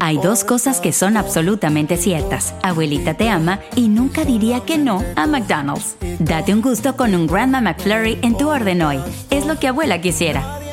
Hay 0.00 0.16
dos 0.16 0.44
cosas 0.44 0.80
que 0.80 0.92
son 0.92 1.18
absolutamente 1.18 1.98
ciertas. 1.98 2.54
Abuelita 2.62 3.14
te 3.14 3.28
ama 3.28 3.60
y 3.76 3.88
nunca 3.88 4.24
diría 4.24 4.60
que 4.60 4.78
no 4.78 5.04
a 5.14 5.26
McDonald's. 5.26 5.96
Date 6.20 6.54
un 6.54 6.62
gusto 6.62 6.96
con 6.96 7.14
un 7.14 7.26
Grandma 7.26 7.60
McFlurry 7.60 8.18
en 8.22 8.34
tu 8.38 8.48
orden 8.48 8.80
hoy. 8.80 8.98
Es 9.28 9.44
lo 9.44 9.58
que 9.58 9.68
abuela 9.68 10.00
quisiera. 10.00 10.67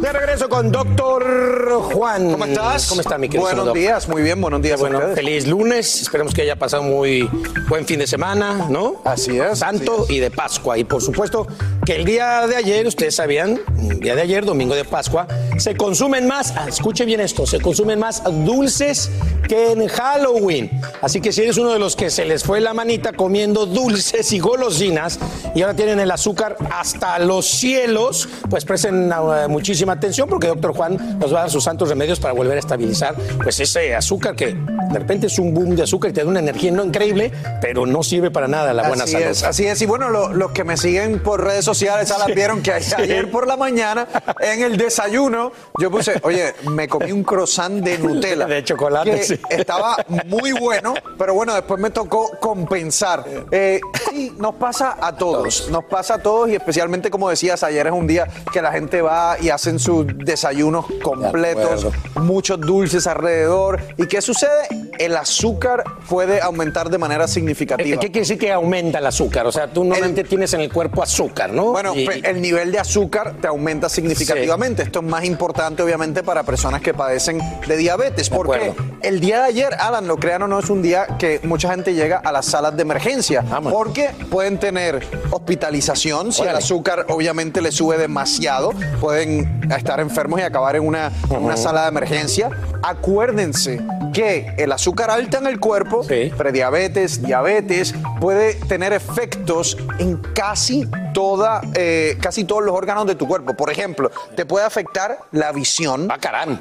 De 0.00 0.12
regreso 0.12 0.48
con 0.48 0.70
Doctor 0.70 1.82
Juan. 1.92 2.30
¿Cómo 2.30 2.44
estás? 2.44 2.86
¿Cómo 2.86 3.00
está, 3.00 3.18
mi 3.18 3.28
querido 3.28 3.48
Buenos 3.48 3.74
días, 3.74 4.08
muy 4.08 4.22
bien, 4.22 4.40
buenos 4.40 4.62
días. 4.62 4.78
Bueno, 4.78 5.00
feliz 5.14 5.48
lunes. 5.48 6.02
Esperemos 6.02 6.32
que 6.32 6.42
haya 6.42 6.54
pasado 6.54 6.84
muy 6.84 7.28
buen 7.68 7.84
fin 7.84 7.98
de 7.98 8.06
semana, 8.06 8.68
¿no? 8.70 9.02
Así 9.04 9.38
es. 9.40 9.58
Santo 9.58 10.06
y 10.08 10.20
de 10.20 10.30
Pascua. 10.30 10.78
Y 10.78 10.84
por 10.84 11.02
supuesto 11.02 11.48
que 11.84 11.96
el 11.96 12.04
día 12.04 12.46
de 12.46 12.54
ayer, 12.54 12.86
ustedes 12.86 13.16
sabían, 13.16 13.60
el 13.90 13.98
día 13.98 14.14
de 14.14 14.22
ayer, 14.22 14.44
domingo 14.44 14.76
de 14.76 14.84
Pascua, 14.84 15.26
se 15.56 15.76
consumen 15.76 16.28
más, 16.28 16.52
ah, 16.56 16.66
escuchen 16.68 17.06
bien 17.06 17.20
esto, 17.20 17.44
se 17.44 17.60
consumen 17.60 17.98
más 17.98 18.22
dulces 18.44 19.10
que 19.48 19.72
en 19.72 19.88
Halloween. 19.88 20.70
Así 21.00 21.20
que 21.20 21.32
si 21.32 21.42
eres 21.42 21.56
uno 21.58 21.72
de 21.72 21.78
los 21.78 21.96
que 21.96 22.10
se 22.10 22.24
les 22.24 22.44
fue 22.44 22.60
la 22.60 22.74
manita 22.74 23.12
comiendo 23.12 23.66
dulces 23.66 24.32
y 24.32 24.38
golosinas 24.38 25.18
y 25.54 25.62
ahora 25.62 25.74
tienen 25.74 25.98
el 25.98 26.10
azúcar 26.10 26.56
hasta 26.70 27.18
los 27.18 27.46
cielos, 27.46 28.28
pues 28.48 28.64
presten 28.64 29.10
uh, 29.10 29.48
muchísima 29.88 29.92
atención 29.94 30.28
porque 30.28 30.48
doctor 30.48 30.74
Juan 30.74 31.18
nos 31.18 31.32
va 31.32 31.38
a 31.38 31.42
dar 31.42 31.50
sus 31.50 31.64
santos 31.64 31.88
remedios 31.88 32.20
para 32.20 32.34
volver 32.34 32.56
a 32.56 32.60
estabilizar 32.60 33.14
pues 33.42 33.58
ese 33.60 33.94
azúcar 33.94 34.34
que 34.36 34.46
de 34.54 34.98
repente 34.98 35.26
es 35.28 35.38
un 35.38 35.54
boom 35.54 35.74
de 35.76 35.82
azúcar 35.84 36.10
y 36.10 36.14
te 36.14 36.22
da 36.22 36.28
una 36.28 36.40
energía 36.40 36.70
no 36.72 36.84
increíble, 36.84 37.32
pero 37.60 37.86
no 37.86 38.02
sirve 38.02 38.30
para 38.30 38.48
nada 38.48 38.72
la 38.74 38.88
buena 38.88 39.04
así 39.04 39.12
salud. 39.14 39.26
Es, 39.26 39.42
así 39.44 39.66
es. 39.66 39.80
Y 39.82 39.86
bueno, 39.86 40.08
lo- 40.10 40.32
los 40.32 40.50
que 40.52 40.64
me 40.64 40.76
siguen 40.76 41.20
por 41.20 41.42
redes 41.42 41.64
sociales, 41.64 42.08
ya 42.08 42.18
las 42.18 42.26
vieron 42.34 42.62
que 42.62 42.80
Sí. 42.82 42.94
ayer 42.96 43.30
por 43.30 43.46
la 43.46 43.56
mañana, 43.56 44.06
en 44.40 44.62
el 44.62 44.76
desayuno, 44.76 45.52
yo 45.78 45.90
puse, 45.90 46.20
oye, 46.22 46.54
me 46.70 46.86
comí 46.88 47.12
un 47.12 47.22
croissant 47.24 47.82
de 47.82 47.98
Nutella. 47.98 48.46
De 48.46 48.62
chocolate, 48.64 49.10
que 49.10 49.22
sí. 49.22 49.40
Estaba 49.50 49.96
muy 50.26 50.52
bueno, 50.52 50.94
pero 51.18 51.34
bueno, 51.34 51.54
después 51.54 51.80
me 51.80 51.90
tocó 51.90 52.30
compensar. 52.40 53.24
Eh, 53.50 53.80
sí, 54.10 54.32
nos 54.38 54.54
pasa 54.56 54.96
a 55.00 55.16
todos. 55.16 55.68
Nos 55.70 55.84
pasa 55.84 56.14
a 56.14 56.18
todos 56.18 56.48
y 56.50 56.54
especialmente, 56.54 57.10
como 57.10 57.28
decías, 57.30 57.62
ayer 57.62 57.86
es 57.86 57.92
un 57.92 58.06
día 58.06 58.26
que 58.52 58.62
la 58.62 58.72
gente 58.72 59.02
va 59.02 59.36
y 59.40 59.50
hacen 59.50 59.77
sus 59.78 60.06
desayunos 60.18 60.86
completos, 61.02 61.86
muchos 62.16 62.60
dulces 62.60 63.06
alrededor. 63.06 63.80
¿Y 63.96 64.06
qué 64.06 64.20
sucede? 64.20 64.66
El 64.98 65.16
azúcar 65.16 65.84
puede 66.08 66.40
aumentar 66.40 66.90
de 66.90 66.98
manera 66.98 67.28
significativa. 67.28 68.00
¿Qué 68.00 68.08
quiere 68.08 68.20
decir 68.20 68.38
que 68.38 68.50
aumenta 68.52 68.98
el 68.98 69.06
azúcar? 69.06 69.46
O 69.46 69.52
sea, 69.52 69.68
tú 69.70 69.84
normalmente 69.84 70.24
tienes 70.24 70.52
en 70.54 70.60
el 70.60 70.72
cuerpo 70.72 71.02
azúcar, 71.02 71.52
¿no? 71.52 71.66
Bueno, 71.72 71.94
Y- 71.94 72.08
el 72.24 72.40
nivel 72.42 72.72
de 72.72 72.80
azúcar 72.80 73.34
te 73.40 73.46
aumenta 73.46 73.88
significativamente. 73.88 74.82
Esto 74.82 74.98
es 75.00 75.04
más 75.06 75.24
importante, 75.24 75.82
obviamente, 75.82 76.22
para 76.24 76.42
personas 76.42 76.80
que 76.80 76.94
padecen 76.94 77.38
de 77.66 77.76
diabetes. 77.76 78.28
porque 78.28 78.72
el 79.02 79.20
día 79.20 79.38
de 79.38 79.44
ayer, 79.44 79.74
Alan, 79.78 80.06
lo 80.08 80.16
crean 80.16 80.42
o 80.42 80.48
no, 80.48 80.58
es 80.58 80.68
un 80.70 80.82
día 80.82 81.06
que 81.18 81.40
mucha 81.44 81.70
gente 81.70 81.94
llega 81.94 82.18
a 82.18 82.32
las 82.32 82.46
salas 82.46 82.74
de 82.76 82.82
emergencia. 82.82 83.44
porque 83.70 84.10
pueden 84.30 84.58
tener 84.58 85.02
hospitalización. 85.30 86.32
Si 86.32 86.42
el 86.42 86.48
azúcar, 86.50 87.06
obviamente, 87.08 87.60
le 87.60 87.72
sube 87.72 87.96
demasiado, 87.98 88.70
pueden 89.00 89.60
estar 89.76 90.00
enfermos 90.00 90.40
y 90.40 90.42
acabar 90.42 90.76
en 90.76 90.86
una, 90.86 91.12
en 91.30 91.44
una 91.44 91.56
sala 91.56 91.82
de 91.82 91.88
emergencia. 91.88 92.50
Acuérdense 92.82 93.80
que 94.12 94.54
el 94.56 94.72
azúcar 94.72 95.10
alta 95.10 95.38
en 95.38 95.46
el 95.46 95.60
cuerpo, 95.60 96.04
prediabetes, 96.36 97.22
diabetes, 97.22 97.94
puede 98.20 98.54
tener 98.54 98.92
efectos 98.92 99.76
en 99.98 100.16
casi 100.34 100.88
toda, 101.18 101.62
eh, 101.74 102.16
casi 102.20 102.44
todos 102.44 102.62
los 102.62 102.72
órganos 102.76 103.04
de 103.04 103.16
tu 103.16 103.26
cuerpo. 103.26 103.54
Por 103.54 103.72
ejemplo, 103.72 104.08
te 104.36 104.46
puede 104.46 104.64
afectar 104.64 105.18
la 105.32 105.50
visión. 105.50 106.06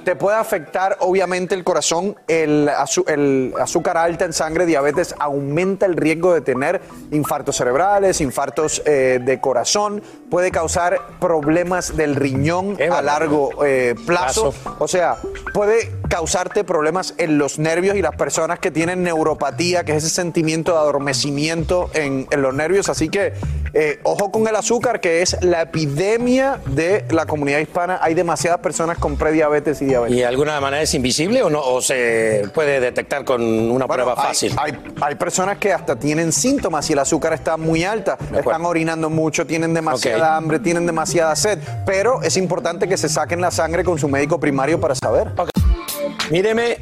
Te 0.03 0.15
puede 0.15 0.35
afectar, 0.35 0.97
obviamente, 0.99 1.53
el 1.53 1.63
corazón. 1.63 2.15
El, 2.27 2.67
el 3.05 3.53
azúcar 3.59 3.97
alta 3.97 4.25
en 4.25 4.33
sangre, 4.33 4.65
diabetes, 4.65 5.13
aumenta 5.19 5.85
el 5.85 5.95
riesgo 5.95 6.33
de 6.33 6.41
tener 6.41 6.81
infartos 7.11 7.55
cerebrales, 7.55 8.19
infartos 8.19 8.81
eh, 8.87 9.19
de 9.23 9.39
corazón. 9.39 10.01
Puede 10.31 10.49
causar 10.49 11.01
problemas 11.19 11.95
del 11.95 12.15
riñón 12.15 12.79
a 12.81 13.03
largo 13.03 13.63
eh, 13.63 13.93
plazo. 14.07 14.55
O 14.79 14.87
sea, 14.87 15.17
puede 15.53 15.91
causarte 16.09 16.63
problemas 16.63 17.13
en 17.19 17.37
los 17.37 17.59
nervios 17.59 17.95
y 17.95 18.01
las 18.01 18.15
personas 18.15 18.57
que 18.57 18.71
tienen 18.71 19.03
neuropatía, 19.03 19.83
que 19.83 19.91
es 19.91 20.03
ese 20.03 20.15
sentimiento 20.15 20.71
de 20.71 20.79
adormecimiento 20.79 21.91
en, 21.93 22.27
en 22.31 22.41
los 22.41 22.55
nervios. 22.55 22.89
Así 22.89 23.09
que 23.09 23.33
eh, 23.73 23.99
ojo 24.01 24.31
con 24.31 24.46
el 24.49 24.55
azúcar, 24.55 24.99
que 24.99 25.21
es 25.21 25.37
la 25.41 25.63
epidemia 25.63 26.59
de 26.67 27.05
la 27.09 27.25
comunidad 27.25 27.59
hispana. 27.59 27.99
Hay 28.01 28.13
demasiadas 28.13 28.59
personas 28.59 28.97
con 28.97 29.17
prediabetes 29.17 29.81
y 29.81 29.85
diabetes. 29.85 30.15
¿Y 30.15 30.19
de 30.19 30.25
alguna 30.25 30.59
manera 30.59 30.83
es 30.83 30.93
invisible 30.93 31.43
o 31.43 31.49
no? 31.49 31.61
¿O 31.61 31.81
se 31.81 32.49
puede 32.53 32.79
detectar 32.79 33.23
con 33.25 33.41
una 33.41 33.85
Bueno, 33.85 34.05
prueba 34.05 34.15
fácil? 34.15 34.53
Hay, 34.57 34.73
hay 35.01 35.15
personas 35.15 35.57
que 35.57 35.73
hasta 35.73 35.97
tienen 35.97 36.31
síntomas 36.31 36.89
y 36.89 36.93
el 36.93 36.99
azúcar 36.99 37.33
está 37.33 37.57
muy 37.57 37.83
alta. 37.83 38.17
Están 38.35 38.65
orinando 38.65 39.09
mucho, 39.09 39.45
tienen 39.45 39.73
demasiada 39.73 40.35
hambre, 40.37 40.59
tienen 40.59 40.85
demasiada 40.85 41.35
sed. 41.35 41.59
Pero 41.85 42.21
es 42.23 42.37
importante 42.37 42.87
que 42.87 42.97
se 42.97 43.09
saquen 43.09 43.41
la 43.41 43.51
sangre 43.51 43.83
con 43.83 43.97
su 43.97 44.07
médico 44.07 44.39
primario 44.39 44.79
para 44.79 44.95
saber. 44.95 45.31
Míreme, 46.29 46.77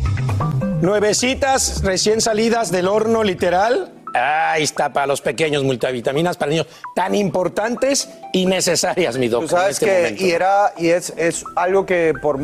nuevecitas 0.82 1.84
recién 1.84 2.22
salidas 2.22 2.72
del 2.72 2.88
horno 2.88 3.24
literal. 3.24 3.95
Ahí 4.18 4.64
está 4.64 4.92
para 4.94 5.08
los 5.08 5.20
pequeños 5.22 5.64
multivitaminas 5.64 6.38
para 6.38 6.50
niños 6.52 6.68
tan 6.96 7.14
importantes 7.16 8.10
y 8.32 8.46
necesarias, 8.46 9.18
mi 9.18 9.28
Tú 9.28 9.42
doctor. 9.42 9.60
sabes 9.60 9.80
que, 9.80 10.16
y 10.18 10.32
era, 10.32 10.74
y 10.78 10.88
es, 10.90 11.14
es 11.18 11.44
algo 11.56 11.86
que 11.86 12.14
por 12.22 12.40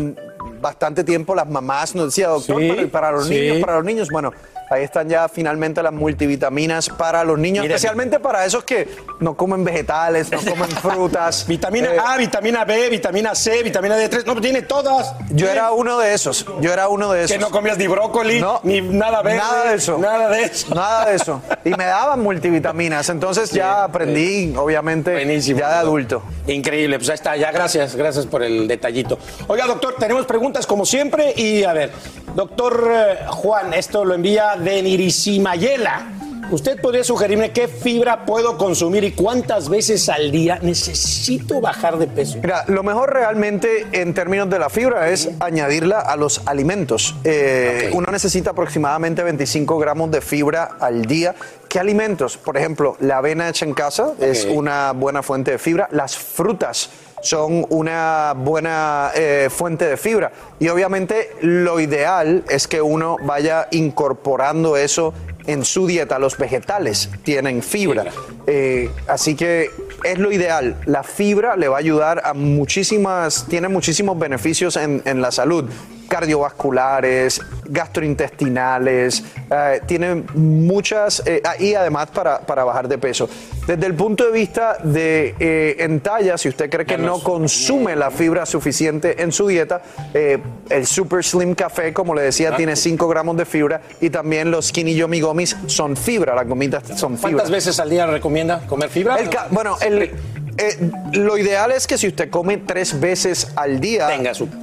bastante 0.59 1.03
tiempo 1.03 1.33
las 1.33 1.47
mamás 1.47 1.95
nos 1.95 2.07
decían, 2.07 2.31
doctor, 2.31 2.61
Sí, 2.61 2.67
para, 2.69 2.87
para 2.87 3.11
los 3.13 3.27
sí. 3.27 3.33
niños, 3.39 3.57
para 3.59 3.75
los 3.77 3.85
niños. 3.85 4.09
Bueno, 4.11 4.33
ahí 4.71 4.83
están 4.83 5.09
ya 5.09 5.27
finalmente 5.29 5.83
las 5.83 5.93
multivitaminas 5.93 6.89
para 6.89 7.23
los 7.23 7.37
niños, 7.37 7.65
especialmente 7.65 8.19
para 8.19 8.45
esos 8.45 8.63
que 8.63 8.87
no 9.19 9.35
comen 9.35 9.63
vegetales, 9.63 10.31
no 10.31 10.39
comen 10.39 10.69
frutas. 10.81 11.45
Vitamina 11.47 11.89
Eh, 11.93 11.97
A, 12.03 12.17
vitamina 12.17 12.65
B, 12.65 12.89
vitamina 12.89 13.35
C, 13.35 13.63
vitamina 13.63 13.97
D3. 13.97 14.25
No, 14.25 14.39
tiene 14.39 14.61
todas. 14.61 15.13
Yo 15.31 15.49
era 15.49 15.71
uno 15.71 15.99
de 15.99 16.13
esos. 16.13 16.45
Yo 16.61 16.71
era 16.71 16.87
uno 16.87 17.11
de 17.11 17.23
esos. 17.25 17.37
Que 17.37 17.41
no 17.41 17.51
comías 17.51 17.77
ni 17.77 17.87
brócoli, 17.87 18.43
ni 18.63 18.81
nada 18.81 19.21
verde. 19.21 19.39
Nada 19.39 19.69
de 19.69 19.75
eso. 19.75 19.97
Nada 19.97 20.29
de 20.29 20.43
eso. 20.43 20.75
Nada 20.75 21.05
de 21.05 21.15
eso. 21.15 21.41
Y 21.65 21.69
me 21.71 21.85
daban 21.85 22.21
multivitaminas. 22.21 23.09
Entonces 23.09 23.51
ya 23.51 23.83
aprendí, 23.83 24.53
obviamente, 24.55 25.25
ya 25.39 25.53
de 25.69 25.75
adulto. 25.75 26.23
Increíble, 26.47 26.97
pues 26.97 27.09
ahí 27.09 27.15
está, 27.15 27.35
ya 27.37 27.51
gracias, 27.51 27.95
gracias 27.95 28.25
por 28.25 28.43
el 28.43 28.67
detallito. 28.67 29.17
Oiga, 29.47 29.65
doctor, 29.67 29.95
tenemos 29.99 30.25
preguntas 30.25 30.65
como 30.65 30.85
siempre 30.85 31.33
y 31.35 31.63
a 31.63 31.73
ver, 31.73 31.91
doctor 32.35 32.91
eh, 32.91 33.17
Juan, 33.27 33.73
esto 33.73 34.05
lo 34.05 34.13
envía 34.13 34.55
de 34.57 34.81
Nirisimayela. 34.81 36.17
¿Usted 36.51 36.81
podría 36.81 37.05
sugerirme 37.05 37.51
qué 37.51 37.69
fibra 37.69 38.25
puedo 38.25 38.57
consumir 38.57 39.05
y 39.05 39.13
cuántas 39.13 39.69
veces 39.69 40.09
al 40.09 40.31
día 40.31 40.59
necesito 40.61 41.61
bajar 41.61 41.97
de 41.97 42.07
peso? 42.07 42.39
Mira, 42.43 42.65
lo 42.67 42.83
mejor 42.83 43.13
realmente 43.13 43.87
en 43.93 44.13
términos 44.13 44.49
de 44.49 44.59
la 44.59 44.69
fibra 44.69 45.09
es 45.11 45.29
añadirla 45.39 46.01
a 46.01 46.17
los 46.17 46.41
alimentos. 46.45 47.15
Eh, 47.23 47.89
Uno 47.93 48.11
necesita 48.11 48.49
aproximadamente 48.49 49.23
25 49.23 49.77
gramos 49.79 50.11
de 50.11 50.19
fibra 50.19 50.75
al 50.81 51.05
día. 51.05 51.35
¿Qué 51.69 51.79
alimentos? 51.79 52.35
Por 52.35 52.57
ejemplo, 52.57 52.97
la 52.99 53.19
avena 53.19 53.47
hecha 53.47 53.63
en 53.63 53.73
casa 53.73 54.11
es 54.19 54.43
una 54.43 54.91
buena 54.91 55.23
fuente 55.23 55.51
de 55.51 55.57
fibra. 55.57 55.87
Las 55.91 56.17
frutas 56.17 56.89
son 57.21 57.65
una 57.69 58.33
buena 58.35 59.11
eh, 59.15 59.49
fuente 59.49 59.85
de 59.85 59.97
fibra. 59.97 60.31
Y 60.59 60.67
obviamente 60.69 61.31
lo 61.41 61.79
ideal 61.79 62.43
es 62.49 62.67
que 62.67 62.81
uno 62.81 63.17
vaya 63.23 63.67
incorporando 63.71 64.77
eso 64.77 65.13
en 65.47 65.63
su 65.65 65.87
dieta. 65.87 66.19
Los 66.19 66.37
vegetales 66.37 67.09
tienen 67.23 67.63
fibra. 67.63 68.05
Eh, 68.47 68.89
así 69.07 69.35
que 69.35 69.69
es 70.03 70.19
lo 70.19 70.31
ideal. 70.31 70.77
La 70.85 71.03
fibra 71.03 71.55
le 71.55 71.67
va 71.67 71.77
a 71.77 71.79
ayudar 71.79 72.21
a 72.25 72.33
muchísimas, 72.33 73.45
tiene 73.47 73.67
muchísimos 73.67 74.17
beneficios 74.17 74.75
en, 74.75 75.01
en 75.05 75.21
la 75.21 75.31
salud 75.31 75.69
cardiovasculares, 76.11 77.41
gastrointestinales, 77.65 79.23
eh, 79.49 79.81
tiene 79.85 80.23
muchas, 80.33 81.23
eh, 81.25 81.41
ah, 81.45 81.55
y 81.57 81.73
además 81.73 82.07
para, 82.07 82.41
para 82.41 82.65
bajar 82.65 82.89
de 82.89 82.97
peso. 82.97 83.29
Desde 83.65 83.85
el 83.85 83.93
punto 83.93 84.25
de 84.25 84.31
vista 84.31 84.77
de 84.83 85.35
eh, 85.39 85.77
en 85.79 86.01
talla, 86.01 86.37
si 86.37 86.49
usted 86.49 86.69
cree 86.69 86.85
que 86.85 86.97
no 86.97 87.19
consume 87.19 87.95
la 87.95 88.11
fibra 88.11 88.45
suficiente 88.45 89.23
en 89.23 89.31
su 89.31 89.47
dieta, 89.47 89.81
eh, 90.13 90.39
el 90.69 90.85
Super 90.85 91.23
Slim 91.23 91.55
Café, 91.55 91.93
como 91.93 92.13
le 92.13 92.23
decía, 92.23 92.49
Ah. 92.51 92.57
tiene 92.57 92.75
5 92.75 93.07
gramos 93.07 93.37
de 93.37 93.45
fibra 93.45 93.81
y 94.01 94.09
también 94.09 94.51
los 94.51 94.67
Skinny 94.67 94.95
Yomi 94.95 95.21
Gomis 95.21 95.55
son 95.67 95.95
fibra, 95.95 96.35
las 96.35 96.45
gomitas 96.45 96.83
son 96.99 97.15
fibra. 97.15 97.31
¿Cuántas 97.31 97.51
veces 97.51 97.79
al 97.79 97.89
día 97.89 98.05
recomienda 98.05 98.67
comer 98.67 98.89
fibra? 98.89 99.15
El 99.17 99.29
bueno, 99.51 99.77
el, 99.79 100.11
eh, 100.57 100.77
lo 101.13 101.37
ideal 101.37 101.71
es 101.71 101.87
que 101.87 101.97
si 101.97 102.07
usted 102.07 102.29
come 102.29 102.57
tres 102.57 102.99
veces 102.99 103.51
al 103.55 103.79
día, 103.79 104.07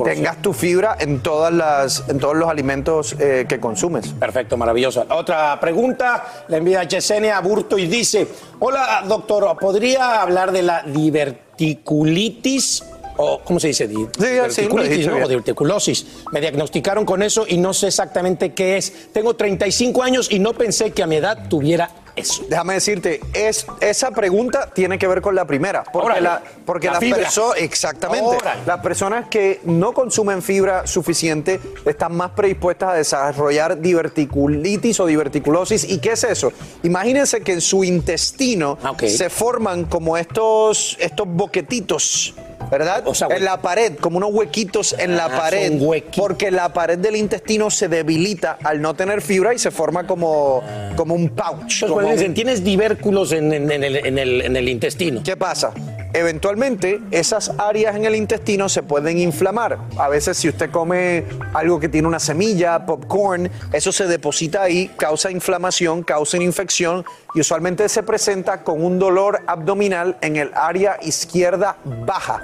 tengas 0.05 0.43
tu 0.43 0.53
fibra 0.53 0.97
en, 0.99 1.21
todas 1.21 1.53
las, 1.53 2.05
en 2.09 2.19
todos 2.19 2.37
los 2.37 2.49
alimentos 2.49 3.17
eh, 3.19 3.47
que 3.49 3.59
consumes. 3.61 4.09
Perfecto, 4.09 4.57
maravilloso. 4.57 5.07
Otra 5.11 5.59
pregunta 5.61 6.45
la 6.49 6.57
envía 6.59 6.85
Yesenia 6.85 7.37
Aburto 7.39 7.79
y 7.79 7.87
dice, 7.87 8.27
hola 8.59 9.05
doctor, 9.07 9.57
¿podría 9.59 10.21
hablar 10.23 10.53
de 10.53 10.63
la 10.63 10.83
diverticulitis? 10.83 12.85
O, 13.21 13.41
¿Cómo 13.43 13.59
se 13.59 13.67
dice? 13.69 13.89
Di- 13.89 13.97
sí, 13.97 14.25
diverticulitis, 14.31 15.07
¿no? 15.09 15.17
O 15.17 15.29
diverticulosis. 15.29 16.07
Me 16.33 16.41
diagnosticaron 16.41 17.05
con 17.05 17.21
eso 17.25 17.47
y 17.49 17.57
no 17.59 17.75
sé 17.75 17.89
exactamente 17.89 18.55
qué 18.55 18.77
es. 18.77 19.13
Tengo 19.13 19.35
35 19.35 20.05
años 20.05 20.29
y 20.31 20.39
no 20.39 20.53
pensé 20.53 20.93
que 20.93 21.03
a 21.03 21.07
mi 21.09 21.17
edad 21.17 21.49
tuviera 21.49 21.91
eso. 22.19 22.45
Déjame 22.49 22.75
decirte, 22.75 23.21
es, 23.33 23.67
esa 23.81 24.11
pregunta 24.11 24.71
tiene 24.75 24.99
que 24.99 25.07
ver 25.07 25.21
con 25.23 25.35
la 25.35 25.47
primera. 25.47 25.85
Porque, 25.85 26.07
Órale, 26.07 26.21
la, 26.23 26.43
porque 26.65 26.87
la 26.87 26.93
las 26.95 27.01
fibra. 27.01 27.19
personas, 27.23 27.59
exactamente, 27.59 28.37
Órale. 28.37 28.61
las 28.67 28.81
personas 28.81 29.29
que 29.29 29.61
no 29.65 29.93
consumen 29.93 30.43
fibra 30.43 30.87
suficiente 30.87 31.61
están 31.87 32.15
más 32.17 32.31
predispuestas 32.33 32.91
a 32.91 32.95
desarrollar 32.95 33.81
diverticulitis 33.81 35.01
o 35.01 35.07
diverticulosis. 35.07 35.85
¿Y 35.89 35.99
qué 35.99 36.13
es 36.13 36.25
eso? 36.25 36.53
Imagínense 36.83 37.41
que 37.41 37.53
en 37.53 37.61
su 37.61 37.85
intestino 37.85 38.79
Ah, 38.83 38.95
se 39.07 39.31
forman 39.31 39.85
como 39.85 40.17
estos, 40.17 40.97
estos 41.01 41.27
boquetitos. 41.29 42.35
¿Verdad? 42.71 43.03
en 43.31 43.45
la 43.45 43.63
pared, 43.63 43.95
como 43.99 44.19
unos 44.19 44.31
huequitos 44.33 44.95
en 44.99 45.17
la 45.17 45.27
Ah, 45.27 45.37
pared. 45.39 45.73
Porque 46.17 46.51
la 46.51 46.73
pared 46.73 46.99
del 46.99 47.17
intestino 47.17 47.71
se 47.71 47.89
debilita 47.89 48.59
al 48.63 48.81
no 48.83 48.95
tener 48.95 49.23
fibra 49.23 49.55
y 49.55 49.59
se 49.59 49.71
forma 49.71 50.07
como, 50.07 50.63
como 50.97 51.15
un 51.15 51.31
pouch. 51.31 51.83
Entonces, 51.83 51.89
como 51.89 52.07
un- 52.09 52.13
dicen, 52.13 52.35
tienes 52.35 52.63
divérculos 52.63 53.33
en, 53.33 53.53
en- 53.53 53.71
en 53.71 53.85
el, 53.85 53.97
en 54.07 54.19
el- 54.19 54.43
en 54.43 54.57
el 54.57 54.69
intestino. 54.69 55.23
¿Qué 55.25 55.37
pasa? 55.37 55.73
Eventualmente 56.13 57.01
esas 57.11 57.53
áreas 57.59 57.95
en 57.97 58.05
el 58.05 58.15
intestino 58.15 58.69
se 58.69 58.83
pueden 58.83 59.19
inflamar. 59.19 59.79
A 59.99 60.09
veces 60.09 60.37
si 60.39 60.49
usted 60.49 60.71
come 60.71 61.25
algo 61.55 61.79
que 61.79 61.89
tiene 61.89 62.09
una 62.09 62.19
semilla, 62.19 62.87
popcorn, 62.87 63.51
eso 63.73 63.93
se 63.93 64.07
deposita 64.07 64.63
ahí, 64.63 64.89
causa 64.97 65.31
inflamación, 65.31 66.03
causa 66.03 66.37
una 66.37 66.47
infección 66.47 67.05
y 67.35 67.41
usualmente 67.41 67.89
se 67.89 68.03
presenta 68.03 68.63
con 68.65 68.83
un 68.83 68.99
dolor 68.99 69.43
abdominal 69.47 70.17
en 70.23 70.37
el 70.37 70.51
área 70.55 70.99
izquierda 71.03 71.77
baja. 72.07 72.41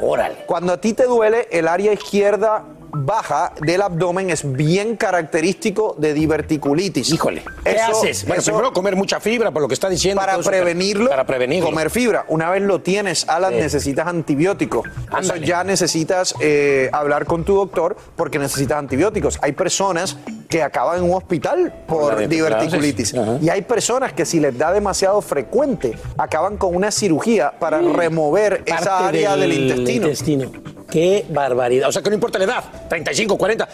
Cuando 0.46 0.72
a 0.74 0.80
ti 0.80 0.92
te 0.92 1.04
duele 1.04 1.48
el 1.50 1.68
área 1.68 1.92
izquierda 1.92 2.64
baja 2.96 3.52
del 3.60 3.82
abdomen 3.82 4.30
es 4.30 4.50
bien 4.52 4.96
característico 4.96 5.94
de 5.98 6.14
diverticulitis. 6.14 7.12
Híjole. 7.12 7.42
¿Qué 7.64 7.72
Eso- 7.72 7.90
haces? 8.00 8.26
Bueno, 8.26 8.40
eso- 8.40 8.50
primero 8.52 8.72
comer 8.72 8.96
mucha 8.96 9.20
fibra, 9.20 9.50
por 9.50 9.62
lo 9.62 9.68
que 9.68 9.74
está 9.74 9.88
diciendo. 9.88 10.20
para 10.20 10.38
prevenirlo, 10.38 11.08
Para 11.10 11.26
prevenirlo. 11.26 11.68
comer 11.68 11.90
fibra. 11.90 12.24
Una 12.28 12.50
vez 12.50 12.62
lo 12.62 12.80
tienes, 12.80 13.28
Alan, 13.28 13.52
Sí. 13.54 13.60
necesitas 13.60 14.06
antibiótico. 14.06 14.82
Eso 15.20 15.36
ya 15.36 15.64
necesitas 15.64 16.34
eh, 16.40 16.88
hablar 16.92 17.26
con 17.26 17.44
tu 17.44 17.54
doctor 17.54 17.96
porque 18.16 18.38
necesitas 18.38 18.78
antibióticos. 18.78 19.38
Hay 19.42 19.52
personas 19.52 20.16
que 20.54 20.62
acaban 20.62 20.98
en 20.98 21.04
un 21.10 21.14
hospital 21.14 21.72
por 21.84 22.28
diverticulitis. 22.28 23.12
Y 23.42 23.48
hay 23.48 23.62
personas 23.62 24.12
que 24.12 24.24
si 24.24 24.38
les 24.38 24.56
da 24.56 24.72
demasiado 24.72 25.20
frecuente, 25.20 25.98
acaban 26.16 26.58
con 26.58 26.76
una 26.76 26.92
cirugía 26.92 27.50
para 27.58 27.80
remover 27.80 28.62
esa 28.64 28.74
Mm. 28.74 28.84
Parte 28.84 29.04
área 29.26 29.36
del, 29.36 29.52
intestino. 29.52 30.06
intestino. 30.06 30.52
Qué 30.90 31.26
barbaridad. 31.28 31.88
O 31.88 31.92
sea, 31.92 32.02
que 32.02 32.10
no 32.10 32.14
importa 32.14 32.38
la 32.38 32.44
edad, 32.44 32.64
35, 32.88 33.36
40. 33.36 33.64
Eh, 33.64 33.68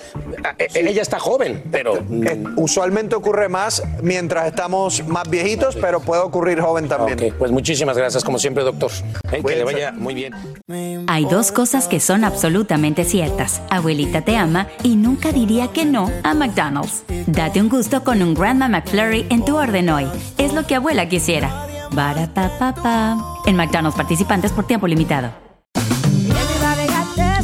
eh, 0.59 0.69
Ella 0.89 1.03
está 1.03 1.19
joven, 1.19 1.65
pero... 1.71 1.99
Eh, 1.99 2.45
usualmente 2.57 3.15
ocurre 3.15 3.51
más 3.51 3.83
mientras 4.03 4.47
estamos 4.47 5.07
más 5.07 5.29
viejitos, 5.29 5.77
pero 5.77 6.01
puede 6.01 6.23
ocurrir 6.23 6.61
joven 6.61 6.89
también. 6.89 7.19
Ok, 7.23 7.35
pues 7.39 7.51
muchísimas 7.51 7.95
gracias, 7.97 8.25
como 8.25 8.39
siempre, 8.39 8.63
doctor. 8.63 8.91
Eh, 9.33 9.43
que 9.47 9.57
le 9.57 9.65
vaya 9.65 9.93
muy 9.93 10.15
bien. 10.15 10.33
Hay 11.09 11.27
dos 11.27 11.53
cosas 11.53 11.89
que 11.89 12.01
son 12.01 12.25
absolutamente 12.25 13.05
ciertas. 13.05 13.61
Abuelita 13.69 14.23
te 14.23 14.37
ama 14.37 14.69
y 14.83 14.97
nunca 14.97 15.31
diría 15.33 15.69
que 15.69 15.85
no 15.85 16.11
a 16.23 16.33
McDonald's. 16.33 16.70
Date 17.27 17.61
un 17.61 17.69
gusto 17.69 18.05
con 18.05 18.23
un 18.23 18.35
Grandma 18.35 18.69
McFlurry 18.69 19.27
en 19.31 19.45
tu 19.45 19.57
orden 19.57 19.91
hoy. 19.91 20.07
Es 20.39 20.53
lo 20.53 20.67
que 20.67 20.77
abuela 20.77 21.09
quisiera. 21.09 21.51
En 23.47 23.57
McDonald's 23.57 23.97
participantes 23.97 24.53
por 24.53 24.67
tiempo 24.67 24.87
limitado. 24.87 25.50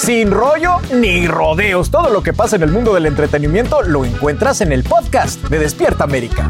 Sin 0.00 0.30
rollo 0.30 0.78
ni 0.94 1.28
rodeos. 1.28 1.90
Todo 1.90 2.08
lo 2.08 2.22
que 2.22 2.32
pasa 2.32 2.56
en 2.56 2.62
el 2.62 2.70
mundo 2.70 2.94
del 2.94 3.04
entretenimiento 3.04 3.82
lo 3.82 4.06
encuentras 4.06 4.62
en 4.62 4.72
el 4.72 4.82
podcast 4.82 5.38
de 5.42 5.58
Despierta 5.58 6.04
América. 6.04 6.46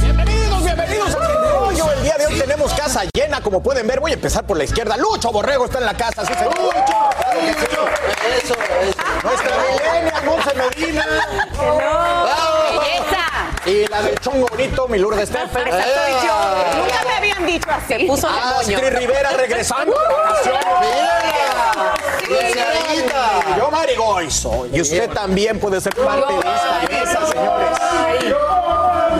Bienvenidos, 0.00 0.64
bienvenidos 0.64 1.14
a 1.14 1.28
Rollo. 1.58 1.92
El 1.92 2.02
día 2.04 2.16
de 2.16 2.26
hoy 2.26 2.40
tenemos 2.40 2.72
casa 2.72 3.02
llena, 3.12 3.42
como 3.42 3.62
pueden 3.62 3.86
ver. 3.86 4.00
Voy 4.00 4.12
a 4.12 4.14
empezar 4.14 4.46
por 4.46 4.56
la 4.56 4.64
izquierda. 4.64 4.96
Lucho 4.96 5.30
Borrego 5.30 5.66
está 5.66 5.78
en 5.78 5.84
la 5.84 5.94
casa, 5.94 6.24
sí, 6.24 6.32
señor. 6.32 6.54
Eso, 8.42 8.54
eso. 8.80 9.02
Nuestra 9.22 9.56
Milenia, 9.68 10.22
Monse 10.24 10.54
Medina. 10.54 11.04
¡Bravo! 11.54 12.61
Y 13.64 13.86
la 13.86 14.02
del 14.02 14.18
chongo 14.18 14.46
bonito, 14.48 14.88
mi 14.88 14.98
Lourdes 14.98 15.28
Stephen. 15.28 15.68
Esa 15.68 15.82
soy 15.82 16.26
yo. 16.26 16.80
Nunca 16.82 17.04
me 17.06 17.14
habían 17.14 17.46
dicho 17.46 17.68
así. 17.70 18.06
puso 18.06 18.26
de 18.28 18.34
Ah, 18.36 18.54
moño. 18.62 18.76
Astrid 18.76 18.98
Rivera 18.98 19.30
regresando. 19.36 19.94
Mírala. 22.28 23.56
Yo 23.56 23.70
Marigoizo. 23.70 24.66
Y 24.72 24.80
usted 24.80 25.10
también 25.10 25.60
puede 25.60 25.80
ser 25.80 25.94
parte 25.94 26.32
de 26.32 26.38
esta 26.40 26.80
mesa, 26.90 27.26
señores. 27.26 27.78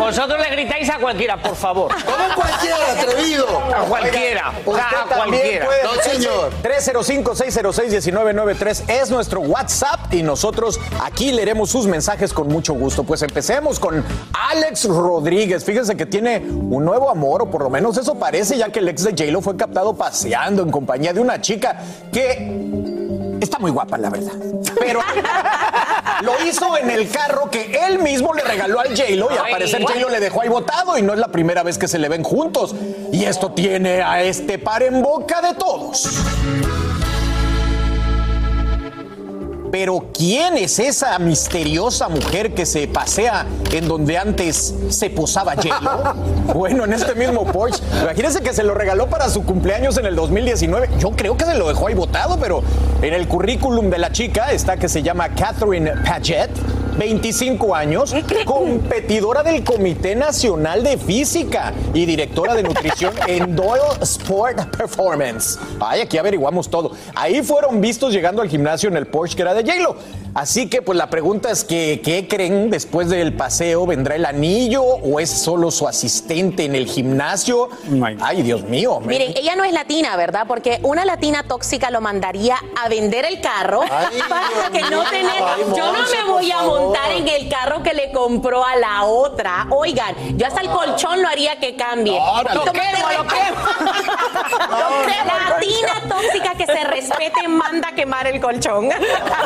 Vosotros 0.03 0.39
le 0.41 0.51
gritáis 0.51 0.91
a 0.91 0.99
cualquiera, 0.99 1.41
por 1.41 1.55
favor. 1.57 1.91
¿Cómo 2.05 2.35
cualquiera, 2.35 2.77
atrevido? 2.93 3.47
A 3.59 3.85
cualquiera. 3.89 4.53
Usted 4.67 4.81
a 4.81 5.05
cualquiera. 5.15 5.67
puede- 5.67 5.83
305-606-1993 6.63 8.83
es 8.89 9.11
nuestro 9.11 9.41
WhatsApp 9.41 10.13
y 10.13 10.23
nosotros 10.23 10.79
aquí 11.03 11.33
leeremos 11.33 11.71
sus 11.71 11.87
mensajes 11.87 12.33
con 12.33 12.49
mucho 12.49 12.75
gusto. 12.75 13.05
Pues 13.05 13.23
empecemos 13.23 13.79
con 13.79 14.05
Alex 14.51 14.85
Rodríguez. 14.89 15.65
Fíjense 15.65 15.97
que 15.97 16.07
tiene 16.07 16.39
un 16.39 16.85
nuevo 16.85 17.11
amor, 17.11 17.43
o 17.43 17.51
por 17.51 17.63
lo 17.63 17.71
menos 17.71 17.97
eso 17.99 18.15
parece, 18.17 18.57
ya 18.59 18.71
que 18.71 18.81
el 18.81 18.89
ex 18.89 19.05
de 19.05 19.11
J-Lo 19.13 19.41
fue 19.41 19.57
captado 19.57 19.95
paseando 19.95 20.63
en 20.63 20.71
compañía 20.71 21.13
de 21.13 21.21
una 21.21 21.41
chica 21.41 21.79
que 22.13 22.82
muy 23.63 23.71
guapa, 23.71 23.97
la 23.97 24.11
verdad. 24.11 24.33
Pero 24.79 25.01
lo 26.23 26.45
hizo 26.45 26.77
en 26.77 26.91
el 26.91 27.09
carro 27.09 27.51
que 27.51 27.81
él 27.87 28.01
mismo 28.01 28.35
le 28.35 28.43
regaló 28.43 28.81
al 28.81 28.89
J-Lo 28.89 29.33
y 29.33 29.39
al 29.39 29.51
parecer? 29.51 29.83
J-Lo 29.83 30.11
le 30.11 30.21
dejó 30.21 30.43
ahí 30.43 30.49
botado 30.49 30.99
y 30.99 31.03
no 31.03 31.15
es 31.15 31.19
la 31.19 31.29
primera 31.29 31.63
vez 31.63 31.79
que 31.79 31.89
se 31.89 31.99
le 31.99 32.09
ven 32.09 32.23
juntos. 32.23 32.75
Y 33.13 33.25
esto 33.25 33.53
tiene 33.53 34.03
a 34.03 34.23
este 34.23 34.59
par 34.59 34.83
en 34.83 35.01
boca 35.01 35.41
de 35.41 35.55
todos. 35.55 36.11
Pero 39.73 40.05
¿quién 40.13 40.59
es 40.59 40.79
esa 40.79 41.19
misteriosa 41.19 42.11
mujer 42.11 42.53
que 42.53 42.67
se 42.67 42.87
pasea 42.87 43.47
en 43.73 43.89
donde 43.89 44.19
antes 44.19 44.75
se 44.91 45.09
posaba 45.09 45.55
J-Lo? 45.55 46.53
Bueno, 46.53 46.85
en 46.85 46.93
este 46.93 47.15
mismo 47.15 47.47
Porsche. 47.47 47.83
Imagínense 48.03 48.43
que 48.43 48.53
se 48.53 48.63
lo 48.63 48.75
regaló 48.75 49.09
para 49.09 49.31
su 49.31 49.45
cumpleaños 49.47 49.97
en 49.97 50.05
el 50.05 50.15
2019. 50.15 50.91
Yo 50.99 51.13
creo 51.13 51.39
que 51.39 51.47
se 51.47 51.55
lo 51.55 51.69
dejó 51.69 51.87
ahí 51.87 51.95
botado, 51.95 52.39
pero 52.39 52.63
en 53.01 53.15
el 53.15 53.27
currículum 53.27 53.89
de 53.89 53.97
la 53.97 54.13
chica 54.13 54.53
está 54.53 54.77
que 54.77 54.91
se 54.91 55.03
llama 55.03 55.31
Catherine 55.31 55.91
Paget. 56.05 56.51
25 56.99 57.75
años, 57.75 58.15
competidora 58.45 59.43
del 59.43 59.65
Comité 59.65 60.15
Nacional 60.15 60.83
de 60.83 60.99
Física 60.99 61.73
y 61.95 62.05
directora 62.05 62.55
de 62.55 62.63
nutrición 62.63 63.15
en 63.27 63.57
Doyle 63.57 63.83
Sport 64.03 64.77
Performance. 64.77 65.59
Ay, 65.81 66.03
aquí 66.03 66.19
averiguamos 66.19 66.69
todo. 66.69 66.93
Ahí 67.15 67.43
fueron 67.43 67.81
vistos 67.81 68.13
llegando 68.13 68.43
al 68.43 68.49
gimnasio 68.49 68.89
en 68.89 68.97
el 68.97 69.07
Porsche 69.07 69.37
que 69.37 69.43
era 69.43 69.55
de 69.55 69.62
J-Lo. 69.63 69.97
Así 70.35 70.71
que 70.71 70.81
pues 70.81 70.97
la 70.97 71.11
pregunta 71.11 71.51
es 71.51 71.63
que, 71.63 72.01
¿qué 72.03 72.27
creen 72.27 72.71
después 72.71 73.11
del 73.11 73.35
paseo? 73.35 73.85
¿Vendrá 73.85 74.15
el 74.15 74.25
anillo 74.25 74.83
o 74.83 75.21
es 75.21 75.29
solo 75.31 75.71
su 75.71 75.87
asistente 75.87 76.65
en 76.65 76.75
el 76.75 76.87
gimnasio? 76.87 77.69
Ay, 78.19 78.41
Dios 78.43 78.63
mío. 78.63 79.01
Miren, 79.01 79.35
ella 79.37 79.57
no 79.57 79.65
es 79.65 79.75
latina, 79.75 80.17
¿verdad? 80.17 80.47
Porque 80.49 80.81
una 80.85 81.05
latina 81.05 81.43
tóxica 81.43 81.91
lo 81.91 82.01
mandaría 82.01 82.57
a 82.83 82.89
vender 82.89 83.27
el 83.27 83.43
carro 83.43 83.83
Ay, 83.83 84.21
para 84.29 84.49
Dios 84.49 84.71
que 84.71 84.81
no 84.91 85.05
tener. 85.11 85.43
Ay, 85.45 85.65
yo 85.77 85.93
no 85.93 85.99
me 86.01 86.33
voy 86.33 86.51
a 86.51 86.57
favor. 86.57 86.81
montar 86.81 87.13
en 87.13 87.29
el 87.29 87.49
carro 87.51 87.83
que 87.83 87.93
le 87.93 88.11
compró 88.11 88.65
a 88.65 88.77
la 88.77 89.05
otra. 89.05 89.67
Oigan, 89.69 90.39
yo 90.39 90.47
hasta 90.47 90.63
el 90.63 90.71
colchón 90.71 91.21
lo 91.21 91.29
haría 91.29 91.61
que 91.61 91.77
cambie. 91.77 92.19
No, 92.19 92.43
lo 92.43 92.73
quemo. 92.73 93.09
Latina 95.51 96.03
tóxica 96.09 96.55
que 96.55 96.67
se 96.67 96.85
respete 96.85 97.49
manda 97.49 97.89
a 97.89 97.95
quemar 97.95 98.27
el 98.27 98.41
colchón. 98.41 98.89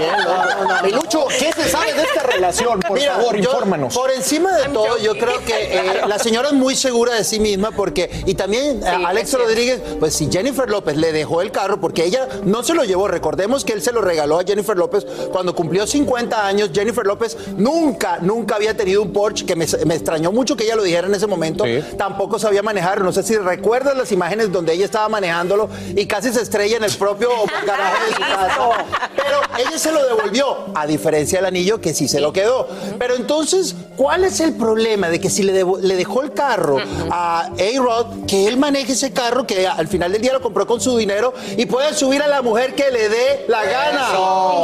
Bien, 0.06 0.24
no, 0.24 0.64
no, 0.64 0.74
no. 0.76 0.82
Mi 0.82 0.92
Lucho, 0.92 1.26
¿qué 1.28 1.52
se 1.52 1.68
sabe 1.68 1.92
de 1.94 2.02
esta 2.02 2.22
relación? 2.22 2.80
Por 2.80 2.98
Mira, 2.98 3.16
favor, 3.16 3.36
yo, 3.36 3.50
infórmanos. 3.50 3.94
Por 3.94 4.10
encima 4.10 4.56
de 4.56 4.68
todo, 4.68 4.98
yo 4.98 5.12
creo 5.16 5.40
que 5.44 5.76
eh, 5.76 6.02
la 6.06 6.18
señora 6.18 6.48
es 6.48 6.54
muy 6.54 6.76
segura 6.76 7.14
de 7.14 7.24
sí 7.24 7.40
misma 7.40 7.70
porque, 7.70 8.10
y 8.26 8.34
también 8.34 8.82
eh, 8.82 8.86
Alex 9.06 9.32
Rodríguez, 9.34 9.80
pues 9.98 10.14
si 10.14 10.30
Jennifer 10.30 10.68
López 10.68 10.96
le 10.96 11.12
dejó 11.12 11.42
el 11.42 11.50
carro, 11.50 11.80
porque 11.80 12.04
ella 12.04 12.28
no 12.44 12.62
se 12.62 12.74
lo 12.74 12.84
llevó, 12.84 13.08
recordemos 13.08 13.64
que 13.64 13.72
él 13.72 13.82
se 13.82 13.92
lo 13.92 14.00
regaló 14.00 14.38
a 14.38 14.44
Jennifer 14.44 14.76
López 14.76 15.06
cuando 15.32 15.54
cumplió 15.54 15.86
50 15.86 16.46
años, 16.46 16.70
Jennifer 16.72 17.06
López 17.06 17.36
nunca, 17.56 18.18
nunca 18.20 18.56
había 18.56 18.76
tenido 18.76 19.02
un 19.02 19.12
Porsche, 19.12 19.46
que 19.46 19.56
me, 19.56 19.66
me 19.86 19.94
extrañó 19.94 20.32
mucho 20.32 20.56
que 20.56 20.64
ella 20.64 20.76
lo 20.76 20.82
dijera 20.82 21.06
en 21.06 21.14
ese 21.14 21.26
momento, 21.26 21.64
tampoco 21.96 22.38
sabía 22.38 22.62
manejar, 22.62 23.00
no 23.02 23.12
sé 23.12 23.22
si 23.22 23.36
recuerdas 23.36 23.96
las 23.96 24.12
imágenes 24.12 24.52
donde 24.52 24.72
ella 24.72 24.84
estaba 24.84 25.08
manejándolo 25.08 25.68
y 25.94 26.06
casi 26.06 26.32
se 26.32 26.42
estrella 26.42 26.76
en 26.76 26.84
el 26.84 26.94
propio 26.96 27.30
garaje 27.66 28.04
de 28.06 28.14
su 28.14 28.20
casa, 28.20 28.84
pero 29.16 29.40
ella 29.58 29.78
se 29.78 29.92
lo 29.92 29.95
devolvió, 30.04 30.56
a 30.74 30.86
diferencia 30.86 31.38
del 31.38 31.46
anillo 31.46 31.80
que 31.80 31.94
sí 31.94 32.08
se 32.08 32.20
lo 32.20 32.32
quedó. 32.32 32.68
Pero 32.98 33.14
entonces, 33.16 33.74
¿cuál 33.96 34.24
es 34.24 34.40
el 34.40 34.54
problema 34.54 35.08
de 35.08 35.20
que 35.20 35.30
si 35.30 35.42
le, 35.42 35.52
dejó 35.96 36.22
el 36.22 36.32
carro 36.32 36.78
a 37.10 37.46
A-Rod, 37.46 38.26
que 38.26 38.46
él 38.46 38.56
maneje 38.56 38.92
ese 38.92 39.12
carro, 39.12 39.46
que 39.46 39.66
al 39.66 39.88
final 39.88 40.12
del 40.12 40.22
día 40.22 40.32
lo 40.32 40.40
compró 40.42 40.66
con 40.66 40.80
su 40.80 40.96
dinero 40.96 41.32
y 41.56 41.66
puede 41.66 41.94
subir 41.94 42.22
a 42.22 42.26
la 42.26 42.42
mujer 42.42 42.74
que 42.74 42.90
le 42.90 43.08
dé 43.08 43.44
la 43.48 43.64
gana? 43.64 44.08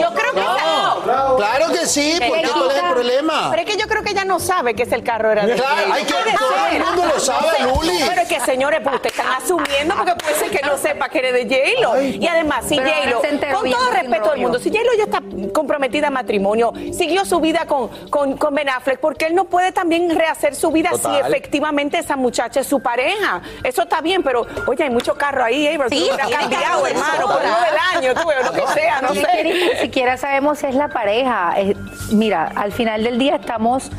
Yo 0.01 0.09
creo 0.15 0.33
que 0.33 0.41
no. 0.41 1.37
Claro 1.37 1.67
que 1.73 1.87
sí, 1.87 2.15
porque 2.27 2.49
¿cuál 2.53 2.71
es 2.71 2.77
el 2.79 2.91
problema? 2.93 3.49
Pero 3.51 3.63
es 3.63 3.69
que 3.75 3.81
yo 3.81 3.87
creo 3.87 4.03
que 4.03 4.11
ella 4.11 4.25
no 4.25 4.39
sabe 4.41 4.75
que 4.75 4.85
es 4.85 4.93
el 4.93 5.03
carro 5.03 5.31
era 5.33 5.47
de 5.47 5.55
Claro, 5.55 5.93
hay 5.93 6.05
que- 6.05 6.13
todo 6.13 6.67
el 6.71 6.85
mundo 6.85 7.07
lo 7.15 7.21
sabe, 7.21 7.49
Luli. 7.63 7.99
Pero 8.09 8.23
es 8.23 8.29
que, 8.29 8.41
señores, 8.41 8.81
pues 8.83 8.97
ustedes 8.97 9.17
están 9.19 9.35
asumiendo 9.35 9.95
porque 9.97 10.15
puede 10.17 10.35
ser 10.37 10.51
que 10.51 10.61
no 10.67 10.77
sepa 10.79 11.09
que 11.09 11.19
eres 11.19 11.33
de 11.35 11.45
J-Lo. 11.45 12.03
Y 12.03 12.27
además, 12.27 12.65
si 12.69 12.77
J-Lo, 12.77 13.21
con 13.59 13.71
todo 13.71 13.91
respeto 13.91 14.31
del 14.31 14.41
mundo, 14.41 14.59
si 14.59 14.71
J-Lo 14.71 14.93
ya 14.97 15.05
está 15.05 15.21
comprometida 15.53 16.09
a 16.09 16.11
matrimonio, 16.11 16.73
siguió 16.93 17.25
su 17.25 17.41
vida 17.41 17.67
con, 17.67 17.89
con, 18.11 18.37
con 18.37 18.55
Ben 18.55 18.69
Affleck, 18.69 19.01
porque 19.01 19.27
él 19.27 19.35
no 19.35 19.45
puede 19.45 19.73
también 19.73 20.11
rehacer 20.11 20.55
su 20.55 20.71
vida 20.71 20.91
Total. 20.91 21.23
si 21.23 21.29
efectivamente 21.29 21.99
esa 21.99 22.17
muchacha 22.17 22.61
es 22.61 22.67
su 22.67 22.81
pareja. 22.81 23.43
Eso 23.63 23.83
está 23.83 24.01
bien, 24.01 24.23
pero 24.23 24.47
oye, 24.67 24.85
hay 24.85 24.91
mucho 24.91 25.15
carro 25.15 25.45
ahí, 25.45 25.67
¿eh? 25.67 25.79
Sí, 25.89 26.07
Tú 26.09 26.11
no 26.11 26.15
sí, 26.17 26.21
has 26.21 26.27
hay 26.27 26.33
cambiado, 26.49 26.87
hermano, 26.87 27.27
por 27.27 27.43
lo 27.43 27.43
del 27.43 27.79
año, 27.97 28.15
tú, 28.15 28.29
lo 28.45 28.53
que 28.53 28.67
sea, 28.73 29.01
no 29.03 29.15
sé. 29.15 29.45
ni 29.45 29.81
siquiera 29.81 30.17
sabemos 30.17 30.59
si 30.59 30.67
es 30.67 30.75
la 30.75 30.89
pareja. 30.89 31.55
Eh, 31.57 31.77
mira, 32.13 32.53
al 32.55 32.73
final 32.73 33.03
del 33.05 33.19
día 33.19 33.37
estamos 33.37 33.91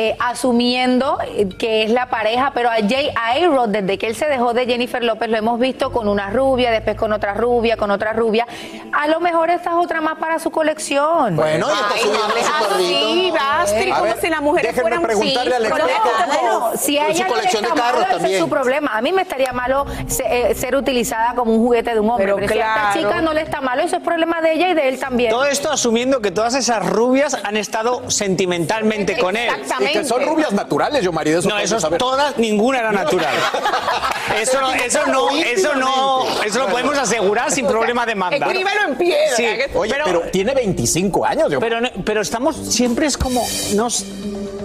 eh, 0.00 0.16
asumiendo 0.20 1.18
eh, 1.26 1.48
que 1.58 1.82
es 1.82 1.90
la 1.90 2.06
pareja, 2.08 2.52
pero 2.54 2.70
a 2.70 2.76
Jay 2.88 3.10
a 3.16 3.32
A-Rod, 3.32 3.70
desde 3.70 3.98
que 3.98 4.06
él 4.06 4.14
se 4.14 4.26
dejó 4.26 4.54
de 4.54 4.64
Jennifer 4.64 5.02
López, 5.02 5.28
lo 5.28 5.36
hemos 5.36 5.58
visto 5.58 5.90
con 5.90 6.06
una 6.08 6.30
rubia, 6.30 6.70
después 6.70 6.96
con 6.96 7.12
otra 7.12 7.34
rubia, 7.34 7.76
con 7.76 7.90
otra 7.90 8.12
rubia. 8.12 8.46
A 8.92 9.08
lo 9.08 9.18
mejor 9.18 9.50
esta 9.50 9.70
es 9.70 9.76
otra 9.76 10.00
más 10.00 10.16
para 10.18 10.38
su 10.38 10.52
colección. 10.52 11.34
Bueno, 11.34 11.66
y 11.68 11.72
está 11.72 11.88
subiendo 11.98 12.28
no, 12.28 12.30
su 12.30 12.38
así, 12.38 13.32
carrito. 13.32 13.36
Astrid, 13.40 13.92
A 13.92 13.94
como 13.98 14.04
ver, 14.04 14.20
si 14.20 14.28
las 14.28 14.40
mujeres 14.40 14.66
déjenme 14.76 14.82
fueran 14.82 15.02
preguntarle 15.02 15.56
sí, 15.56 15.62
experto. 15.64 15.88
pero 15.96 16.40
bueno, 16.40 16.70
si 16.76 16.98
a 16.98 17.04
su 17.06 17.10
ella 17.10 17.24
no 17.24 17.28
le 17.28 17.34
colección 17.34 17.62
de 17.64 17.68
está 17.70 17.80
carros 17.82 18.00
malo, 18.00 18.06
ese 18.06 18.12
también. 18.18 18.34
es 18.34 18.40
su 18.40 18.48
problema. 18.48 18.90
A 18.94 19.02
mí 19.02 19.12
me 19.12 19.22
estaría 19.22 19.52
malo 19.52 19.84
se- 20.06 20.50
eh, 20.50 20.54
ser 20.54 20.76
utilizada 20.76 21.34
como 21.34 21.52
un 21.52 21.58
juguete 21.58 21.92
de 21.94 21.98
un 22.00 22.08
hombre, 22.10 22.26
Pero 22.26 22.36
pero, 22.36 22.52
si 22.54 22.60
a 22.60 22.66
esta 22.76 22.92
chica 22.92 23.20
no 23.20 23.32
le 23.32 23.42
está 23.42 23.60
malo, 23.60 23.82
eso 23.82 23.96
es 23.96 24.02
problema 24.02 24.40
de 24.40 24.52
ella 24.52 24.68
y 24.68 24.74
de 24.74 24.88
él 24.88 24.98
también. 25.00 25.30
Todo 25.30 25.44
esto 25.46 25.72
asumiendo 25.72 26.20
que 26.20 26.30
todas 26.30 26.54
esas 26.54 26.86
rubias 26.88 27.36
han 27.42 27.56
estado 27.56 28.08
sentimentalmente 28.10 29.18
con 29.18 29.36
él. 29.36 29.50
Y 29.80 29.87
son 30.04 30.24
rubias 30.24 30.52
naturales, 30.52 31.02
yo 31.02 31.12
marido. 31.12 31.40
Eso 31.40 31.48
No, 31.48 31.58
eso 31.58 31.78
todas, 31.98 32.38
ninguna 32.38 32.80
era 32.80 32.92
natural. 32.92 33.34
Eso 34.40 34.60
no, 34.60 34.72
eso 34.74 35.06
no, 35.06 35.30
eso 35.30 35.74
no, 35.74 36.42
eso 36.44 36.58
lo 36.60 36.68
podemos 36.68 36.96
asegurar 36.98 37.50
sin 37.50 37.66
problema 37.66 38.04
de 38.04 38.14
manda. 38.14 38.36
Escríbelo 38.36 38.88
en 38.88 38.96
piedra. 38.96 39.36
Sí, 39.36 39.46
Oye, 39.74 39.94
pero, 40.04 40.20
tiene 40.30 40.54
25 40.54 41.24
años. 41.24 41.50
Yo. 41.50 41.58
Pero, 41.58 41.78
pero 42.04 42.20
estamos, 42.20 42.54
siempre 42.54 43.06
es 43.06 43.16
como, 43.16 43.42
nos, 43.74 44.04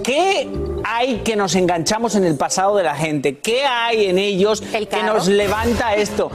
¿qué 0.04 0.50
hay 0.84 1.20
que 1.20 1.36
nos 1.36 1.56
enganchamos 1.56 2.16
en 2.16 2.26
el 2.26 2.36
pasado 2.36 2.76
de 2.76 2.84
la 2.84 2.96
gente? 2.96 3.40
¿Qué 3.40 3.66
hay 3.66 4.08
en 4.08 4.20
ellos 4.20 4.62
que 4.62 5.04
nos 5.04 5.28
levanta 5.28 5.96
esto? 5.96 6.30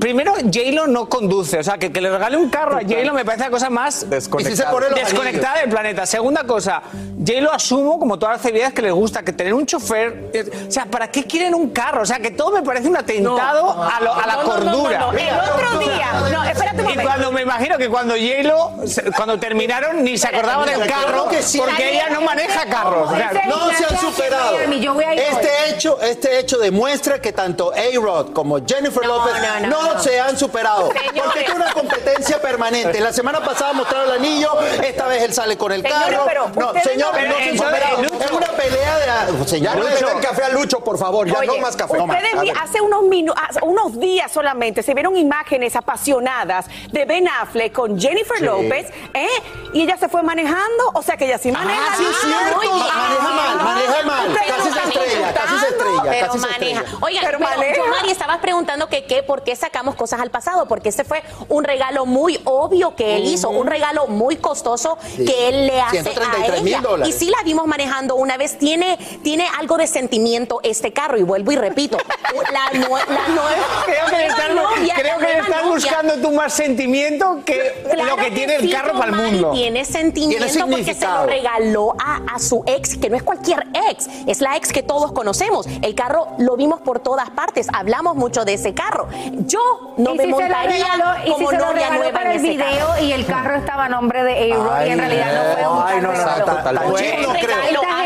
Primero, 0.00 0.34
J-Lo 0.34 0.86
no 0.86 1.08
conduce, 1.08 1.58
o 1.58 1.62
sea, 1.62 1.78
que, 1.78 1.90
que 1.92 2.00
le 2.00 2.10
regale 2.10 2.36
un 2.36 2.48
carro 2.50 2.76
a 2.76 2.80
J-Lo 2.82 3.12
me 3.14 3.24
parece 3.24 3.44
la 3.44 3.50
cosa 3.50 3.70
más 3.70 4.08
Desconectada. 4.08 5.56
Y 5.56 5.60
del 5.60 5.70
planeta. 5.70 6.06
Segunda 6.06 6.44
cosa, 6.44 6.82
J 7.18 7.40
lo 7.40 7.52
asumo 7.52 7.98
como 7.98 8.18
todas 8.18 8.36
las 8.36 8.42
celebridades 8.42 8.74
que 8.74 8.82
les 8.82 8.92
gusta, 8.92 9.22
que 9.22 9.32
tener 9.32 9.54
un 9.54 9.66
chofer. 9.66 10.30
eh, 10.32 10.66
O 10.68 10.70
sea, 10.70 10.86
¿para 10.86 11.10
qué 11.10 11.24
quieren 11.24 11.54
un 11.54 11.70
carro? 11.70 12.02
O 12.02 12.06
sea, 12.06 12.18
que 12.18 12.30
todo 12.30 12.52
me 12.52 12.62
parece 12.62 12.88
un 12.88 12.96
atentado 12.96 13.74
No. 13.74 13.82
a, 13.84 14.00
lo- 14.00 14.14
a 14.14 14.26
la 14.26 14.34
No, 14.36 14.42
no, 14.42 14.48
no, 14.48 14.52
cordura. 14.72 14.98
no, 15.00 15.12
no. 15.12 15.18
El 15.18 15.28
otro 15.34 15.78
día- 15.80 16.12
no, 16.32 16.44
espérate 16.44 16.74
un 16.76 16.80
Y 16.80 16.88
momento. 16.90 17.02
cuando 17.04 17.32
me 17.32 17.42
imagino 17.42 17.78
que 17.78 17.88
cuando 17.88 18.14
J-Lo, 18.14 18.72
cuando 19.16 19.38
terminaron, 19.38 20.04
ni 20.04 20.16
se 20.16 20.28
acordaba 20.28 20.64
del 20.64 20.80
carro, 20.86 21.06
Claro 21.06 21.28
que 21.28 21.42
sí. 21.42 21.58
porque 21.58 21.92
ella 21.94 22.08
no 22.10 22.20
maneja 22.22 22.66
carros. 22.66 23.10
O 23.12 23.16
sea, 23.16 23.30
No 23.48 23.70
se 23.72 23.84
han 23.84 23.98
superado. 24.00 24.56
Este 24.58 25.50
hecho, 25.70 26.00
este 26.00 26.38
hecho 26.38 26.58
demuestra 26.58 27.20
que 27.20 27.32
tanto 27.32 27.72
A-Rod 27.72 28.32
como 28.32 28.58
Jennifer 28.64 29.04
López 29.04 29.34
no, 29.68 29.87
no, 29.88 29.92
no, 29.92 29.98
no. 29.98 30.02
se 30.02 30.20
han 30.20 30.38
superado. 30.38 30.88
Señores. 30.92 31.22
Porque 31.24 31.40
es 31.42 31.54
una 31.54 31.72
competencia 31.72 32.40
permanente. 32.40 33.00
La 33.00 33.12
semana 33.12 33.40
pasada 33.40 33.72
mostraron 33.72 34.08
el 34.08 34.14
anillo, 34.16 34.60
esta 34.82 35.06
vez 35.06 35.22
él 35.22 35.32
sale 35.34 35.56
con 35.58 35.72
el 35.72 35.82
Señores, 35.82 36.04
carro. 36.10 36.24
pero 36.26 36.48
no, 36.54 36.66
ustedes 36.68 36.84
señor, 36.84 37.12
no- 37.14 37.28
no 37.28 37.34
se 37.36 37.42
han 37.50 37.58
superado. 37.58 38.02
Lucho. 38.02 38.20
Es 38.24 38.30
una 38.30 38.46
pelea 38.48 38.98
de. 38.98 39.60
Ya 39.60 39.74
no 39.74 39.82
le 39.82 39.90
den 39.94 40.18
café 40.20 40.44
a 40.44 40.48
Lucho, 40.50 40.80
por 40.80 40.98
favor. 40.98 41.26
Ya 41.26 41.38
Oye, 41.38 41.46
no 41.46 41.58
más 41.58 41.76
café. 41.76 41.98
Ustedes 42.00 42.40
vi- 42.40 42.50
hace 42.50 42.80
unos 42.80 43.02
minu- 43.04 43.34
hace 43.48 43.60
unos 43.62 43.98
días 43.98 44.30
solamente 44.30 44.82
se 44.82 44.94
vieron 44.94 45.16
imágenes 45.16 45.74
apasionadas 45.76 46.66
de 46.90 47.04
Ben 47.04 47.28
Affleck 47.28 47.72
con 47.72 47.98
Jennifer 48.00 48.40
López, 48.40 48.86
¿eh? 49.14 49.28
Y 49.72 49.82
ella 49.82 49.96
se 49.96 50.08
fue 50.08 50.22
manejando, 50.22 50.90
o 50.94 51.02
sea 51.02 51.16
que 51.16 51.26
ella 51.26 51.38
sí 51.38 51.50
maneja. 51.52 51.80
Ah, 51.90 51.94
sí, 51.96 52.04
es 52.08 52.16
cierto. 52.20 52.56
muy. 52.56 52.68
Maneja 52.68 53.28
mal, 53.30 53.56
maneja 53.64 54.02
mal. 54.04 54.34
Casi 54.34 54.68
no 54.68 54.74
se 54.74 54.88
estrella, 54.88 55.34
casi 55.34 55.58
se 55.58 55.66
estrella, 55.68 56.02
pero 56.04 56.26
casi 56.26 56.38
se 56.38 56.46
maneja. 56.46 56.80
estrella. 56.80 56.98
Oigan, 57.00 57.24
Pero 57.24 57.38
pero, 57.38 57.50
maneja. 57.50 57.76
yo, 57.76 57.86
Mari, 57.86 58.10
estabas 58.10 58.38
preguntando 58.38 58.88
que 58.88 59.04
qué, 59.06 59.22
por 59.22 59.42
qué 59.42 59.56
sacamos 59.78 59.94
cosas 59.94 60.20
al 60.20 60.30
pasado, 60.32 60.66
porque 60.66 60.88
ese 60.88 61.04
fue 61.04 61.22
un 61.48 61.62
regalo 61.62 62.04
muy 62.04 62.40
obvio 62.44 62.96
que 62.96 63.14
él 63.16 63.26
hizo, 63.26 63.48
un 63.50 63.68
regalo 63.68 64.08
muy 64.08 64.36
costoso 64.36 64.98
Sí. 65.16 65.24
que 65.24 65.48
él 65.48 65.66
le 65.68 65.80
hace 65.80 66.00
a 66.00 66.02
133,000 66.02 66.66
ella. 66.66 66.80
dólares. 66.80 67.14
Y 67.14 67.16
sí 67.18 67.30
la 67.30 67.38
vimos 67.44 67.66
manejando 67.68 68.16
una 68.16 68.36
vez, 68.36 68.58
tiene, 68.58 68.98
tiene 69.22 69.46
algo 69.58 69.76
de 69.76 69.86
sentimiento 69.86 70.58
este 70.64 70.92
carro, 70.92 71.16
y 71.16 71.22
vuelvo 71.22 71.52
y 71.52 71.56
repito, 71.56 71.96
la, 72.52 72.76
la 72.76 73.28
nueva... 73.28 73.84
Creo 73.86 74.06
que 74.10 74.26
estás, 74.26 74.54
novia, 74.54 74.94
creo 74.96 75.18
que 75.18 75.38
estás 75.38 75.64
buscando 75.68 76.14
tú 76.16 76.32
más 76.32 76.52
sentimiento 76.52 77.38
que 77.46 77.84
Claro 77.92 78.16
lo 78.16 78.16
que 78.16 78.30
tiene 78.32 78.56
el 78.56 78.62
sí, 78.62 78.70
carro 78.70 78.98
para 78.98 79.10
el 79.12 79.16
mundo. 79.16 79.52
Tiene 79.52 79.84
sentimiento 79.84 80.44
Tiene 80.44 80.60
porque 80.76 80.94
se 80.94 81.06
lo 81.06 81.24
regaló 81.26 81.94
a, 82.04 82.34
a 82.34 82.38
su 82.40 82.64
ex, 82.66 82.96
que 82.98 83.08
no 83.10 83.16
es 83.16 83.22
cualquier 83.22 83.66
ex, 83.90 84.08
es 84.26 84.40
la 84.40 84.56
ex 84.56 84.72
que 84.72 84.82
todos 84.82 85.12
conocemos. 85.12 85.66
El 85.82 85.94
carro 85.94 86.26
lo 86.38 86.56
vimos 86.56 86.80
por 86.80 86.98
todas 86.98 87.30
partes, 87.30 87.68
hablamos 87.72 88.16
mucho 88.16 88.44
de 88.44 88.54
ese 88.54 88.74
carro. 88.74 89.08
Yo 89.46 89.60
no 89.96 90.14
¿Y 90.14 90.16
me 90.16 90.24
si 90.24 90.30
se 90.30 90.30
lo 90.30 90.38
montaría 90.40 90.84
regaló- 90.86 91.18
y 91.22 91.26
si 91.26 91.30
como 91.32 91.50
se 91.50 91.56
novia 91.58 91.90
nueva 91.90 92.12
para 92.12 92.24
en 92.34 92.38
el 92.40 92.44
ese 92.44 92.48
video 92.56 92.88
carro. 92.88 93.02
y 93.04 93.12
el 93.12 93.26
carro 93.26 93.56
estaba 93.56 93.84
a 93.86 93.88
nombre 93.88 94.22
de 94.24 94.52
A-Rod 94.52 94.86
y 94.86 94.90
en 94.90 94.98
realidad 94.98 95.26
no 95.34 95.42
fue 95.54 95.68
un 95.68 95.82
Ay, 95.86 96.00
no, 96.00 96.12
no, 96.12 97.32
no 97.32 97.38
creo. 97.40 97.58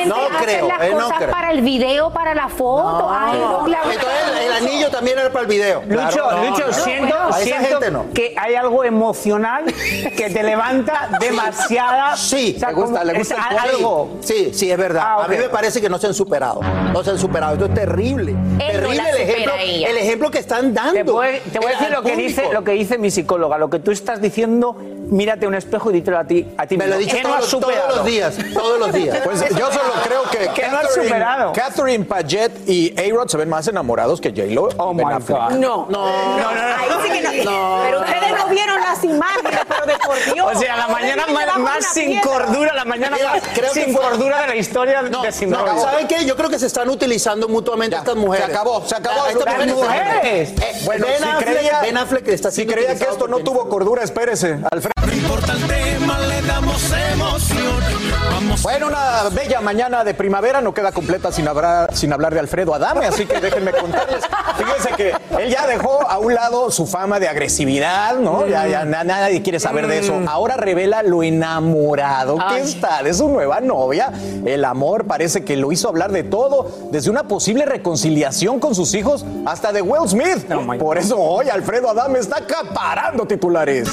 No 0.07 0.39
creo, 0.43 0.69
las 0.69 0.91
no 0.91 0.95
cosas 1.05 1.19
creo. 1.19 1.31
para 1.31 1.51
el 1.53 1.61
video, 1.61 2.11
para 2.11 2.35
la 2.35 2.49
foto. 2.49 3.09
Ay, 3.11 3.39
no, 3.39 3.67
la- 3.69 3.79
Entonces 3.83 4.09
el, 4.37 4.43
el 4.47 4.53
anillo 4.53 4.91
también 4.91 5.19
era 5.19 5.29
para 5.31 5.43
el 5.43 5.47
video. 5.47 5.83
Lucho, 5.87 6.09
Claro, 6.11 6.31
no, 6.43 6.51
Lucho, 6.51 6.67
no. 6.67 6.73
siento, 6.73 7.15
A 7.17 7.29
esa 7.31 7.39
siento 7.39 7.69
gente 7.69 7.91
no. 7.91 8.07
que 8.13 8.35
hay 8.39 8.55
algo 8.55 8.83
emocional 8.85 9.65
que 9.65 10.31
te 10.33 10.43
levanta 10.43 11.09
demasiada. 11.21 12.17
Sí, 12.17 12.55
o 12.57 12.61
sea, 12.61 12.69
le 12.71 12.75
gusta, 12.75 12.99
como- 13.01 13.13
le 13.13 13.19
gusta 13.19 13.35
es 13.35 13.41
el 13.51 13.59
a- 13.59 13.63
algo. 13.63 14.11
Sí, 14.21 14.51
sí, 14.55 14.71
es 14.71 14.79
verdad. 14.79 15.03
Ah, 15.05 15.25
A 15.25 15.29
mí 15.29 15.37
me 15.37 15.49
parece 15.49 15.81
que 15.81 15.89
no 15.89 15.99
se 15.99 16.07
han 16.09 16.15
superado. 16.15 16.61
No 16.61 17.03
se 17.05 17.11
han 17.11 17.19
superado. 17.19 17.53
Esto 17.55 17.67
es 17.67 17.75
terrible. 17.75 18.35
terrible 18.59 19.03
el 19.11 19.17
ejemplo, 19.29 19.53
ella. 19.61 19.89
el 19.89 19.97
ejemplo 19.99 20.31
que 20.31 20.39
están 20.39 20.75
dando. 20.75 21.21
Te 21.52 21.52
te 21.53 21.59
voy 21.59 21.73
a 21.73 21.79
decir 21.79 21.91
lo 21.91 22.03
que, 22.03 22.17
dice, 22.17 22.45
lo 22.53 22.65
que 22.65 22.73
dice 22.73 22.99
mi 22.99 23.11
psicóloga. 23.11 23.59
Lo 23.59 23.71
que 23.71 23.79
tú 23.79 23.91
estás 23.91 24.21
diciendo, 24.21 24.77
mírate 25.13 25.47
un 25.47 25.55
espejo 25.55 25.91
y 25.91 25.95
dítelo 25.95 26.19
a 26.19 26.25
ti, 26.25 26.47
a 26.57 26.67
ti 26.67 26.77
Me 26.77 26.87
lo 26.87 26.95
he 26.95 26.99
mismo. 26.99 27.13
dicho 27.13 27.17
¿Qué 27.29 27.35
no 27.35 27.61
todos, 27.61 27.97
los 27.97 28.05
días. 28.05 28.35
Todos 28.55 28.79
los 28.79 28.93
días. 28.93 29.19
Pues 29.25 29.41
yo 29.51 29.67
solo 29.73 29.93
creo 30.05 30.23
que 30.31 30.61
Que 30.61 30.69
no 30.69 30.79
has 30.79 30.93
superado. 30.95 31.53
Catherine 31.53 32.05
Paget 32.05 32.69
y 32.69 32.93
A-Rod 32.99 33.29
se 33.29 33.37
ven 33.37 33.49
más 33.49 33.69
enamorados 33.69 34.21
que 34.21 34.31
J-Lo. 34.31 34.69
Oh 34.79 34.95
Ben 34.95 35.07
my 35.07 35.13
Affleck. 35.15 35.39
God. 35.39 35.51
No, 35.53 35.87
No, 35.89 36.07
no, 36.39 36.39
no, 36.39 36.49
ahí 36.49 36.89
sí 37.05 37.11
que 37.21 37.45
no. 37.45 37.81
Pero 37.85 38.01
ustedes 38.01 38.33
no 38.39 38.47
vieron 38.49 38.81
las 38.81 39.05
imágenes, 39.05 39.61
pero 39.69 39.87
de 39.87 39.95
por 40.05 40.35
Dios. 40.35 40.47
O 40.55 40.59
sea, 40.59 40.77
la 40.77 40.89
mañana 40.89 41.27
más, 41.59 41.87
sin 41.93 42.07
piedra. 42.13 42.23
cordura, 42.23 42.75
la 42.75 42.85
mañana 42.85 43.17
Mira, 43.17 43.31
más 43.35 43.43
creo 43.55 43.73
que 43.73 43.85
sin 43.85 43.95
fue- 43.95 44.03
cordura 44.03 44.41
de 44.43 44.47
la 44.49 44.57
historia 44.57 45.03
No, 45.03 45.23
de 45.23 45.33
sin 45.33 45.51
no. 45.51 45.81
¿saben 45.81 46.09
qué? 46.09 46.25
Yo 46.25 46.37
creo 46.37 46.49
que 46.51 46.59
se 46.59 46.67
están 46.67 46.89
utilizando 46.89 47.49
mutuamente 47.49 47.95
Ya, 47.95 48.01
estas 48.01 48.17
mujeres. 48.17 48.47
se 48.47 48.53
acabó, 48.53 48.83
se 48.87 48.97
acabó. 48.97 49.27
Estas 49.27 49.59
Las 49.59 49.67
mujeres. 49.69 50.51
Eh, 50.61 50.73
Bueno, 50.85 51.07
ben, 51.07 51.19
si 51.19 51.25
Affleck, 51.29 51.49
creía- 51.55 51.81
Ben 51.83 51.97
Affleck 51.97 52.29
está 52.29 52.51
Si 52.51 52.67
creía 52.67 52.95
que 52.97 53.05
esto 53.05 53.29
no 53.29 53.39
tuvo 53.39 53.69
cordura, 53.69 54.03
espérese. 54.03 54.59
Alfredo. 54.71 54.93
No 55.07 55.13
importa 55.13 55.53
el 55.53 55.67
tema, 55.67 56.19
le 56.21 56.43
damos 56.43 56.93
emoción. 57.13 57.83
Vamos 58.31 58.63
Bueno, 58.63 58.87
una 58.87 59.29
bella 59.31 59.61
mañana 59.61 60.05
de 60.05 60.15
primavera 60.15 60.61
no 60.61 60.73
queda 60.73 60.93
completa 60.93 61.31
sin 61.33 61.47
hablar, 61.49 61.95
sin 61.95 62.13
hablar 62.13 62.33
de 62.35 62.41
Alfredo 62.41 62.75
Adame, 62.75 63.07
así 63.07 63.27
que 63.27 63.41
déjenme 63.41 63.73
contarles. 63.73 64.23
Fíjense 64.57 64.91
que 64.97 65.13
él 65.43 65.51
ya 65.51 65.67
dejó 65.67 66.09
a 66.09 66.19
un 66.19 66.35
lado 66.35 66.71
su 66.71 66.87
fama 66.87 67.19
de 67.21 67.29
agresividad, 67.29 68.17
¿no? 68.17 68.47
Ya, 68.47 68.67
ya 68.69 68.85
na- 68.85 69.05
nadie 69.05 69.43
quiere 69.43 69.59
saber 69.61 69.87
de 69.87 69.99
eso. 69.99 70.21
Ahora 70.29 70.57
revela 70.57 71.03
lo 71.03 71.23
enamorado 71.23 72.39
que 72.49 72.61
está 72.61 73.03
de 73.03 73.13
su 73.13 73.29
nueva 73.29 73.61
novia. 73.61 74.13
El 74.45 74.65
amor 74.65 75.07
parece 75.07 75.45
que 75.45 75.57
lo 75.57 75.73
hizo 75.73 75.89
hablar 75.89 76.13
de 76.13 76.23
todo, 76.23 76.71
desde 76.91 77.11
una 77.11 77.25
posible 77.25 77.65
reconciliación 77.67 78.61
con 78.61 78.75
sus 78.75 78.95
hijos 78.95 79.25
hasta 79.47 79.73
de 79.73 79.83
Will 79.83 80.09
Smith. 80.09 80.47
Por 80.79 80.99
eso 80.99 81.19
hoy 81.19 81.49
Alfredo 81.51 81.91
Adame 81.91 82.19
está 82.21 82.39
acaparando 82.39 83.27
titulares. 83.27 83.89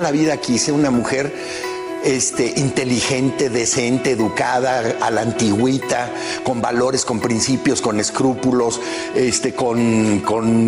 La 0.00 0.10
vida 0.10 0.38
quise 0.38 0.72
una 0.72 0.90
mujer 0.90 1.30
este, 2.04 2.54
inteligente, 2.56 3.50
decente, 3.50 4.12
educada, 4.12 4.96
a 5.00 5.10
la 5.10 5.22
antigüita, 5.22 6.10
con 6.44 6.60
valores, 6.60 7.04
con 7.04 7.20
principios, 7.20 7.80
con 7.80 8.00
escrúpulos, 8.00 8.80
este, 9.14 9.54
con, 9.54 9.90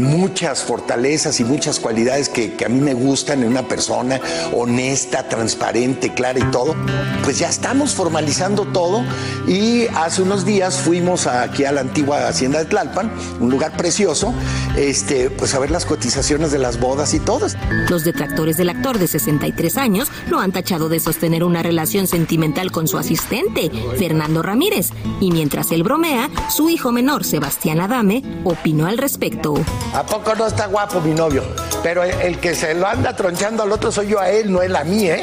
muchas 0.02 0.62
fortalezas 0.62 1.40
y 1.40 1.44
muchas 1.44 1.80
cualidades 1.80 2.28
que, 2.28 2.56
a 2.64 2.68
mí 2.68 2.80
me 2.80 2.94
gustan 2.94 3.42
en 3.42 3.48
una 3.48 3.66
persona 3.66 4.20
honesta, 4.52 5.28
transparente, 5.28 6.12
clara 6.14 6.38
y 6.38 6.50
todo. 6.50 6.74
Pues 7.24 7.38
ya 7.38 7.48
estamos 7.48 7.94
formalizando 7.94 8.64
todo 8.66 9.02
y 9.46 9.86
hace 9.94 10.22
unos 10.22 10.44
días 10.44 10.78
fuimos 10.78 11.26
aquí 11.26 11.64
a 11.64 11.72
la 11.72 11.80
antigua 11.80 12.28
hacienda 12.28 12.58
de 12.58 12.66
Tlalpan, 12.66 13.10
un 13.40 13.50
lugar 13.50 13.76
precioso, 13.76 14.34
este, 14.76 15.30
pues 15.30 15.54
a 15.54 15.58
ver 15.58 15.70
las 15.70 15.86
cotizaciones 15.86 16.52
de 16.52 16.58
las 16.58 16.78
bodas 16.78 17.14
y 17.14 17.20
todo. 17.20 17.46
Los 17.88 18.04
detractores 18.04 18.56
del 18.56 18.68
actor 18.68 18.98
de 18.98 19.08
63 19.08 19.76
años 19.76 20.08
lo 20.28 20.40
han 20.40 20.52
tachado 20.52 20.88
de 20.88 21.00
sostener 21.22 21.44
una 21.44 21.62
relación 21.62 22.08
sentimental 22.08 22.72
con 22.72 22.88
su 22.88 22.98
asistente, 22.98 23.70
Fernando 23.96 24.42
Ramírez, 24.42 24.90
y 25.20 25.30
mientras 25.30 25.70
él 25.70 25.84
bromea, 25.84 26.28
su 26.50 26.68
hijo 26.68 26.90
menor, 26.90 27.22
Sebastián 27.22 27.80
Adame, 27.80 28.24
opinó 28.42 28.86
al 28.86 28.98
respecto. 28.98 29.54
¿A 29.94 30.04
poco 30.04 30.34
no 30.34 30.48
está 30.48 30.66
guapo 30.66 31.00
mi 31.00 31.14
novio? 31.14 31.44
Pero 31.84 32.02
el, 32.02 32.10
el 32.22 32.38
que 32.38 32.56
se 32.56 32.74
lo 32.74 32.88
anda 32.88 33.14
tronchando 33.14 33.62
al 33.62 33.70
otro 33.70 33.92
soy 33.92 34.08
yo 34.08 34.18
a 34.18 34.30
él, 34.30 34.50
no 34.50 34.62
él 34.62 34.74
a 34.74 34.82
mí, 34.82 35.06
¿eh? 35.06 35.22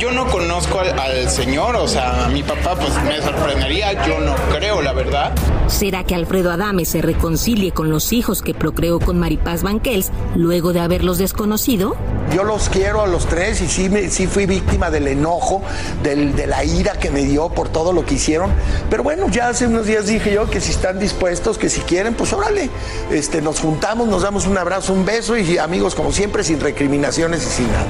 Yo 0.00 0.10
no 0.12 0.26
conozco 0.26 0.80
al, 0.80 0.98
al 0.98 1.30
señor, 1.30 1.76
o 1.76 1.88
sea, 1.88 2.26
a 2.26 2.28
mi 2.28 2.42
papá 2.42 2.74
pues 2.76 2.90
me 3.04 3.22
sorprendería, 3.22 3.92
yo 4.06 4.18
no 4.20 4.34
creo, 4.54 4.82
la 4.82 4.92
verdad. 4.92 5.32
¿Será 5.68 6.04
que 6.04 6.14
Alfredo 6.14 6.50
Adame 6.50 6.84
se 6.84 7.00
reconcilie 7.00 7.72
con 7.72 7.88
los 7.90 8.12
hijos 8.12 8.42
que 8.42 8.52
procreó 8.54 8.98
con 9.00 9.18
Maripaz 9.18 9.62
Banquels 9.62 10.10
luego 10.34 10.72
de 10.72 10.80
haberlos 10.80 11.18
desconocido? 11.18 11.96
Yo 12.34 12.42
los 12.44 12.68
quiero 12.68 13.02
a 13.02 13.06
los 13.06 13.26
tres 13.26 13.60
y 13.62 13.68
sí, 13.68 13.88
me, 13.88 14.10
sí 14.10 14.26
fui 14.26 14.46
víctima 14.46 14.90
del 14.90 15.06
enojo, 15.08 15.62
del- 16.02 16.34
de 16.34 16.46
la 16.48 16.64
ira 16.64 16.92
que 16.94 17.10
me 17.10 17.22
dio 17.22 17.48
por 17.50 17.68
todo 17.68 17.92
lo 17.92 18.04
que 18.04 18.14
hicieron. 18.14 18.50
Pero 18.90 19.02
bueno, 19.04 19.28
ya 19.30 19.48
hace 19.48 19.66
unos 19.66 19.86
días 19.86 20.06
dije 20.06 20.32
yo 20.34 20.50
que 20.50 20.60
si 20.60 20.72
están 20.72 20.98
dispuestos, 20.98 21.56
que 21.56 21.70
si 21.70 21.80
quieren, 21.82 22.14
pues 22.14 22.32
órale. 22.32 22.68
Este, 23.10 23.40
nos 23.40 23.60
juntamos, 23.60 24.08
nos 24.08 24.22
damos 24.22 24.46
un 24.46 24.58
abrazo, 24.58 24.92
un 24.92 25.04
beso 25.06 25.36
y 25.38 25.56
amigos 25.58 25.94
como 25.94 26.12
siempre, 26.12 26.42
sin 26.44 26.60
recriminaciones 26.60 27.46
y 27.46 27.50
sin 27.50 27.68
nada. 27.68 27.86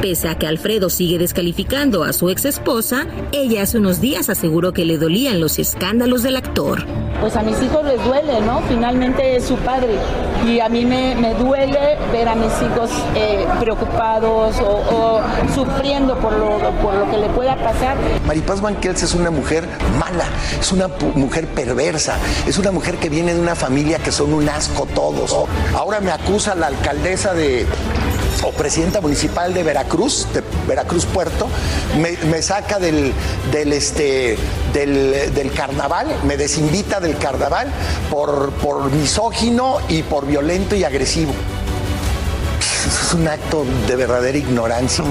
Pese 0.00 0.28
a 0.28 0.34
que 0.36 0.48
Alfredo 0.48 0.90
sigue 0.90 1.16
descalificando 1.42 2.04
a 2.04 2.12
su 2.12 2.30
ex 2.30 2.44
esposa, 2.44 3.06
ella 3.32 3.62
hace 3.62 3.78
unos 3.78 4.00
días 4.00 4.28
aseguró 4.28 4.72
que 4.72 4.84
le 4.84 4.96
dolían 4.96 5.40
los 5.40 5.58
escándalos 5.58 6.22
del 6.22 6.36
actor. 6.36 6.86
pues 7.20 7.36
a 7.36 7.42
mis 7.42 7.60
hijos 7.62 7.84
les 7.84 8.02
duele, 8.04 8.40
¿no? 8.40 8.60
Finalmente 8.68 9.36
es 9.36 9.44
su 9.44 9.56
padre. 9.56 9.94
Y 10.46 10.58
a 10.60 10.68
mí 10.68 10.84
me, 10.84 11.14
me 11.14 11.34
duele 11.34 11.96
ver 12.12 12.28
a 12.28 12.34
mis 12.34 12.50
hijos 12.62 12.90
eh, 13.14 13.46
preocupados 13.60 14.56
o, 14.60 14.82
o 14.90 15.20
sufriendo 15.54 16.16
por 16.18 16.32
lo, 16.32 16.58
por 16.82 16.94
lo 16.94 17.10
que 17.10 17.18
le 17.18 17.28
pueda 17.28 17.56
pasar. 17.56 17.96
Maripaz 18.26 18.60
Banquels 18.60 19.02
es 19.02 19.14
una 19.14 19.30
mujer 19.30 19.64
mala, 20.00 20.24
es 20.60 20.72
una 20.72 20.88
mujer 21.14 21.46
perversa, 21.48 22.18
es 22.46 22.58
una 22.58 22.72
mujer 22.72 22.96
que 22.96 23.08
viene 23.08 23.34
de 23.34 23.40
una 23.40 23.54
familia 23.54 23.98
que 23.98 24.10
son 24.10 24.32
un 24.32 24.48
asco 24.48 24.86
todos. 24.94 25.36
Ahora 25.76 26.00
me 26.00 26.10
acusa 26.10 26.54
la 26.54 26.68
alcaldesa 26.68 27.34
de 27.34 27.66
o 28.42 28.50
presidenta 28.50 29.00
municipal 29.00 29.54
de 29.54 29.62
Veracruz, 29.62 30.26
de 30.32 30.42
Veracruz 30.66 31.06
Puerto, 31.06 31.48
me, 31.98 32.42
saca 32.42 32.78
del, 32.78 33.12
del, 33.50 33.72
este, 33.72 34.36
del, 34.72 35.34
del 35.34 35.52
carnaval, 35.52 36.08
me 36.26 36.36
desinvita 36.36 37.00
del 37.00 37.16
carnaval 37.18 37.68
por, 38.10 38.50
por 38.54 38.90
misógino 38.90 39.78
y 39.88 40.02
por 40.02 40.26
violento 40.26 40.74
y 40.74 40.84
agresivo. 40.84 41.32
es 42.60 43.14
un 43.14 43.28
acto 43.28 43.64
de 43.86 43.96
verdadera 43.96 44.38
ignorancia. 44.38 45.04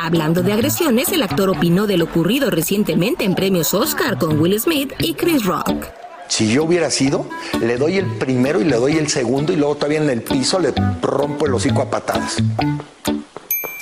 Hablando 0.00 0.42
de 0.42 0.52
agresiones, 0.52 1.10
el 1.12 1.22
actor 1.22 1.50
opinó 1.50 1.86
de 1.86 1.98
lo 1.98 2.04
ocurrido 2.04 2.50
recientemente 2.50 3.24
en 3.24 3.34
premios 3.34 3.74
Oscar 3.74 4.18
con 4.18 4.40
Will 4.40 4.58
Smith 4.58 4.92
y 4.98 5.14
Chris 5.14 5.44
Rock. 5.44 6.07
Si 6.28 6.52
yo 6.52 6.64
hubiera 6.64 6.90
sido, 6.90 7.26
le 7.60 7.76
doy 7.76 7.96
el 7.96 8.06
primero 8.18 8.60
y 8.60 8.64
le 8.64 8.76
doy 8.76 8.98
el 8.98 9.08
segundo 9.08 9.52
y 9.52 9.56
luego 9.56 9.76
todavía 9.76 9.98
en 9.98 10.10
el 10.10 10.22
piso 10.22 10.58
le 10.58 10.72
rompo 11.02 11.46
el 11.46 11.54
hocico 11.54 11.82
a 11.82 11.90
patadas. 11.90 12.36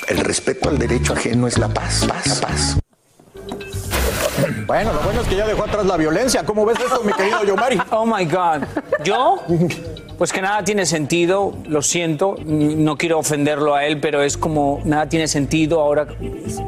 El 0.08 0.18
respeto 0.18 0.68
al 0.68 0.78
derecho 0.78 1.12
ajeno 1.12 1.48
es 1.48 1.58
la 1.58 1.68
paz, 1.68 2.06
paz, 2.08 2.40
paz. 2.40 2.78
Bueno, 4.66 4.92
lo 4.92 5.00
bueno 5.00 5.20
es 5.22 5.28
que 5.28 5.36
ya 5.36 5.46
dejó 5.46 5.64
atrás 5.64 5.86
la 5.86 5.96
violencia. 5.96 6.44
¿Cómo 6.44 6.66
ves 6.66 6.78
esto, 6.78 7.00
mi 7.04 7.12
querido 7.12 7.44
Yomari? 7.44 7.80
Oh 7.90 8.04
my 8.04 8.24
God. 8.24 8.64
¿Yo? 9.04 9.38
Pues 10.18 10.32
que 10.32 10.40
nada 10.40 10.64
tiene 10.64 10.86
sentido, 10.86 11.54
lo 11.66 11.82
siento, 11.82 12.36
no 12.44 12.96
quiero 12.96 13.18
ofenderlo 13.18 13.74
a 13.74 13.84
él, 13.84 14.00
pero 14.00 14.22
es 14.22 14.38
como 14.38 14.80
nada 14.84 15.08
tiene 15.08 15.28
sentido 15.28 15.80
ahora, 15.80 16.06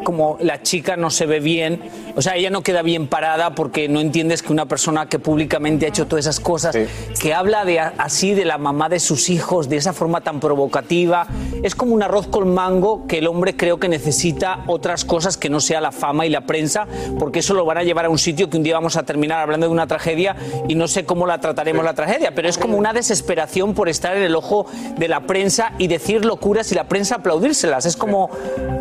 como 0.04 0.36
la 0.40 0.62
chica 0.62 0.96
no 0.96 1.10
se 1.10 1.24
ve 1.24 1.40
bien, 1.40 1.80
o 2.18 2.20
sea, 2.20 2.34
ella 2.34 2.50
no 2.50 2.62
queda 2.62 2.82
bien 2.82 3.06
parada 3.06 3.54
porque 3.54 3.88
no 3.88 4.00
entiendes 4.00 4.42
que 4.42 4.52
una 4.52 4.66
persona 4.66 5.06
que 5.06 5.20
públicamente 5.20 5.86
ha 5.86 5.88
hecho 5.90 6.08
todas 6.08 6.24
esas 6.24 6.40
cosas, 6.40 6.76
que 7.20 7.32
habla 7.32 7.64
de 7.64 7.78
así 7.78 8.34
de 8.34 8.44
la 8.44 8.58
mamá 8.58 8.88
de 8.88 8.98
sus 8.98 9.30
hijos, 9.30 9.68
de 9.68 9.76
esa 9.76 9.92
forma 9.92 10.20
tan 10.20 10.40
provocativa, 10.40 11.28
es 11.62 11.76
como 11.76 11.94
un 11.94 12.02
arroz 12.02 12.26
con 12.26 12.52
mango 12.52 13.06
que 13.06 13.18
el 13.18 13.28
hombre 13.28 13.56
creo 13.56 13.78
que 13.78 13.88
necesita 13.88 14.64
otras 14.66 15.04
cosas 15.04 15.36
que 15.36 15.48
no 15.48 15.60
sea 15.60 15.80
la 15.80 15.92
fama 15.92 16.26
y 16.26 16.30
la 16.30 16.40
prensa, 16.40 16.88
porque 17.20 17.38
eso 17.38 17.54
lo 17.54 17.64
van 17.64 17.78
a 17.78 17.84
llevar 17.84 18.06
a 18.06 18.10
un 18.10 18.18
sitio 18.18 18.50
que 18.50 18.56
un 18.56 18.64
día 18.64 18.74
vamos 18.74 18.96
a 18.96 19.04
terminar 19.04 19.38
hablando 19.38 19.66
de 19.66 19.72
una 19.72 19.86
tragedia 19.86 20.34
y 20.66 20.74
no 20.74 20.88
sé 20.88 21.04
cómo 21.04 21.24
la 21.24 21.40
trataremos 21.40 21.84
la 21.84 21.94
tragedia, 21.94 22.34
pero 22.34 22.48
es 22.48 22.58
como 22.58 22.76
una 22.76 22.92
desesperación 22.92 23.74
por 23.74 23.88
estar 23.88 24.16
en 24.16 24.24
el 24.24 24.34
ojo 24.34 24.66
de 24.96 25.06
la 25.06 25.20
prensa 25.20 25.72
y 25.78 25.86
decir 25.86 26.24
locuras 26.24 26.72
y 26.72 26.74
la 26.74 26.88
prensa 26.88 27.14
aplaudírselas. 27.14 27.86
Es 27.86 27.96
como 27.96 28.28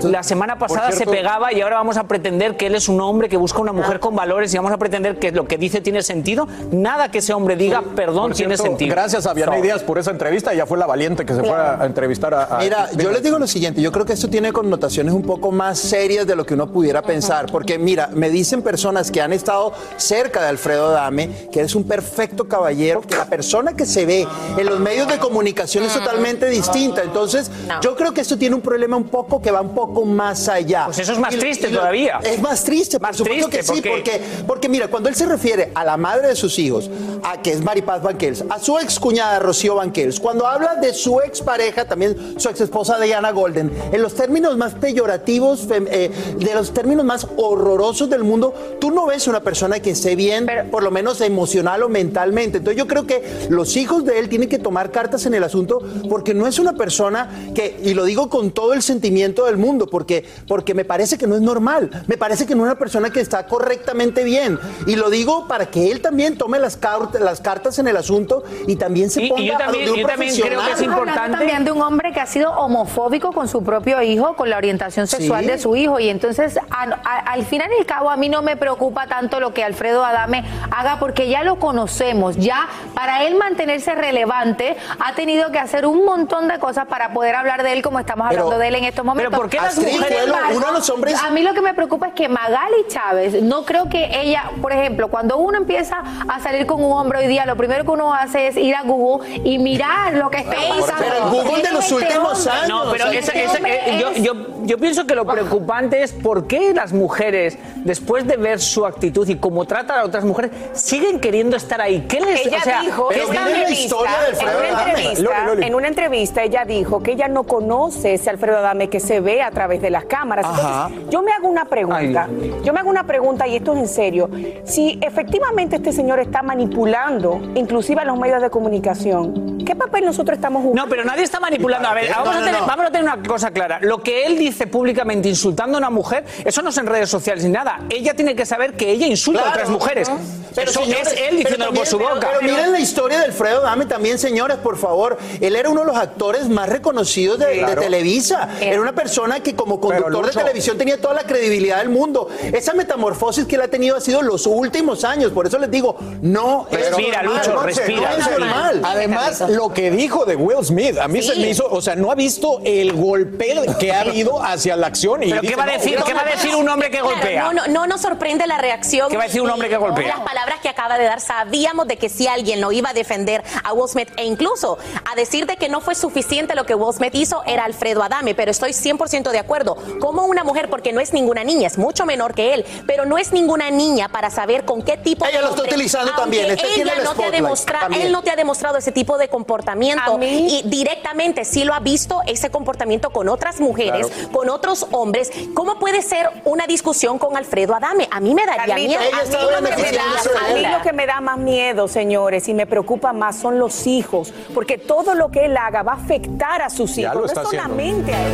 la 0.02 0.24
semana 0.24 0.58
pasada 0.58 0.92
se 0.92 1.06
pegaba 1.06 1.54
y 1.54 1.62
ahora 1.62 1.76
vamos 1.76 1.98
a 1.98 2.08
pretender 2.08 2.58
que 2.58 2.66
él 2.66 2.74
es 2.74 2.90
un 2.90 3.00
hombre 3.00 3.27
que 3.30 3.38
busca 3.38 3.60
una 3.60 3.74
mujer 3.74 4.00
con 4.00 4.16
valores 4.16 4.54
y 4.54 4.58
vamos 4.58 4.72
a 4.72 4.78
pretender 4.78 5.20
que 5.20 5.32
lo 5.32 5.46
que 5.48 5.58
dice 5.58 5.82
tiene 5.82 6.02
sentido. 6.04 6.48
Nada 6.72 7.10
que 7.12 7.20
ese 7.20 7.34
hombre 7.34 7.56
diga, 7.56 7.82
perdón, 7.96 8.30
Por 8.30 8.36
tiene 8.38 8.56
cierto, 8.56 8.72
sentido. 8.72 8.96
Gracias 8.96 9.26
a 9.28 9.34
Vianey 9.34 9.60
So- 9.60 9.64
Díaz 9.64 9.84
por 9.84 9.98
esa 10.00 10.12
entrevista. 10.12 10.54
Ella 10.54 10.66
fue 10.66 10.78
la 10.78 10.86
valiente 10.86 11.26
que 11.26 11.34
se 11.34 11.40
fue 11.42 11.52
a, 11.52 11.82
a 11.82 11.86
entrevistar 11.86 12.34
a. 12.34 12.44
a- 12.44 12.60
Mira, 12.60 12.90
yo 12.98 13.12
les 13.12 13.22
digo 13.24 13.38
lo 13.40 13.48
siguiente, 13.48 13.82
yo 13.82 13.92
creo 13.92 14.06
que 14.06 14.14
esto 14.14 14.30
tiene 14.30 14.52
connotaciones 14.54 15.14
un 15.14 15.24
poco 15.24 15.52
más 15.52 15.80
serias 15.80 16.26
de 16.28 16.36
lo 16.36 16.46
que 16.46 16.54
uno 16.54 16.68
pudiera 16.72 17.02
pensar, 17.02 17.48
porque 17.52 17.78
mira, 17.78 18.10
me 18.14 18.30
dicen 18.30 18.62
personas 18.62 19.12
que 19.12 19.22
han 19.22 19.34
estado 19.34 19.74
cerca 19.98 20.42
de 20.42 20.48
Alfredo 20.50 20.88
Adame, 20.90 21.30
que 21.52 21.60
eres 21.60 21.76
un 21.76 21.84
perfecto 21.86 22.48
caballero, 22.48 23.02
que 23.02 23.16
la 23.16 23.26
persona 23.26 23.76
que 23.76 23.86
se 23.86 24.06
ve 24.06 24.28
en 24.58 24.66
los 24.66 24.80
medios 24.80 25.08
de 25.08 25.18
comunicación 25.18 25.84
es 25.84 25.94
totalmente 25.94 26.50
distinta, 26.50 27.04
entonces 27.04 27.50
yo 27.82 27.96
creo 27.96 28.14
que 28.14 28.22
esto 28.22 28.38
tiene 28.38 28.56
un 28.56 28.62
problema 28.62 28.98
un 28.98 29.06
poco 29.06 29.42
que 29.42 29.52
va 29.52 29.62
un 29.62 29.74
poco 29.74 30.06
más 30.06 30.48
allá. 30.50 30.86
Pues 30.86 31.00
eso 31.00 31.14
es 31.14 31.20
más 31.20 31.34
Y- 31.34 31.38
triste 31.40 31.68
y 31.68 31.72
lo- 31.72 31.80
todavía. 31.80 32.20
Es 32.24 32.42
más 32.42 32.64
triste, 32.64 33.00
por 33.00 33.10
supuesto 33.18 33.50
triste, 33.50 33.58
que 33.58 33.64
sí, 33.64 33.82
porque- 33.82 34.12
porque, 34.12 34.22
porque 34.48 34.70
mira, 34.70 34.88
cuando 34.88 35.10
él 35.10 35.16
se 35.16 35.26
refiere 35.26 35.72
a 35.76 35.84
la 35.84 35.98
madre 35.98 36.28
de 36.30 36.36
sus 36.36 36.58
hijos, 36.60 36.90
a 37.24 37.42
que 37.42 37.52
es 37.52 37.62
Maripaz 37.64 38.02
Banquels, 38.02 38.44
a 38.50 38.60
su 38.60 38.78
ex 38.80 39.00
cuñada 39.00 39.40
Rocío 39.40 39.76
Banquels, 39.76 40.20
cuando 40.20 40.46
habla 40.48 40.76
de 40.76 40.94
su 40.94 41.20
ex 41.22 41.42
pareja, 41.42 41.86
también 41.86 42.36
su 42.40 42.50
ex 42.50 42.62
esposa 42.62 43.00
Diana 43.00 43.32
Golden, 43.32 43.72
en 43.92 44.02
los 44.02 44.14
términos 44.16 44.56
más 44.58 44.74
peyorativos, 44.76 45.68
eh, 45.70 46.12
de 46.38 46.54
los 46.56 46.74
términos 46.74 47.06
más 47.06 47.28
horrorosos 47.38 48.10
del 48.10 48.24
mundo, 48.24 48.54
tú 48.80 48.92
no 48.92 49.06
ves 49.08 49.28
una 49.28 49.42
persona 49.42 49.80
que 49.80 49.92
esté 49.92 50.16
bien, 50.16 50.48
por 50.72 50.84
lo 50.84 50.92
menos 50.92 51.22
emocional 51.22 51.84
o 51.84 51.90
mentalmente. 51.90 52.58
Entonces 52.60 52.78
yo 52.78 52.88
creo 52.88 53.06
que 53.08 53.24
los 53.50 53.76
hijos 53.78 54.06
de 54.06 54.20
él 54.20 54.30
tienen 54.30 54.50
que 54.50 54.60
tomar 54.60 54.92
cartas 54.92 55.26
en 55.26 55.34
el 55.34 55.44
asunto 55.44 55.80
porque 56.10 56.34
no 56.34 56.48
es 56.48 56.60
una 56.60 56.74
persona 56.74 57.30
que, 57.56 57.80
y 57.84 57.94
lo 57.94 58.06
digo 58.06 58.30
con 58.30 58.52
todo 58.52 58.74
el 58.74 58.82
sentimiento 58.82 59.46
del 59.46 59.58
mundo, 59.58 59.88
porque, 59.88 60.24
porque 60.48 60.74
me 60.74 60.86
parece 60.86 61.18
que 61.18 61.28
no 61.28 61.36
es 61.36 61.42
normal, 61.42 62.04
me 62.08 62.18
parece 62.18 62.46
que 62.46 62.56
no 62.56 62.64
es 62.64 62.72
una 62.72 62.80
persona 62.80 63.07
que 63.12 63.20
está 63.22 63.46
correctamente 63.46 64.24
bien. 64.24 64.60
Y 64.86 64.96
lo 64.96 65.10
digo 65.10 65.48
para 65.48 65.68
que 65.68 65.92
él 65.92 66.02
también 66.02 66.38
tome 66.38 66.60
las, 66.60 66.78
car- 66.78 67.10
las 67.20 67.42
cartas 67.42 67.80
en 67.80 67.88
el 67.88 67.98
asunto 67.98 68.44
y 68.68 68.76
también 68.76 69.10
se 69.10 69.22
Y- 69.22 69.26
y 69.26 69.30
ponga 69.30 69.44
yo 69.44 69.56
a 69.56 69.58
también- 69.58 69.86
donde 69.86 69.92
un 69.92 70.00
yo 70.02 70.08
también 70.08 70.34
creo 70.36 70.44
que 70.48 70.54
es 70.54 70.60
profesional. 70.60 71.00
Hablando 71.10 71.38
también 71.38 71.66
de 71.66 71.72
un 71.72 71.82
hombre 71.82 72.12
que 72.14 72.20
ha 72.20 72.26
sido 72.26 72.52
homofóbico 72.52 73.32
con 73.32 73.48
su 73.48 73.64
propio 73.64 74.02
hijo, 74.02 74.36
con 74.36 74.50
la 74.50 74.58
orientación 74.58 75.08
sexual 75.08 75.44
Sí. 75.46 75.52
de 75.52 75.58
su 75.60 75.76
hijo. 75.76 76.00
Y 76.00 76.10
entonces, 76.10 76.58
a- 76.70 76.84
a- 77.04 77.20
al 77.32 77.46
final 77.46 77.70
y 77.76 77.80
al 77.80 77.86
cabo, 77.86 78.10
a 78.10 78.18
mí 78.18 78.30
no 78.30 78.42
me 78.42 78.56
preocupa 78.58 79.08
tanto 79.08 79.40
lo 79.40 79.54
que 79.54 79.64
Alfredo 79.64 80.04
Adame 80.06 80.44
haga, 80.72 81.00
porque 81.00 81.28
ya 81.30 81.44
lo 81.44 81.60
conocemos. 81.60 82.36
Ya 82.38 82.68
para 82.94 83.24
él 83.26 83.36
mantenerse 83.36 83.94
relevante, 83.96 84.76
ha 85.00 85.14
tenido 85.16 85.52
que 85.52 85.60
hacer 85.60 85.86
un 85.86 86.06
montón 86.06 86.48
de 86.48 86.60
cosas 86.60 86.86
para 86.88 87.14
poder 87.14 87.36
hablar 87.36 87.64
de 87.64 87.74
él 87.74 87.82
como 87.82 88.00
estamos 88.00 88.28
Pero- 88.30 88.44
hablando 88.44 88.60
de 88.60 88.68
él 88.68 88.76
en 88.76 88.84
estos 88.86 89.06
momentos. 89.06 89.30
pero 89.32 89.42
¿por 89.42 89.50
qué 89.50 89.58
las 89.58 89.78
mujeres- 89.78 90.26
uno 90.56 90.68
de 90.68 90.74
los 90.74 90.90
hombres- 90.90 91.16
A 91.24 91.30
mí 91.32 91.42
lo 91.44 91.54
que 91.54 91.62
me 91.62 91.74
preocupa 91.74 92.08
es 92.08 92.14
que 92.14 92.28
Magali 92.30 92.87
Chávez, 92.88 93.42
no 93.42 93.64
creo 93.66 93.90
que 93.90 94.10
ella, 94.22 94.52
por 94.62 94.72
ejemplo, 94.72 95.08
cuando 95.10 95.38
uno 95.38 95.58
empieza 95.58 95.98
a 96.28 96.40
salir 96.40 96.66
con 96.66 96.84
un 96.84 96.92
hombre 96.92 97.20
hoy 97.20 97.28
día, 97.28 97.46
lo 97.46 97.56
primero 97.56 97.84
que 97.84 97.92
uno 97.92 98.14
hace 98.14 98.48
es 98.48 98.58
ir 98.58 98.76
a 98.76 98.84
Google 98.84 99.42
y 99.44 99.60
mirar 99.60 100.14
lo 100.14 100.30
que 100.30 100.38
está 100.38 100.56
pasando. 100.56 100.94
pero 101.00 101.16
el 101.16 101.30
Google 101.32 101.64
de 101.64 101.72
los 101.72 101.86
¿Quién 101.86 101.98
es 102.00 102.04
este 102.04 102.18
últimos 102.20 102.48
hombre? 102.48 102.62
años, 102.62 102.86
No, 102.86 102.92
pero 102.92 103.06
esa- 103.12 103.18
Este 103.32 103.44
esa- 103.44 103.58
eh, 103.68 103.98
yo, 104.00 104.10
es- 104.10 104.22
yo, 104.24 104.34
yo 104.64 104.78
pienso 104.78 105.06
que 105.06 105.16
lo 105.16 105.26
preocupante 105.26 106.02
es 106.04 106.14
por 106.14 106.48
qué 106.48 106.74
las 106.74 106.94
mujeres, 106.94 107.58
después 107.78 108.26
de 108.28 108.38
ver 108.38 108.60
su 108.60 108.86
actitud 108.86 109.28
y 109.28 109.36
cómo 109.38 109.66
trata 109.66 110.00
a 110.00 110.06
otras 110.06 110.24
mujeres, 110.24 110.52
siguen 110.74 111.20
queriendo 111.20 111.56
estar 111.58 111.82
ahí. 111.82 112.06
¿Qué 112.08 112.20
les 112.20 112.46
Ella 112.46 112.58
o 112.58 112.62
sea, 112.62 112.82
dijo 112.82 113.08
¿qué 113.10 113.16
en 113.22 113.30
una 113.30 113.34
están- 113.40 113.48
entrevista, 113.50 113.96
en 114.40 114.48
una 114.58 114.68
entrevista, 114.70 115.68
en 115.68 115.76
una 115.76 115.88
entrevista 115.88 116.44
ella 116.44 116.64
dijo 116.66 117.02
que 117.04 117.12
ella 117.14 117.28
no 117.28 117.44
conoce 117.44 118.14
ese 118.14 118.30
Alfredo 118.30 118.58
Adame 118.58 118.90
que 118.90 119.00
se 119.00 119.20
ve 119.20 119.42
a 119.42 119.52
través 119.52 119.82
de 119.82 119.90
las 119.90 120.06
cámaras. 120.06 120.46
Ajá. 120.46 120.88
Entonces, 120.90 121.10
yo 121.12 121.22
me 121.22 121.32
hago 121.32 121.48
una 121.48 121.66
pregunta. 121.66 122.28
Yo 122.64 122.74
me 122.74 122.77
hago 122.78 122.90
una 122.90 123.06
pregunta 123.06 123.48
y 123.48 123.56
esto 123.56 123.74
es 123.74 123.80
en 123.80 123.88
serio. 123.88 124.30
Si 124.66 125.00
efectivamente 125.02 125.78
este 125.78 125.92
señor 125.92 126.20
está 126.20 126.42
manipulando, 126.44 127.40
inclusive 127.56 128.02
a 128.02 128.06
los 128.06 128.18
medios 128.18 128.42
de 128.42 128.50
comunicación, 128.50 129.64
¿qué 129.66 129.76
papel 129.76 130.06
nosotros 130.06 130.38
estamos 130.38 130.62
jugando? 130.62 130.84
No, 130.84 130.90
pero 130.90 131.04
nadie 131.04 131.24
está 131.24 131.40
manipulando. 131.40 131.88
A 131.88 131.94
ver, 131.94 132.10
vamos, 132.10 132.36
a 132.36 132.44
tener, 132.44 132.62
vamos 132.66 132.86
a 132.86 132.92
tener 132.92 133.04
una 133.04 133.22
cosa 133.24 133.52
clara. 133.52 133.80
Lo 133.82 134.02
que 134.02 134.26
él 134.26 134.38
dice 134.38 134.68
públicamente 134.68 135.30
insultando 135.30 135.78
a 135.78 135.80
una 135.80 135.90
mujer, 135.90 136.26
eso 136.46 136.62
no 136.62 136.70
es 136.70 136.78
en 136.78 136.88
redes 136.88 137.10
sociales 137.10 137.44
ni 137.44 137.50
nada. 137.50 137.82
Ella 137.90 138.14
tiene 138.14 138.36
que 138.36 138.46
saber 138.46 138.74
que 138.74 138.92
ella 138.92 139.08
insulta 139.08 139.48
a 139.48 139.50
otras 139.50 139.70
mujeres. 139.70 140.10
Pero, 140.56 140.72
eso 140.72 140.84
señores, 140.84 141.14
es 141.14 141.22
él 141.30 141.38
diciéndolo 141.38 141.74
por 141.74 141.86
su 141.86 142.00
boca. 142.00 142.30
Pero, 142.40 142.42
miren 142.42 142.72
la 142.72 142.80
historia 142.80 143.20
de 143.20 143.26
Alfredo 143.26 143.62
Dame 143.62 143.86
también, 143.86 144.18
señores, 144.18 144.58
por 144.58 144.78
favor. 144.78 145.18
Él 145.40 145.56
era 145.56 145.70
uno 145.70 145.82
de 145.82 145.88
los 145.88 145.98
actores 145.98 146.50
más 146.50 146.70
reconocidos 146.70 147.40
de. 147.40 147.66
Televisa. 147.78 148.50
Era 148.60 148.82
una 148.82 148.94
persona 148.94 149.42
que 149.42 149.56
como 149.56 149.80
conductor 149.80 150.26
de 150.26 150.32
televisión 150.32 150.78
tenía 150.78 151.00
toda 151.00 151.14
la 151.14 151.24
credibilidad 151.24 151.78
del 151.78 151.90
mundo. 151.90 152.30
Esa 152.68 152.76
metamorfosis 152.76 153.46
que 153.46 153.56
él 153.56 153.62
ha 153.62 153.70
tenido 153.70 153.96
ha 153.96 154.02
sido 154.02 154.22
los 154.22 154.46
últimos 154.46 155.06
años. 155.06 155.32
Por 155.32 155.48
eso 155.48 155.58
les 155.58 155.72
digo, 155.72 155.96
no 156.22 156.68
es 156.70 156.78
Respira, 156.90 157.24
normal. 157.24 157.38
Lucho, 157.46 157.54
No 157.54 157.64
respira. 157.64 158.14
es 158.18 158.30
normal. 158.30 158.82
Además, 158.84 159.40
lo 159.52 159.72
que 159.72 159.90
dijo 159.90 160.26
de 160.26 160.36
Will 160.36 160.66
Smith, 160.66 160.98
a 160.98 161.08
mí 161.08 161.22
se 161.22 161.34
me 161.38 161.50
hizo, 161.50 161.66
o 161.70 161.82
sea, 161.82 161.96
no 161.96 162.12
ha 162.12 162.16
visto 162.16 162.60
el 162.66 162.92
golpe 162.92 163.56
que 163.80 163.94
ha 163.94 164.02
habido 164.02 164.44
hacia 164.44 164.76
la 164.76 164.88
acción. 164.88 165.24
Y 165.24 165.30
¿Pero 165.30 165.44
qué 165.44 165.56
va 165.56 165.64
a 165.64 165.66
no, 165.68 165.72
decir? 165.72 165.96
Will 165.96 166.04
¿Qué 166.04 166.14
va 166.14 166.20
a 166.20 166.24
Smith- 166.24 166.36
decir 166.44 166.56
un 166.68 166.74
hombre 166.74 166.90
que 166.92 166.98
Claro, 167.00 167.10
golpea? 167.16 167.44
No, 167.44 167.54
no, 167.54 167.68
no 167.68 167.88
nos 167.88 168.02
sorprende 168.02 168.46
la 168.48 168.58
reacción. 168.58 169.10
¿Qué 169.10 169.18
va 169.18 169.24
a 169.24 169.28
decir 169.28 169.42
un 169.42 169.50
hombre 169.50 169.70
que 169.70 169.78
golpea? 169.78 170.08
Las 170.08 170.20
palabras 170.22 170.60
que 170.62 170.70
acaba 170.70 170.98
de 170.98 171.06
dar, 171.06 171.20
sabíamos 171.22 171.88
de 171.88 171.98
que 171.98 172.10
si 172.10 172.28
alguien 172.28 172.60
lo 172.62 172.72
iba 172.72 172.90
a 172.90 172.94
defender 172.94 173.44
a 173.64 173.74
Will 173.74 173.88
Smith 173.90 174.10
e 174.18 174.26
incluso 174.26 174.78
a 175.10 175.16
decir 175.16 175.46
de 175.46 175.56
que 175.58 175.70
no 175.70 175.82
fue 175.82 175.96
suficiente 175.96 176.56
lo 176.56 176.66
que 176.66 176.76
Will 176.76 176.94
Smith 176.94 177.16
hizo 177.16 177.44
era 177.46 177.64
Alfredo 177.66 178.04
Adame, 178.04 178.36
pero 178.36 178.52
estoy 178.52 178.72
100% 178.72 179.32
de 179.32 179.40
acuerdo. 179.40 179.78
Como 180.00 180.26
una 180.26 180.44
mujer, 180.44 180.70
porque 180.70 180.92
no 180.94 181.00
es 181.00 181.14
ninguna 181.14 181.44
niña, 181.44 181.68
es 181.68 181.78
mucho 181.78 182.06
menor 182.06 182.34
que 182.34 182.54
él, 182.54 182.66
pero 182.86 183.06
no 183.06 183.18
es 183.18 183.32
ninguna 183.32 183.70
niña 183.72 184.10
para 184.10 184.30
saber 184.30 184.66
con 184.66 184.82
qué 184.82 184.98
tipo 184.98 185.26
Ella 185.26 185.38
de 185.38 185.44
lo 185.44 185.50
está 185.52 185.62
utilizando 185.64 186.12
también, 186.14 186.52
este 186.52 186.82
ella 186.82 186.94
el 186.98 187.04
no 187.04 187.14
te 187.16 187.24
ha 187.26 187.32
demostrado, 187.32 187.94
él 187.94 188.12
no 188.12 188.22
te 188.24 188.32
ha 188.32 188.36
demostrado 188.36 188.78
ese 188.78 188.92
tipo 188.92 189.18
de 189.18 189.30
comportamiento 189.30 190.20
y 190.22 190.64
directamente 190.66 191.46
sí 191.46 191.64
lo 191.64 191.74
ha 191.74 191.80
visto 191.80 192.22
ese 192.28 192.50
comportamiento 192.50 193.10
con 193.12 193.30
otras 193.30 193.60
mujeres, 193.60 194.08
Claro. 194.08 194.32
con 194.32 194.50
otros 194.50 194.86
hombres. 194.92 195.32
¿Cómo 195.54 195.80
puede 195.80 196.02
ser 196.02 196.30
una 196.58 196.66
discusión 196.66 197.20
con 197.20 197.38
Alfredo 197.38 197.76
Adame? 197.76 198.08
A 198.10 198.20
mí 198.20 198.34
me 198.34 198.44
daría 198.44 198.74
miedo. 198.76 199.00
a 199.00 199.04
mí 199.06 199.32
lo 199.62 199.76
que 199.76 199.84
me 199.84 199.92
da- 199.92 200.04
a 200.50 200.54
mí 200.56 200.62
lo 200.78 200.82
que 200.82 200.92
me 200.94 201.06
da 201.06 201.22
más 201.22 201.38
miedo, 201.38 201.88
señores, 201.88 202.48
y 202.48 202.56
me 202.56 202.66
preocupa 202.66 203.14
más 203.14 203.36
son 203.38 203.60
los 203.60 203.86
hijos, 203.86 204.34
porque 204.56 204.80
todo 204.80 205.14
lo 205.14 205.30
que 205.30 205.46
él 205.46 205.56
haga 205.56 205.84
va 205.84 205.92
a 205.92 205.96
afectar 205.98 206.64
a 206.64 206.72
sus 206.72 206.98
hijos, 206.98 207.14
no 207.14 207.26
haciendo. 207.26 207.44
solamente 207.52 208.12
a 208.12 208.26
él. 208.28 208.34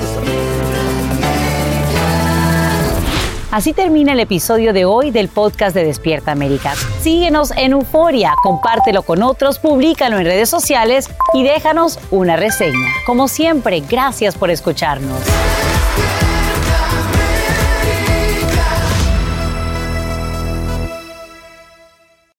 Así 3.51 3.74
termina 3.74 4.13
el 4.13 4.19
episodio 4.21 4.71
de 4.71 4.86
hoy 4.86 5.11
del 5.11 5.28
podcast 5.28 5.76
de 5.76 5.84
Despierta 5.84 6.32
América. 6.32 6.74
Síguenos 7.01 7.51
en 7.57 7.74
Euforia, 7.74 8.34
compártelo 8.41 9.03
con 9.03 9.21
otros, 9.21 9.59
públicalo 9.59 10.17
en 10.17 10.24
redes 10.26 10.49
sociales 10.49 11.09
y 11.34 11.43
déjanos 11.43 11.99
una 12.09 12.38
reseña. 12.38 12.88
Como 13.05 13.28
siempre, 13.28 13.82
gracias 13.82 14.36
por 14.36 14.49
escucharnos. 14.49 15.19